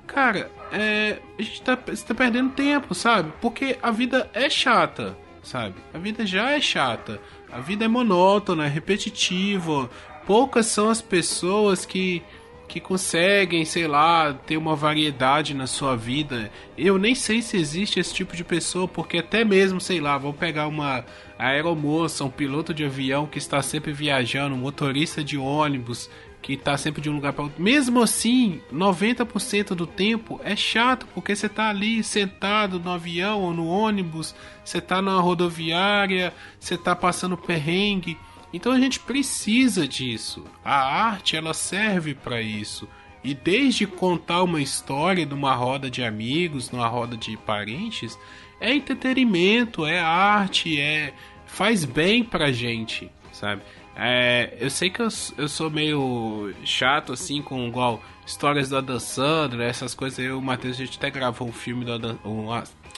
Cara, 0.07 0.51
é, 0.71 1.19
a 1.39 1.43
gente 1.43 1.63
tá, 1.63 1.77
tá 1.77 2.15
perdendo 2.15 2.53
tempo, 2.53 2.95
sabe? 2.95 3.33
Porque 3.41 3.79
a 3.83 3.91
vida 3.91 4.31
é 4.33 4.49
chata, 4.51 5.17
sabe? 5.43 5.75
A 5.93 5.99
vida 5.99 6.27
já 6.27 6.51
é 6.51 6.61
chata. 6.61 7.21
A 7.51 7.61
vida 7.61 7.85
é 7.85 7.89
monótona, 7.89 8.67
é 8.67 8.69
repetitiva. 8.69 9.89
Poucas 10.27 10.67
são 10.67 10.89
as 10.91 11.01
pessoas 11.01 11.85
que 11.87 12.23
que 12.67 12.81
conseguem, 12.81 13.65
sei 13.65 13.87
lá, 13.87 14.33
ter 14.33 14.57
uma 14.57 14.75
variedade 14.75 15.55
na 15.55 15.67
sua 15.67 15.97
vida. 15.97 16.51
Eu 16.77 16.99
nem 16.99 17.15
sei 17.15 17.43
se 17.43 17.57
existe 17.57 18.01
esse 18.01 18.15
tipo 18.15 18.35
de 18.35 18.45
pessoa, 18.45 18.89
porque 18.89 19.19
até 19.19 19.45
mesmo, 19.45 19.81
sei 19.81 20.01
lá, 20.01 20.17
vamos 20.19 20.37
pegar 20.37 20.67
uma 20.67 21.05
aeromoça, 21.39 22.25
um 22.25 22.31
piloto 22.31 22.73
de 22.73 22.85
avião 22.85 23.27
que 23.27 23.39
está 23.39 23.61
sempre 23.63 23.93
viajando, 23.93 24.55
um 24.55 24.59
motorista 24.59 25.23
de 25.23 25.37
ônibus 25.37 26.11
que 26.45 26.53
está 26.53 26.77
sempre 26.77 27.01
de 27.01 27.09
um 27.09 27.15
lugar 27.15 27.33
para 27.33 27.45
outro. 27.45 27.63
Mesmo 27.63 28.03
assim, 28.03 28.61
90% 28.71 29.75
do 29.75 29.87
tempo 29.87 30.39
é 30.45 30.55
chato, 30.55 31.07
porque 31.15 31.35
você 31.35 31.47
está 31.47 31.71
ali 31.71 32.05
sentado 32.05 32.79
no 32.79 32.91
avião 32.91 33.41
ou 33.41 33.55
no 33.55 33.67
ônibus, 33.67 34.35
você 34.63 34.77
está 34.77 35.01
na 35.01 35.19
rodoviária, 35.21 36.35
você 36.61 36.75
está 36.75 36.95
passando 36.95 37.35
perrengue. 37.35 38.19
Então 38.55 38.71
a 38.71 38.79
gente 38.79 39.01
precisa 39.01 39.87
disso. 39.87 40.45
A 40.65 40.77
arte 40.77 41.37
ela 41.37 41.53
serve 41.53 42.15
para 42.15 42.41
isso. 42.41 42.89
E 43.25 43.35
desde 43.35 43.85
contar 43.85 44.45
uma 44.45 44.63
história 44.63 45.27
numa 45.27 45.53
roda 45.57 45.91
de 45.91 46.05
amigos, 46.05 46.71
numa 46.71 46.87
roda 46.87 47.17
de 47.17 47.37
parentes, 47.37 48.17
é 48.61 48.73
entretenimento, 48.73 49.85
é 49.85 49.99
arte, 49.99 50.81
é 50.81 51.13
faz 51.45 51.85
bem 51.85 52.23
pra 52.23 52.53
gente, 52.53 53.11
sabe? 53.33 53.63
É, 53.97 54.57
eu 54.61 54.71
sei 54.71 54.89
que 54.89 55.03
eu, 55.03 55.09
eu 55.37 55.49
sou 55.49 55.69
meio 55.69 56.55
chato 56.65 57.13
assim 57.13 57.43
com 57.43 57.67
igual 57.67 58.01
histórias 58.25 58.69
do 58.69 58.77
Adam 58.77 59.01
Sandler, 59.01 59.69
essas 59.69 59.95
coisas. 59.95 60.21
Eu 60.21 60.25
e 60.27 60.31
o 60.31 60.41
Matheus 60.41 60.77
a 60.77 60.85
gente 60.85 60.97
até 60.97 61.11
gravou 61.11 61.49
um 61.49 61.53
filme 61.53 61.85
do 61.85 61.95
Adam, 61.95 62.19
um, 62.25 62.47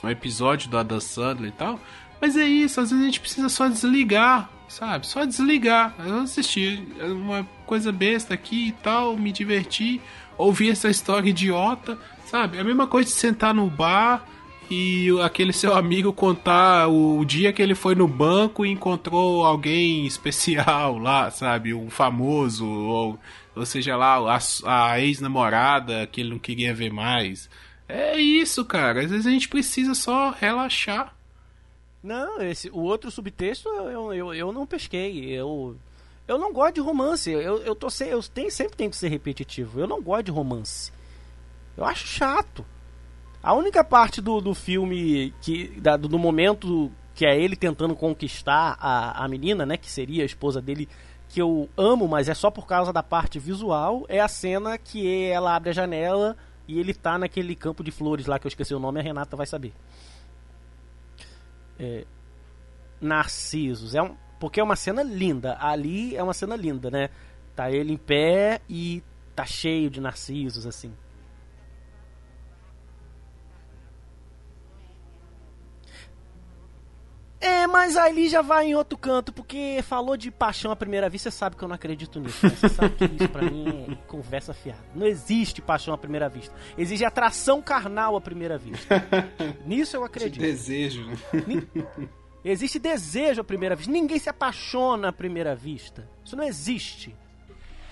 um 0.03 0.09
episódio 0.09 0.69
do 0.69 0.77
Adam 0.77 0.99
Sandler 0.99 1.49
e 1.49 1.53
tal. 1.53 1.79
Mas 2.21 2.37
é 2.37 2.45
isso, 2.45 2.79
às 2.79 2.91
vezes 2.91 3.03
a 3.03 3.07
gente 3.07 3.19
precisa 3.19 3.49
só 3.49 3.67
desligar 3.67 4.51
sabe? 4.67 5.07
Só 5.07 5.25
desligar. 5.25 5.95
Eu 5.99 6.19
assisti 6.19 6.87
uma 7.01 7.47
coisa 7.65 7.91
besta 7.91 8.33
aqui 8.33 8.69
e 8.69 8.71
tal, 8.71 9.17
me 9.17 9.31
divertir, 9.31 10.01
ouvir 10.37 10.71
essa 10.71 10.89
história 10.89 11.29
idiota, 11.29 11.97
sabe? 12.25 12.57
É 12.57 12.61
a 12.61 12.63
mesma 12.63 12.87
coisa 12.87 13.09
de 13.09 13.15
sentar 13.15 13.53
no 13.53 13.69
bar 13.69 14.25
e 14.69 15.09
aquele 15.23 15.53
seu 15.53 15.73
amigo 15.73 16.11
contar 16.11 16.87
o 16.87 17.23
dia 17.23 17.53
que 17.53 17.61
ele 17.61 17.73
foi 17.73 17.95
no 17.95 18.07
banco 18.07 18.65
e 18.65 18.69
encontrou 18.69 19.45
alguém 19.45 20.05
especial 20.05 20.97
lá, 20.97 21.31
sabe? 21.31 21.73
Um 21.73 21.89
famoso, 21.89 22.67
ou, 22.67 23.19
ou 23.55 23.65
seja 23.65 23.95
lá, 23.95 24.17
a, 24.17 24.91
a 24.91 24.99
ex-namorada 24.99 26.05
que 26.07 26.21
ele 26.21 26.31
não 26.31 26.39
queria 26.39 26.73
ver 26.73 26.91
mais. 26.91 27.49
É 27.87 28.19
isso, 28.19 28.65
cara. 28.65 29.01
Às 29.01 29.11
vezes 29.11 29.25
a 29.25 29.31
gente 29.31 29.47
precisa 29.47 29.95
só 29.95 30.31
relaxar 30.37 31.16
não, 32.03 32.41
esse, 32.41 32.69
o 32.69 32.79
outro 32.79 33.09
subtexto 33.09 33.67
eu, 33.69 34.13
eu, 34.13 34.33
eu 34.33 34.51
não 34.51 34.65
pesquei. 34.65 35.29
Eu, 35.29 35.75
eu 36.27 36.37
não 36.37 36.53
gosto 36.53 36.75
de 36.75 36.81
romance. 36.81 37.31
Eu, 37.31 37.57
eu, 37.63 37.75
tô 37.75 37.87
eu 38.01 38.21
tenho, 38.23 38.51
sempre 38.51 38.77
tenho 38.77 38.89
que 38.89 38.97
ser 38.97 39.09
repetitivo. 39.09 39.79
Eu 39.79 39.87
não 39.87 40.01
gosto 40.01 40.25
de 40.25 40.31
romance. 40.31 40.91
Eu 41.75 41.85
acho 41.85 42.07
chato. 42.07 42.65
A 43.41 43.53
única 43.53 43.83
parte 43.83 44.21
do, 44.21 44.41
do 44.41 44.53
filme 44.53 45.33
que 45.41 45.67
da, 45.79 45.95
do, 45.95 46.07
do 46.07 46.19
momento 46.19 46.91
que 47.13 47.25
é 47.25 47.39
ele 47.39 47.55
tentando 47.55 47.95
conquistar 47.95 48.77
a, 48.79 49.23
a 49.23 49.27
menina, 49.27 49.65
né, 49.65 49.75
que 49.75 49.89
seria 49.89 50.21
a 50.21 50.25
esposa 50.25 50.61
dele, 50.61 50.87
que 51.29 51.41
eu 51.41 51.67
amo, 51.75 52.07
mas 52.07 52.29
é 52.29 52.33
só 52.35 52.51
por 52.51 52.67
causa 52.67 52.93
da 52.93 53.01
parte 53.01 53.39
visual, 53.39 54.05
é 54.07 54.19
a 54.19 54.27
cena 54.27 54.77
que 54.77 55.25
ela 55.25 55.55
abre 55.55 55.71
a 55.71 55.73
janela 55.73 56.37
e 56.67 56.79
ele 56.79 56.93
tá 56.93 57.17
naquele 57.17 57.55
campo 57.55 57.83
de 57.83 57.89
flores 57.89 58.27
lá 58.27 58.37
que 58.37 58.45
eu 58.45 58.49
esqueci 58.49 58.73
o 58.75 58.79
nome, 58.79 58.99
a 58.99 59.03
Renata 59.03 59.35
vai 59.35 59.47
saber 59.47 59.73
é, 61.79 62.05
Narcisos. 62.99 63.95
É 63.95 64.01
um, 64.01 64.15
porque 64.39 64.59
é 64.59 64.63
uma 64.63 64.75
cena 64.75 65.03
linda. 65.03 65.57
Ali 65.59 66.15
é 66.15 66.23
uma 66.23 66.33
cena 66.33 66.55
linda, 66.55 66.89
né? 66.89 67.09
Tá 67.55 67.71
ele 67.71 67.93
em 67.93 67.97
pé 67.97 68.61
e 68.69 69.03
tá 69.35 69.45
cheio 69.45 69.89
de 69.89 70.01
narcisos, 70.01 70.65
assim. 70.65 70.93
É, 77.39 77.67
mas 77.67 77.95
ali 77.95 78.27
já 78.27 78.41
vai 78.41 78.67
em 78.67 78.75
outro 78.75 78.97
canto, 78.97 79.31
porque 79.31 79.79
falou 79.83 80.17
de 80.17 80.31
paixão 80.31 80.71
à 80.71 80.75
primeira 80.75 81.07
vista, 81.09 81.29
você 81.29 81.37
sabe 81.37 81.55
que 81.55 81.63
eu 81.63 81.67
não 81.67 81.75
acredito 81.75 82.19
nisso. 82.19 82.45
Né? 82.45 82.51
Você 82.51 82.69
sabe 82.69 82.95
que 82.95 83.05
isso 83.05 83.29
pra 83.29 83.43
mim 83.43 83.85
é 83.91 83.95
conversa 84.07 84.53
fiada. 84.53 84.79
Não 84.95 85.05
existe 85.05 85.61
paixão 85.61 85.93
à 85.93 85.97
primeira 85.97 86.27
vista. 86.27 86.53
Existe 86.77 87.05
atração 87.05 87.61
carnal 87.61 88.15
à 88.15 88.21
primeira 88.21 88.57
vista. 88.57 89.03
Nisso 89.65 89.95
eu 89.95 90.03
acredito. 90.03 90.39
De 90.39 90.39
desejo. 90.39 91.05
Existe 92.43 92.79
desejo 92.79 93.41
à 93.41 93.43
primeira 93.43 93.75
vista. 93.75 93.91
Ninguém 93.91 94.17
se 94.17 94.29
apaixona 94.29 95.09
à 95.09 95.13
primeira 95.13 95.55
vista. 95.55 96.09
Isso 96.23 96.35
não 96.35 96.43
existe. 96.43 97.15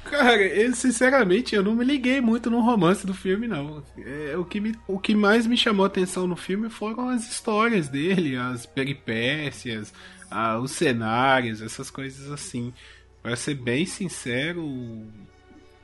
Cara, 0.06 0.42
eu, 0.42 0.74
sinceramente, 0.76 1.56
eu 1.56 1.64
não 1.64 1.74
me 1.74 1.84
liguei 1.84 2.22
muito 2.22 2.50
no 2.50 2.62
romance 2.62 3.06
do 3.06 3.14
filme, 3.14 3.48
não. 3.48 3.84
É, 3.98 4.38
o, 4.38 4.46
que 4.46 4.62
me, 4.62 4.76
o 4.88 5.00
que 5.00 5.16
mais 5.16 5.48
me 5.48 5.58
chamou 5.58 5.84
a 5.84 5.88
atenção 5.88 6.28
no 6.28 6.36
filme 6.36 6.70
foram 6.70 7.10
as 7.10 7.28
histórias 7.28 7.90
dele, 7.90 8.38
as 8.38 8.68
peripécias, 8.68 9.92
a, 10.30 10.60
os 10.60 10.72
cenários, 10.72 11.62
essas 11.62 11.90
coisas 11.90 12.32
assim. 12.32 12.72
Pra 13.24 13.36
ser 13.36 13.56
bem 13.56 13.88
sincero, 13.88 14.64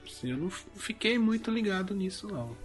assim, 0.05 0.29
eu 0.29 0.37
não 0.37 0.51
fiquei 0.51 1.17
muito 1.17 1.49
ligado 1.49 1.95
nisso, 1.95 2.27
não. 2.27 2.55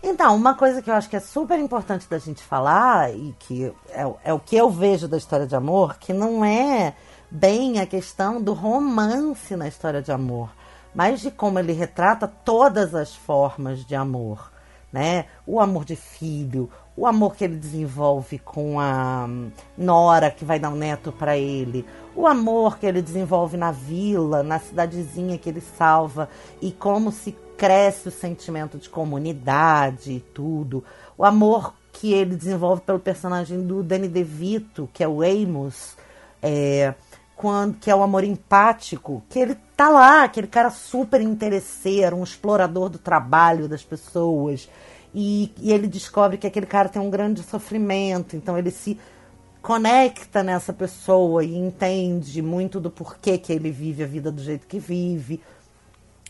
Então, 0.00 0.36
uma 0.36 0.54
coisa 0.54 0.80
que 0.80 0.88
eu 0.88 0.94
acho 0.94 1.10
que 1.10 1.16
é 1.16 1.20
super 1.20 1.58
importante 1.58 2.08
da 2.08 2.18
gente 2.18 2.42
falar, 2.42 3.12
e 3.12 3.34
que 3.40 3.72
é, 3.88 4.02
é 4.22 4.32
o 4.32 4.38
que 4.38 4.54
eu 4.54 4.70
vejo 4.70 5.08
da 5.08 5.16
história 5.16 5.46
de 5.46 5.56
amor, 5.56 5.98
que 5.98 6.12
não 6.12 6.44
é 6.44 6.94
bem 7.34 7.80
a 7.80 7.86
questão 7.86 8.40
do 8.40 8.52
romance 8.52 9.56
na 9.56 9.66
história 9.66 10.00
de 10.00 10.12
amor, 10.12 10.50
mas 10.94 11.20
de 11.20 11.32
como 11.32 11.58
ele 11.58 11.72
retrata 11.72 12.28
todas 12.28 12.94
as 12.94 13.12
formas 13.12 13.84
de 13.84 13.96
amor. 13.96 14.52
Né? 14.92 15.24
O 15.44 15.58
amor 15.58 15.84
de 15.84 15.96
filho, 15.96 16.70
o 16.96 17.04
amor 17.04 17.34
que 17.34 17.42
ele 17.42 17.56
desenvolve 17.56 18.38
com 18.38 18.78
a 18.78 19.26
hum, 19.28 19.50
Nora 19.76 20.30
que 20.30 20.44
vai 20.44 20.60
dar 20.60 20.70
um 20.70 20.76
neto 20.76 21.10
para 21.10 21.36
ele, 21.36 21.84
o 22.14 22.28
amor 22.28 22.78
que 22.78 22.86
ele 22.86 23.02
desenvolve 23.02 23.56
na 23.56 23.72
vila, 23.72 24.44
na 24.44 24.60
cidadezinha 24.60 25.36
que 25.36 25.48
ele 25.48 25.60
salva 25.60 26.28
e 26.62 26.70
como 26.70 27.10
se 27.10 27.36
cresce 27.58 28.06
o 28.06 28.12
sentimento 28.12 28.78
de 28.78 28.88
comunidade 28.88 30.12
e 30.12 30.20
tudo, 30.20 30.84
o 31.18 31.24
amor 31.24 31.74
que 31.92 32.12
ele 32.12 32.36
desenvolve 32.36 32.82
pelo 32.82 33.00
personagem 33.00 33.60
do 33.66 33.82
Danny 33.82 34.06
DeVito, 34.06 34.88
que 34.92 35.02
é 35.02 35.08
o 35.08 35.20
Amos, 35.20 35.96
é, 36.46 36.94
quando, 37.36 37.76
que 37.78 37.90
é 37.90 37.94
o 37.94 38.02
amor 38.02 38.24
empático, 38.24 39.22
que 39.28 39.38
ele 39.38 39.56
tá 39.76 39.88
lá, 39.88 40.24
aquele 40.24 40.46
cara 40.46 40.70
super 40.70 41.20
interesseiro, 41.20 42.16
um 42.16 42.22
explorador 42.22 42.88
do 42.88 42.98
trabalho 42.98 43.68
das 43.68 43.82
pessoas. 43.82 44.68
E, 45.14 45.52
e 45.60 45.72
ele 45.72 45.86
descobre 45.86 46.38
que 46.38 46.46
aquele 46.46 46.66
cara 46.66 46.88
tem 46.88 47.00
um 47.00 47.10
grande 47.10 47.42
sofrimento, 47.42 48.36
então 48.36 48.58
ele 48.58 48.70
se 48.70 48.98
conecta 49.62 50.42
nessa 50.42 50.72
pessoa 50.72 51.44
e 51.44 51.56
entende 51.56 52.42
muito 52.42 52.78
do 52.78 52.90
porquê 52.90 53.38
que 53.38 53.52
ele 53.52 53.70
vive 53.70 54.02
a 54.02 54.06
vida 54.06 54.30
do 54.30 54.42
jeito 54.42 54.66
que 54.66 54.78
vive. 54.78 55.40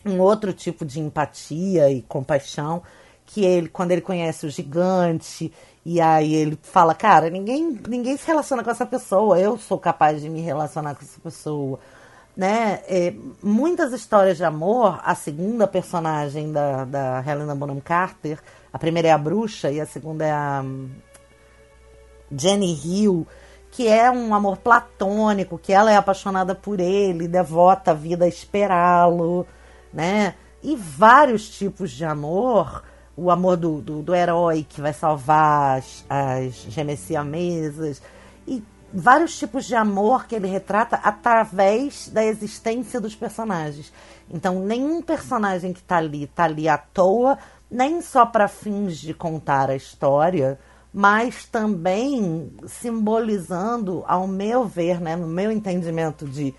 Um 0.04 0.20
outro 0.20 0.52
tipo 0.52 0.84
de 0.84 1.00
empatia 1.00 1.90
e 1.90 2.02
compaixão 2.02 2.82
que 3.26 3.44
ele, 3.44 3.68
quando 3.68 3.90
ele 3.90 4.02
conhece 4.02 4.46
o 4.46 4.50
gigante 4.50 5.52
e 5.84 6.00
aí 6.00 6.34
ele 6.34 6.58
fala, 6.62 6.94
cara, 6.94 7.28
ninguém, 7.28 7.78
ninguém 7.86 8.16
se 8.16 8.26
relaciona 8.26 8.64
com 8.64 8.70
essa 8.70 8.86
pessoa, 8.86 9.38
eu 9.38 9.58
sou 9.58 9.78
capaz 9.78 10.22
de 10.22 10.30
me 10.30 10.40
relacionar 10.40 10.94
com 10.94 11.02
essa 11.02 11.20
pessoa. 11.20 11.78
Né? 12.34 12.80
É, 12.88 13.14
muitas 13.42 13.92
histórias 13.92 14.38
de 14.38 14.44
amor, 14.44 14.98
a 15.04 15.14
segunda 15.14 15.68
personagem 15.68 16.50
da, 16.52 16.84
da 16.84 17.24
Helena 17.26 17.54
Bonham 17.54 17.80
Carter, 17.80 18.38
a 18.72 18.78
primeira 18.78 19.08
é 19.08 19.12
a 19.12 19.18
bruxa 19.18 19.70
e 19.70 19.80
a 19.80 19.86
segunda 19.86 20.24
é 20.24 20.32
a 20.32 20.62
hum, 20.64 20.88
Jenny 22.32 22.72
Hill, 22.72 23.26
que 23.70 23.86
é 23.86 24.10
um 24.10 24.34
amor 24.34 24.56
platônico, 24.56 25.58
que 25.58 25.72
ela 25.72 25.92
é 25.92 25.96
apaixonada 25.96 26.54
por 26.54 26.80
ele, 26.80 27.28
devota 27.28 27.90
a 27.90 27.94
vida 27.94 28.24
a 28.24 28.28
esperá-lo, 28.28 29.46
né? 29.92 30.34
E 30.62 30.74
vários 30.76 31.48
tipos 31.48 31.90
de 31.90 32.04
amor 32.04 32.82
o 33.16 33.30
amor 33.30 33.56
do, 33.56 33.80
do, 33.80 34.02
do 34.02 34.14
herói 34.14 34.66
que 34.68 34.80
vai 34.80 34.92
salvar 34.92 35.78
as, 35.78 36.04
as 36.08 36.54
gemessiamesas 36.68 38.02
e 38.46 38.62
vários 38.92 39.38
tipos 39.38 39.64
de 39.64 39.74
amor 39.74 40.26
que 40.26 40.34
ele 40.34 40.46
retrata 40.46 40.96
através 40.96 42.08
da 42.08 42.24
existência 42.24 43.00
dos 43.00 43.14
personagens. 43.14 43.92
Então, 44.30 44.60
nenhum 44.60 45.02
personagem 45.02 45.72
que 45.72 45.80
está 45.80 45.96
ali 45.96 46.24
está 46.24 46.44
ali 46.44 46.68
à 46.68 46.78
toa, 46.78 47.38
nem 47.70 48.00
só 48.00 48.24
para 48.24 48.46
fins 48.46 48.96
de 48.98 49.12
contar 49.12 49.70
a 49.70 49.76
história, 49.76 50.58
mas 50.92 51.44
também 51.44 52.52
simbolizando, 52.68 54.04
ao 54.06 54.28
meu 54.28 54.64
ver, 54.64 55.00
né, 55.00 55.16
no 55.16 55.26
meu 55.26 55.50
entendimento 55.50 56.24
de 56.24 56.54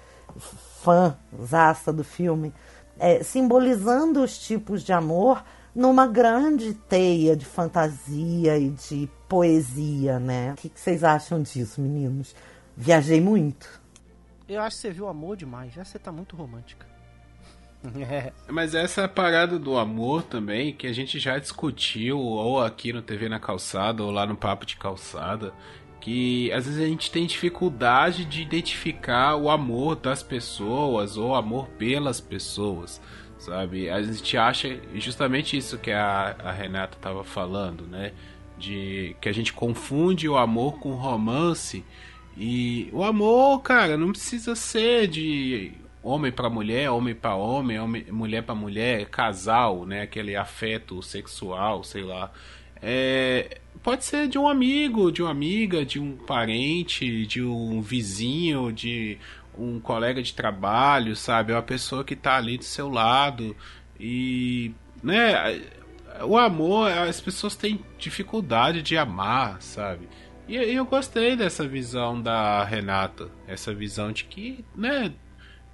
fã 0.81 1.15
zaça 1.41 1.93
do 1.93 2.03
filme, 2.03 2.53
é, 2.99 3.23
simbolizando 3.23 4.21
os 4.21 4.37
tipos 4.37 4.83
de 4.83 4.91
amor 4.91 5.41
numa 5.75 6.07
grande 6.07 6.73
teia 6.73 7.35
de 7.35 7.45
fantasia 7.45 8.57
e 8.57 8.69
de 8.69 9.09
poesia, 9.27 10.17
né? 10.19 10.53
O 10.53 10.55
que, 10.55 10.69
que 10.69 10.79
vocês 10.79 11.03
acham 11.03 11.41
disso, 11.41 11.81
meninos? 11.81 12.33
Viajei 12.77 13.19
muito. 13.19 13.67
Eu 14.47 14.61
acho 14.61 14.77
que 14.77 14.81
você 14.83 14.91
viu 14.91 15.07
amor 15.07 15.35
demais. 15.35 15.73
Já 15.73 15.83
você 15.83 15.99
tá 15.99 16.11
muito 16.11 16.35
romântica. 16.35 16.85
É. 18.09 18.33
Mas 18.47 18.73
essa 18.73 19.07
parada 19.07 19.59
do 19.59 19.77
amor 19.77 20.23
também, 20.23 20.73
que 20.73 20.87
a 20.87 20.93
gente 20.93 21.19
já 21.19 21.37
discutiu, 21.37 22.17
ou 22.17 22.59
aqui 22.59 22.91
no 22.91 22.99
TV 22.99 23.29
na 23.29 23.39
Calçada, 23.39 24.01
ou 24.01 24.09
lá 24.09 24.25
no 24.25 24.35
Papo 24.35 24.65
de 24.65 24.75
Calçada, 24.75 25.53
que 26.01 26.51
às 26.51 26.65
vezes 26.65 26.81
a 26.81 26.87
gente 26.87 27.11
tem 27.11 27.27
dificuldade 27.27 28.25
de 28.25 28.41
identificar 28.41 29.35
o 29.35 29.51
amor 29.51 29.95
das 29.95 30.23
pessoas, 30.23 31.15
ou 31.15 31.29
o 31.29 31.35
amor 31.35 31.67
pelas 31.77 32.19
pessoas 32.19 32.99
sabe? 33.45 33.89
A 33.89 34.01
gente 34.01 34.37
acha 34.37 34.79
justamente 34.95 35.55
isso 35.55 35.77
que 35.77 35.91
a, 35.91 36.35
a 36.43 36.51
Renata 36.51 36.97
estava 36.97 37.23
falando, 37.23 37.85
né? 37.85 38.11
De 38.57 39.15
que 39.21 39.29
a 39.29 39.31
gente 39.31 39.53
confunde 39.53 40.27
o 40.27 40.37
amor 40.37 40.79
com 40.79 40.93
romance. 40.95 41.83
E 42.37 42.89
o 42.91 43.03
amor, 43.03 43.61
cara, 43.61 43.97
não 43.97 44.11
precisa 44.11 44.55
ser 44.55 45.07
de 45.07 45.71
homem 46.01 46.31
para 46.31 46.49
mulher, 46.49 46.89
homem 46.89 47.15
para 47.15 47.35
homem, 47.35 47.79
homem, 47.79 48.05
mulher 48.11 48.43
para 48.43 48.55
mulher, 48.55 49.05
casal, 49.05 49.85
né? 49.85 50.01
Aquele 50.01 50.35
afeto 50.35 51.01
sexual, 51.01 51.83
sei 51.83 52.03
lá. 52.03 52.31
É, 52.81 53.59
pode 53.81 54.05
ser 54.05 54.27
de 54.27 54.37
um 54.37 54.47
amigo, 54.47 55.11
de 55.11 55.21
uma 55.21 55.31
amiga, 55.31 55.85
de 55.85 55.99
um 55.99 56.15
parente, 56.15 57.25
de 57.25 57.41
um 57.41 57.81
vizinho, 57.81 58.71
de 58.71 59.17
um 59.57 59.79
colega 59.79 60.21
de 60.21 60.33
trabalho, 60.33 61.15
sabe? 61.15 61.51
É 61.51 61.55
uma 61.55 61.61
pessoa 61.61 62.03
que 62.03 62.15
tá 62.15 62.35
ali 62.35 62.57
do 62.57 62.63
seu 62.63 62.89
lado 62.89 63.55
e, 63.99 64.71
né? 65.03 65.61
O 66.23 66.37
amor, 66.37 66.91
as 66.91 67.19
pessoas 67.19 67.55
têm 67.55 67.83
dificuldade 67.97 68.81
de 68.81 68.97
amar, 68.97 69.61
sabe? 69.61 70.07
E, 70.47 70.55
eu 70.55 70.85
gostei 70.85 71.35
dessa 71.35 71.67
visão 71.67 72.21
da 72.21 72.63
Renata, 72.63 73.29
essa 73.47 73.73
visão 73.73 74.11
de 74.11 74.25
que, 74.25 74.63
né? 74.75 75.13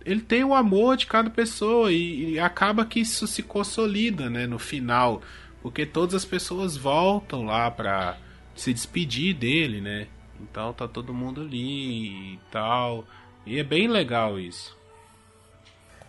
Ele 0.04 0.22
tem 0.22 0.44
o 0.44 0.56
amor 0.56 0.98
de 0.98 1.06
cada 1.06 1.30
pessoa 1.30 1.92
e, 1.92 2.32
e 2.32 2.40
acaba 2.40 2.86
que 2.86 3.00
isso 3.00 3.28
se 3.28 3.44
consolida, 3.44 4.30
né? 4.30 4.48
No 4.48 4.58
final, 4.58 5.22
porque 5.62 5.86
todas 5.86 6.16
as 6.16 6.26
pessoas 6.26 6.76
voltam 6.76 7.44
lá 7.44 7.70
pra 7.70 8.18
se 8.56 8.74
despedir 8.74 9.36
dele, 9.36 9.80
né? 9.80 10.08
Então 10.42 10.74
tá 10.74 10.88
todo 10.88 11.14
mundo 11.14 11.42
ali 11.42 12.34
e 12.34 12.40
tal. 12.50 13.06
E 13.46 13.60
é 13.60 13.64
bem 13.64 13.88
legal 13.88 14.40
isso. 14.40 14.76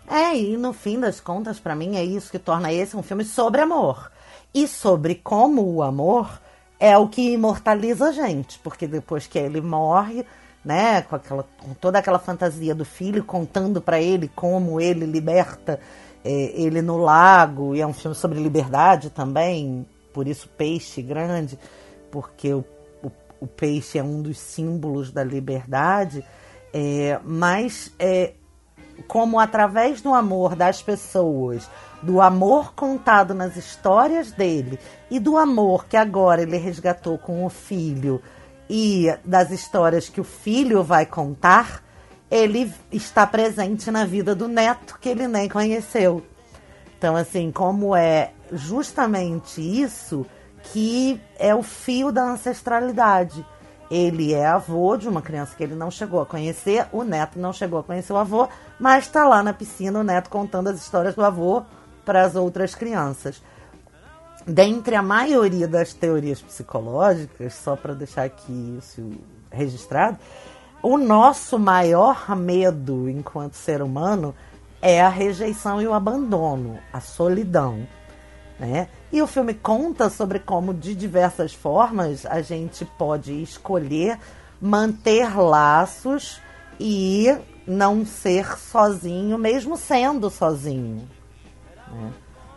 É, 0.08 0.36
e 0.36 0.56
no 0.56 0.72
fim 0.72 0.98
das 0.98 1.20
contas, 1.20 1.58
para 1.58 1.74
mim, 1.74 1.96
é 1.96 2.04
isso 2.04 2.30
que 2.30 2.38
torna 2.38 2.72
esse 2.72 2.96
um 2.96 3.02
filme 3.02 3.24
sobre 3.24 3.60
amor. 3.60 4.10
E 4.54 4.66
sobre 4.68 5.14
como 5.14 5.62
o 5.62 5.82
amor 5.82 6.40
é 6.78 6.96
o 6.98 7.08
que 7.08 7.32
imortaliza 7.32 8.08
a 8.08 8.12
gente. 8.12 8.58
Porque 8.58 8.86
depois 8.86 9.26
que 9.26 9.38
ele 9.38 9.60
morre, 9.60 10.26
né, 10.64 11.02
com, 11.02 11.16
aquela, 11.16 11.46
com 11.58 11.74
toda 11.74 11.98
aquela 11.98 12.18
fantasia 12.18 12.74
do 12.74 12.84
filho 12.84 13.24
contando 13.24 13.80
para 13.80 14.00
ele 14.00 14.28
como 14.34 14.80
ele 14.80 15.06
liberta 15.06 15.80
é, 16.24 16.52
ele 16.54 16.80
no 16.82 16.96
lago, 16.96 17.74
e 17.74 17.80
é 17.80 17.86
um 17.86 17.92
filme 17.92 18.14
sobre 18.14 18.38
liberdade 18.38 19.10
também, 19.10 19.84
por 20.12 20.28
isso 20.28 20.48
peixe 20.56 21.02
grande, 21.02 21.58
porque 22.10 22.52
o, 22.52 22.64
o, 23.02 23.10
o 23.40 23.46
peixe 23.46 23.98
é 23.98 24.02
um 24.02 24.22
dos 24.22 24.38
símbolos 24.38 25.10
da 25.10 25.24
liberdade. 25.24 26.24
É, 26.72 27.20
mas 27.24 27.92
é, 27.98 28.32
como 29.06 29.38
através 29.38 30.00
do 30.00 30.14
amor 30.14 30.56
das 30.56 30.82
pessoas, 30.82 31.68
do 32.02 32.20
amor 32.20 32.74
contado 32.74 33.34
nas 33.34 33.56
histórias 33.56 34.32
dele 34.32 34.78
e 35.10 35.20
do 35.20 35.36
amor 35.36 35.86
que 35.86 35.96
agora 35.96 36.42
ele 36.42 36.56
resgatou 36.56 37.18
com 37.18 37.44
o 37.44 37.50
filho 37.50 38.22
e 38.68 39.14
das 39.24 39.50
histórias 39.50 40.08
que 40.08 40.20
o 40.20 40.24
filho 40.24 40.82
vai 40.82 41.04
contar, 41.04 41.82
ele 42.30 42.72
está 42.90 43.26
presente 43.26 43.90
na 43.90 44.06
vida 44.06 44.34
do 44.34 44.48
neto 44.48 44.98
que 44.98 45.10
ele 45.10 45.28
nem 45.28 45.48
conheceu. 45.48 46.24
Então, 46.96 47.14
assim, 47.14 47.52
como 47.52 47.94
é 47.94 48.32
justamente 48.50 49.60
isso 49.60 50.24
que 50.62 51.20
é 51.38 51.54
o 51.54 51.62
fio 51.62 52.10
da 52.10 52.22
ancestralidade. 52.22 53.44
Ele 53.90 54.32
é 54.32 54.46
avô 54.46 54.96
de 54.96 55.08
uma 55.08 55.20
criança 55.20 55.54
que 55.54 55.62
ele 55.62 55.74
não 55.74 55.90
chegou 55.90 56.20
a 56.20 56.26
conhecer, 56.26 56.86
o 56.92 57.04
neto 57.04 57.38
não 57.38 57.52
chegou 57.52 57.78
a 57.78 57.82
conhecer 57.82 58.12
o 58.12 58.16
avô, 58.16 58.48
mas 58.78 59.04
está 59.04 59.26
lá 59.28 59.42
na 59.42 59.52
piscina 59.52 60.00
o 60.00 60.04
neto 60.04 60.30
contando 60.30 60.68
as 60.68 60.80
histórias 60.80 61.14
do 61.14 61.22
avô 61.22 61.62
para 62.04 62.24
as 62.24 62.34
outras 62.34 62.74
crianças. 62.74 63.42
Dentre 64.46 64.96
a 64.96 65.02
maioria 65.02 65.68
das 65.68 65.92
teorias 65.92 66.40
psicológicas, 66.40 67.54
só 67.54 67.76
para 67.76 67.94
deixar 67.94 68.24
aqui 68.24 68.78
isso 68.78 69.12
registrado, 69.50 70.18
o 70.82 70.98
nosso 70.98 71.58
maior 71.58 72.34
medo 72.36 73.08
enquanto 73.08 73.54
ser 73.54 73.82
humano 73.82 74.34
é 74.80 75.00
a 75.00 75.08
rejeição 75.08 75.80
e 75.80 75.86
o 75.86 75.94
abandono, 75.94 76.78
a 76.92 77.00
solidão. 77.00 77.86
Né? 78.62 78.86
E 79.10 79.20
o 79.20 79.26
filme 79.26 79.54
conta 79.54 80.08
sobre 80.08 80.38
como, 80.38 80.72
de 80.72 80.94
diversas 80.94 81.52
formas, 81.52 82.24
a 82.24 82.40
gente 82.40 82.84
pode 82.84 83.42
escolher 83.42 84.16
manter 84.60 85.36
laços 85.36 86.40
e 86.78 87.26
não 87.66 88.06
ser 88.06 88.56
sozinho, 88.56 89.36
mesmo 89.36 89.76
sendo 89.76 90.30
sozinho. 90.30 91.08
Né? 91.90 92.12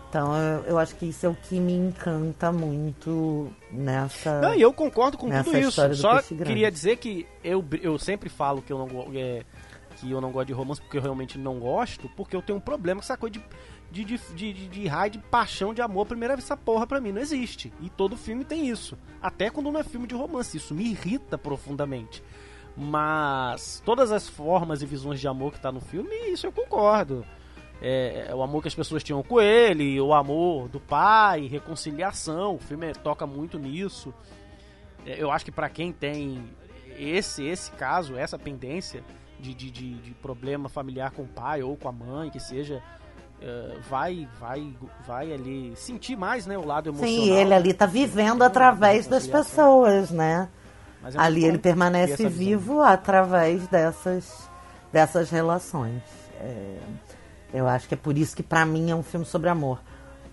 Então 0.07 0.37
eu, 0.37 0.63
eu 0.65 0.77
acho 0.77 0.95
que 0.95 1.07
isso 1.07 1.25
é 1.25 1.29
o 1.29 1.33
que 1.33 1.59
me 1.59 1.73
encanta 1.73 2.51
muito 2.51 3.49
nessa. 3.71 4.41
Não, 4.41 4.53
e 4.53 4.61
eu 4.61 4.71
concordo 4.71 5.17
com 5.17 5.27
tudo 5.27 5.57
isso. 5.57 5.95
Só 5.95 6.21
queria 6.21 6.71
dizer 6.71 6.97
que 6.97 7.25
eu, 7.43 7.65
eu 7.81 7.97
sempre 7.97 8.29
falo 8.29 8.61
que 8.61 8.71
eu 8.71 8.77
não 8.77 9.07
é, 9.15 9.43
que 9.95 10.11
eu 10.11 10.21
não 10.21 10.31
gosto 10.31 10.47
de 10.47 10.53
romance 10.53 10.79
porque 10.79 10.97
eu 10.97 11.01
realmente 11.01 11.37
não 11.37 11.59
gosto, 11.59 12.07
porque 12.15 12.35
eu 12.35 12.43
tenho 12.43 12.59
um 12.59 12.61
problema 12.61 13.01
com 13.01 13.05
essa 13.05 13.17
coisa 13.17 13.33
de 13.33 13.43
de, 14.03 14.17
de, 14.17 14.53
de, 14.53 14.67
de, 14.67 14.87
raio 14.87 15.11
de 15.11 15.19
paixão 15.19 15.73
de 15.73 15.81
amor 15.81 16.05
primeira 16.05 16.35
vez 16.35 16.43
essa 16.43 16.57
porra 16.57 16.85
pra 16.85 16.99
mim 16.99 17.13
não 17.13 17.21
existe. 17.21 17.71
E 17.79 17.89
todo 17.89 18.17
filme 18.17 18.43
tem 18.43 18.67
isso. 18.67 18.97
Até 19.21 19.49
quando 19.49 19.71
não 19.71 19.79
é 19.79 19.83
filme 19.83 20.05
de 20.05 20.13
romance, 20.13 20.57
isso 20.57 20.73
me 20.73 20.83
irrita 20.89 21.37
profundamente. 21.37 22.21
Mas 22.75 23.81
todas 23.85 24.11
as 24.11 24.27
formas 24.27 24.81
e 24.81 24.85
visões 24.85 25.21
de 25.21 25.27
amor 25.27 25.53
que 25.53 25.61
tá 25.61 25.71
no 25.71 25.79
filme, 25.79 26.13
isso 26.29 26.45
eu 26.45 26.51
concordo. 26.51 27.25
É, 27.81 28.27
é 28.29 28.35
o 28.35 28.41
amor 28.41 28.61
que 28.61 28.67
as 28.67 28.75
pessoas 28.75 29.03
tinham 29.03 29.23
com 29.23 29.39
ele, 29.39 29.99
o 30.01 30.13
amor 30.13 30.67
do 30.67 30.79
pai, 30.79 31.47
reconciliação. 31.47 32.55
O 32.55 32.59
filme 32.59 32.91
toca 32.95 33.25
muito 33.25 33.57
nisso. 33.57 34.13
É, 35.05 35.21
Eu 35.21 35.31
acho 35.31 35.45
que 35.45 35.51
pra 35.51 35.69
quem 35.69 35.93
tem 35.93 36.43
esse 36.97 37.45
esse 37.45 37.71
caso, 37.71 38.17
essa 38.17 38.37
pendência 38.37 39.03
de, 39.39 39.53
de, 39.53 39.71
de, 39.71 39.93
de 39.95 40.11
problema 40.15 40.67
familiar 40.67 41.11
com 41.11 41.23
o 41.23 41.27
pai 41.27 41.63
ou 41.63 41.77
com 41.77 41.87
a 41.87 41.91
mãe, 41.91 42.29
que 42.29 42.39
seja, 42.39 42.81
é, 43.41 43.77
vai 43.89 44.27
vai 44.39 44.75
vai 45.05 45.33
ali 45.33 45.75
sentir 45.75 46.15
mais, 46.15 46.45
né, 46.45 46.57
o 46.57 46.65
lado 46.65 46.89
emocional. 46.89 47.13
Sim, 47.13 47.31
ele 47.31 47.53
ali 47.53 47.73
tá 47.73 47.85
vivendo 47.85 48.41
através 48.43 49.07
das 49.07 49.27
pessoas, 49.27 50.09
né? 50.09 50.49
Mas 51.01 51.15
é 51.15 51.19
Ali 51.19 51.45
ele 51.45 51.59
permanece 51.59 52.27
vivo 52.27 52.81
através 52.81 53.67
dessas, 53.67 54.49
dessas 54.91 55.29
relações. 55.29 56.01
É, 56.39 56.77
eu 57.53 57.67
acho 57.67 57.87
que 57.87 57.93
é 57.93 57.97
por 57.97 58.17
isso 58.17 58.35
que 58.35 58.41
pra 58.41 58.65
mim 58.65 58.89
é 58.89 58.95
um 58.95 59.03
filme 59.03 59.25
sobre 59.25 59.49
amor. 59.49 59.79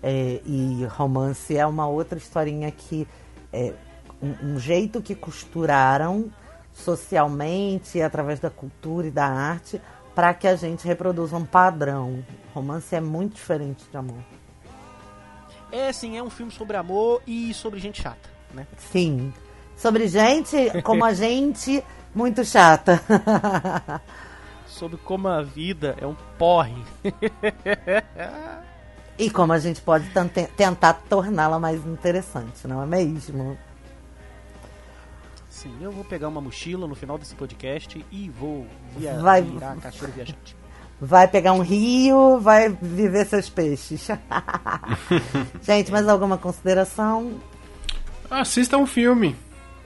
É, 0.01 0.41
e 0.45 0.83
romance 0.89 1.55
é 1.55 1.65
uma 1.65 1.87
outra 1.87 2.17
historinha 2.17 2.71
que 2.71 3.07
é 3.53 3.73
um, 4.21 4.55
um 4.55 4.59
jeito 4.59 5.01
que 5.01 5.13
costuraram 5.13 6.31
socialmente, 6.73 8.01
através 8.01 8.39
da 8.39 8.49
cultura 8.49 9.07
e 9.07 9.11
da 9.11 9.27
arte, 9.27 9.79
para 10.15 10.33
que 10.33 10.47
a 10.47 10.55
gente 10.55 10.87
reproduza 10.87 11.35
um 11.35 11.45
padrão. 11.45 12.23
Romance 12.53 12.95
é 12.95 13.01
muito 13.01 13.35
diferente 13.35 13.83
de 13.89 13.97
amor. 13.97 14.19
É, 15.71 15.91
sim, 15.91 16.17
é 16.17 16.23
um 16.23 16.29
filme 16.29 16.51
sobre 16.51 16.77
amor 16.77 17.21
e 17.25 17.53
sobre 17.53 17.79
gente 17.79 18.01
chata, 18.01 18.29
né? 18.53 18.67
Sim. 18.77 19.33
Sobre 19.75 20.07
gente 20.07 20.81
como 20.83 21.03
a 21.03 21.11
gente, 21.13 21.83
muito 22.13 22.45
chata. 22.45 23.01
Sobre 24.67 24.97
como 24.97 25.27
a 25.27 25.41
vida 25.41 25.95
é 25.99 26.05
um 26.05 26.15
porre. 26.37 26.83
e 29.17 29.31
como 29.31 29.51
a 29.51 29.59
gente 29.59 29.81
pode 29.81 30.07
tentar 30.55 30.93
torná-la 31.09 31.59
mais 31.59 31.83
interessante, 31.85 32.67
não 32.67 32.83
é 32.83 32.85
mesmo? 32.85 33.57
Sim, 35.53 35.71
eu 35.81 35.91
vou 35.91 36.03
pegar 36.03 36.29
uma 36.29 36.41
mochila 36.41 36.87
no 36.87 36.95
final 36.95 37.15
desse 37.15 37.35
podcast 37.35 38.03
e 38.11 38.27
vou 38.27 38.65
via 38.97 39.13
Vai- 39.19 39.43
virar 39.43 39.75
caixeiro 39.77 40.11
viajante. 40.11 40.55
Vai 40.99 41.27
pegar 41.27 41.53
um 41.53 41.61
rio, 41.61 42.39
vai 42.39 42.69
viver 42.69 43.23
seus 43.27 43.49
peixes. 43.49 44.07
gente, 45.61 45.91
mais 45.91 46.07
alguma 46.07 46.39
consideração? 46.39 47.39
Assista 48.31 48.77
um 48.79 48.87
filme. 48.87 49.35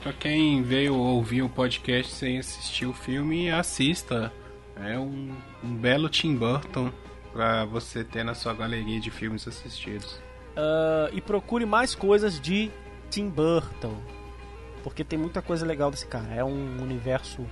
Pra 0.02 0.14
quem 0.14 0.64
veio 0.64 0.96
ouvir 0.96 1.42
o 1.42 1.50
podcast 1.50 2.14
sem 2.14 2.40
assistir 2.40 2.86
o 2.86 2.94
filme, 2.94 3.52
assista. 3.52 4.32
É 4.78 4.98
um, 4.98 5.36
um 5.62 5.76
belo 5.76 6.08
Tim 6.08 6.34
Burton 6.38 6.90
pra 7.34 7.66
você 7.66 8.06
ter 8.06 8.24
na 8.24 8.34
sua 8.34 8.54
galeria 8.54 9.02
de 9.02 9.12
filmes 9.12 9.46
assistidos. 9.46 10.18
Ah, 10.56 11.10
e 11.12 11.20
procure 11.20 11.66
mais 11.66 11.94
coisas 11.94 12.40
de 12.40 12.72
Tim 13.10 13.28
Burton. 13.30 13.96
Porque 14.88 15.04
tem 15.04 15.20
muita 15.20 15.42
coisa 15.42 15.66
legal 15.66 15.92
desse 15.92 16.08
cara. 16.08 16.34
É 16.34 16.44
um 16.44 16.82
universo 16.82 17.46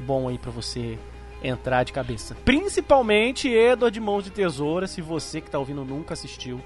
bom 0.00 0.28
aí 0.28 0.38
pra 0.38 0.52
você 0.52 0.96
entrar 1.42 1.82
de 1.82 1.92
cabeça. 1.92 2.36
Principalmente 2.44 3.48
Edward 3.48 3.92
de 3.92 4.00
Mãos 4.00 4.22
de 4.22 4.30
Tesoura, 4.30 4.86
se 4.86 5.02
você 5.02 5.40
que 5.40 5.50
tá 5.50 5.58
ouvindo 5.58 5.84
nunca 5.84 6.14
assistiu. 6.14 6.60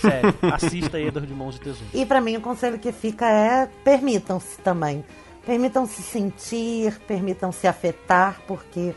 Sério, 0.00 0.32
assista 0.54 1.00
Edward 1.00 1.26
de 1.26 1.34
Mãos 1.34 1.54
de 1.54 1.62
Tesoura. 1.62 1.90
E 1.92 2.06
pra 2.06 2.20
mim 2.20 2.36
o 2.36 2.40
conselho 2.40 2.78
que 2.78 2.92
fica 2.92 3.28
é 3.28 3.66
permitam-se 3.82 4.56
também. 4.60 5.04
Permitam-se 5.44 6.00
sentir, 6.00 7.00
permitam-se 7.00 7.66
afetar, 7.66 8.40
porque 8.46 8.94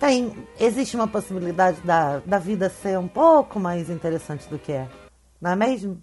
tem, 0.00 0.32
existe 0.58 0.96
uma 0.96 1.06
possibilidade 1.06 1.82
da, 1.82 2.20
da 2.20 2.38
vida 2.38 2.70
ser 2.70 2.98
um 2.98 3.08
pouco 3.08 3.60
mais 3.60 3.90
interessante 3.90 4.48
do 4.48 4.58
que 4.58 4.72
é. 4.72 4.88
Não 5.38 5.50
é 5.50 5.56
mesmo? 5.56 6.00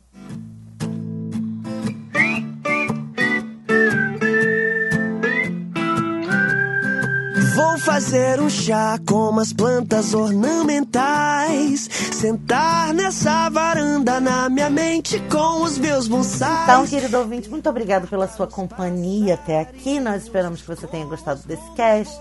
Fazer 7.80 8.42
um 8.42 8.50
chá 8.50 9.00
com 9.08 9.30
umas 9.30 9.54
plantas 9.54 10.14
ornamentais. 10.14 11.88
Sentar 12.14 12.94
nessa 12.94 13.50
varanda 13.50 14.20
na 14.20 14.50
minha 14.50 14.70
mente 14.70 15.20
com 15.32 15.64
os 15.64 15.78
meus 15.78 16.08
bonsais. 16.08 16.64
Então, 16.64 16.86
querido 16.86 17.18
ouvinte, 17.18 17.50
muito 17.50 17.70
obrigado 17.70 18.08
pela 18.08 18.28
sua 18.28 18.48
companhia 18.48 19.36
até 19.36 19.62
aqui. 19.62 20.00
Nós 20.00 20.24
esperamos 20.24 20.62
que 20.62 20.68
você 20.68 20.88
tenha 20.88 21.06
gostado 21.06 21.42
desse 21.44 21.72
cast. 21.72 22.20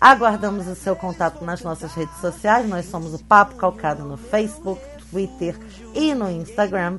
Aguardamos 0.00 0.66
o 0.66 0.74
seu 0.74 0.94
contato 0.94 1.44
nas 1.44 1.62
nossas 1.62 1.92
redes 1.92 2.16
sociais. 2.20 2.68
Nós 2.68 2.86
somos 2.86 3.12
o 3.12 3.24
Papo 3.24 3.56
Calcado 3.56 4.04
no 4.04 4.16
Facebook, 4.16 4.80
Twitter 5.10 5.58
e 5.94 6.14
no 6.14 6.30
Instagram. 6.30 6.98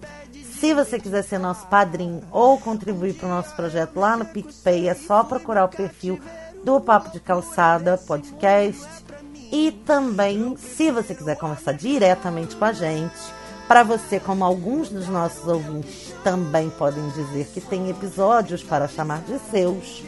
Se 0.60 0.74
você 0.74 1.00
quiser 1.00 1.24
ser 1.24 1.40
nosso 1.40 1.68
padrinho 1.68 2.22
ou 2.32 2.58
contribuir 2.58 3.14
para 3.16 3.28
o 3.28 3.30
nosso 3.30 3.54
projeto 3.56 4.00
lá 4.00 4.16
no 4.16 4.26
PicPay, 4.26 4.88
é 4.88 4.94
só 4.94 5.24
procurar 5.24 5.66
o 5.66 5.70
perfil 5.70 6.20
do 6.64 6.80
Papo 6.80 7.12
de 7.12 7.20
Calçada 7.20 7.98
Podcast. 7.98 8.88
E 9.52 9.72
também, 9.86 10.56
se 10.58 10.90
você 10.90 11.14
quiser 11.14 11.38
conversar 11.38 11.74
diretamente 11.74 12.56
com 12.56 12.66
a 12.66 12.72
gente, 12.72 13.14
para 13.68 13.84
você, 13.84 14.20
como 14.20 14.44
alguns 14.44 14.90
dos 14.90 15.08
nossos 15.08 15.48
ouvintes 15.48 16.14
também 16.24 16.70
podem 16.72 17.08
dizer 17.10 17.46
que 17.54 17.62
tem 17.62 17.90
episódios 17.90 18.64
para 18.64 18.88
chamar 18.88 19.22
de 19.22 19.38
seus, 19.52 20.04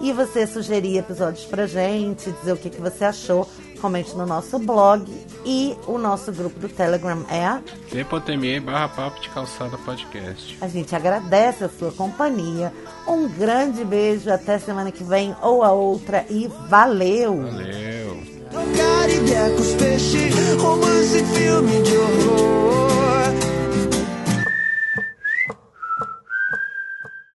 e 0.00 0.12
você 0.12 0.46
sugerir 0.46 0.98
episódios 0.98 1.44
pra 1.46 1.66
gente, 1.66 2.30
dizer 2.30 2.52
o 2.52 2.56
que, 2.56 2.70
que 2.70 2.80
você 2.80 3.04
achou, 3.04 3.48
comente 3.76 4.14
no 4.16 4.26
nosso 4.26 4.58
blog 4.58 5.04
e 5.44 5.76
o 5.86 5.98
nosso 5.98 6.32
grupo 6.32 6.58
do 6.58 6.68
Telegram 6.68 7.24
é. 7.30 7.60
t.me 7.90 8.60
barra 8.60 8.88
papo 8.88 9.20
de 9.20 9.28
calçada 9.30 9.78
podcast. 9.78 10.58
A 10.60 10.68
gente 10.68 10.94
agradece 10.94 11.64
a 11.64 11.68
sua 11.68 11.92
companhia. 11.92 12.72
Um 13.06 13.28
grande 13.28 13.84
beijo, 13.84 14.30
até 14.30 14.58
semana 14.58 14.90
que 14.90 15.04
vem 15.04 15.34
ou 15.40 15.62
a 15.62 15.72
outra 15.72 16.26
e 16.28 16.48
valeu! 16.68 17.42
Valeu! 17.42 18.36
Caribe 18.76 19.32
com 19.54 19.62
os 19.62 19.74
peixes, 19.74 20.34
romance, 20.58 21.24
filme 21.24 21.82
de 21.82 21.96
horror. 21.96 22.95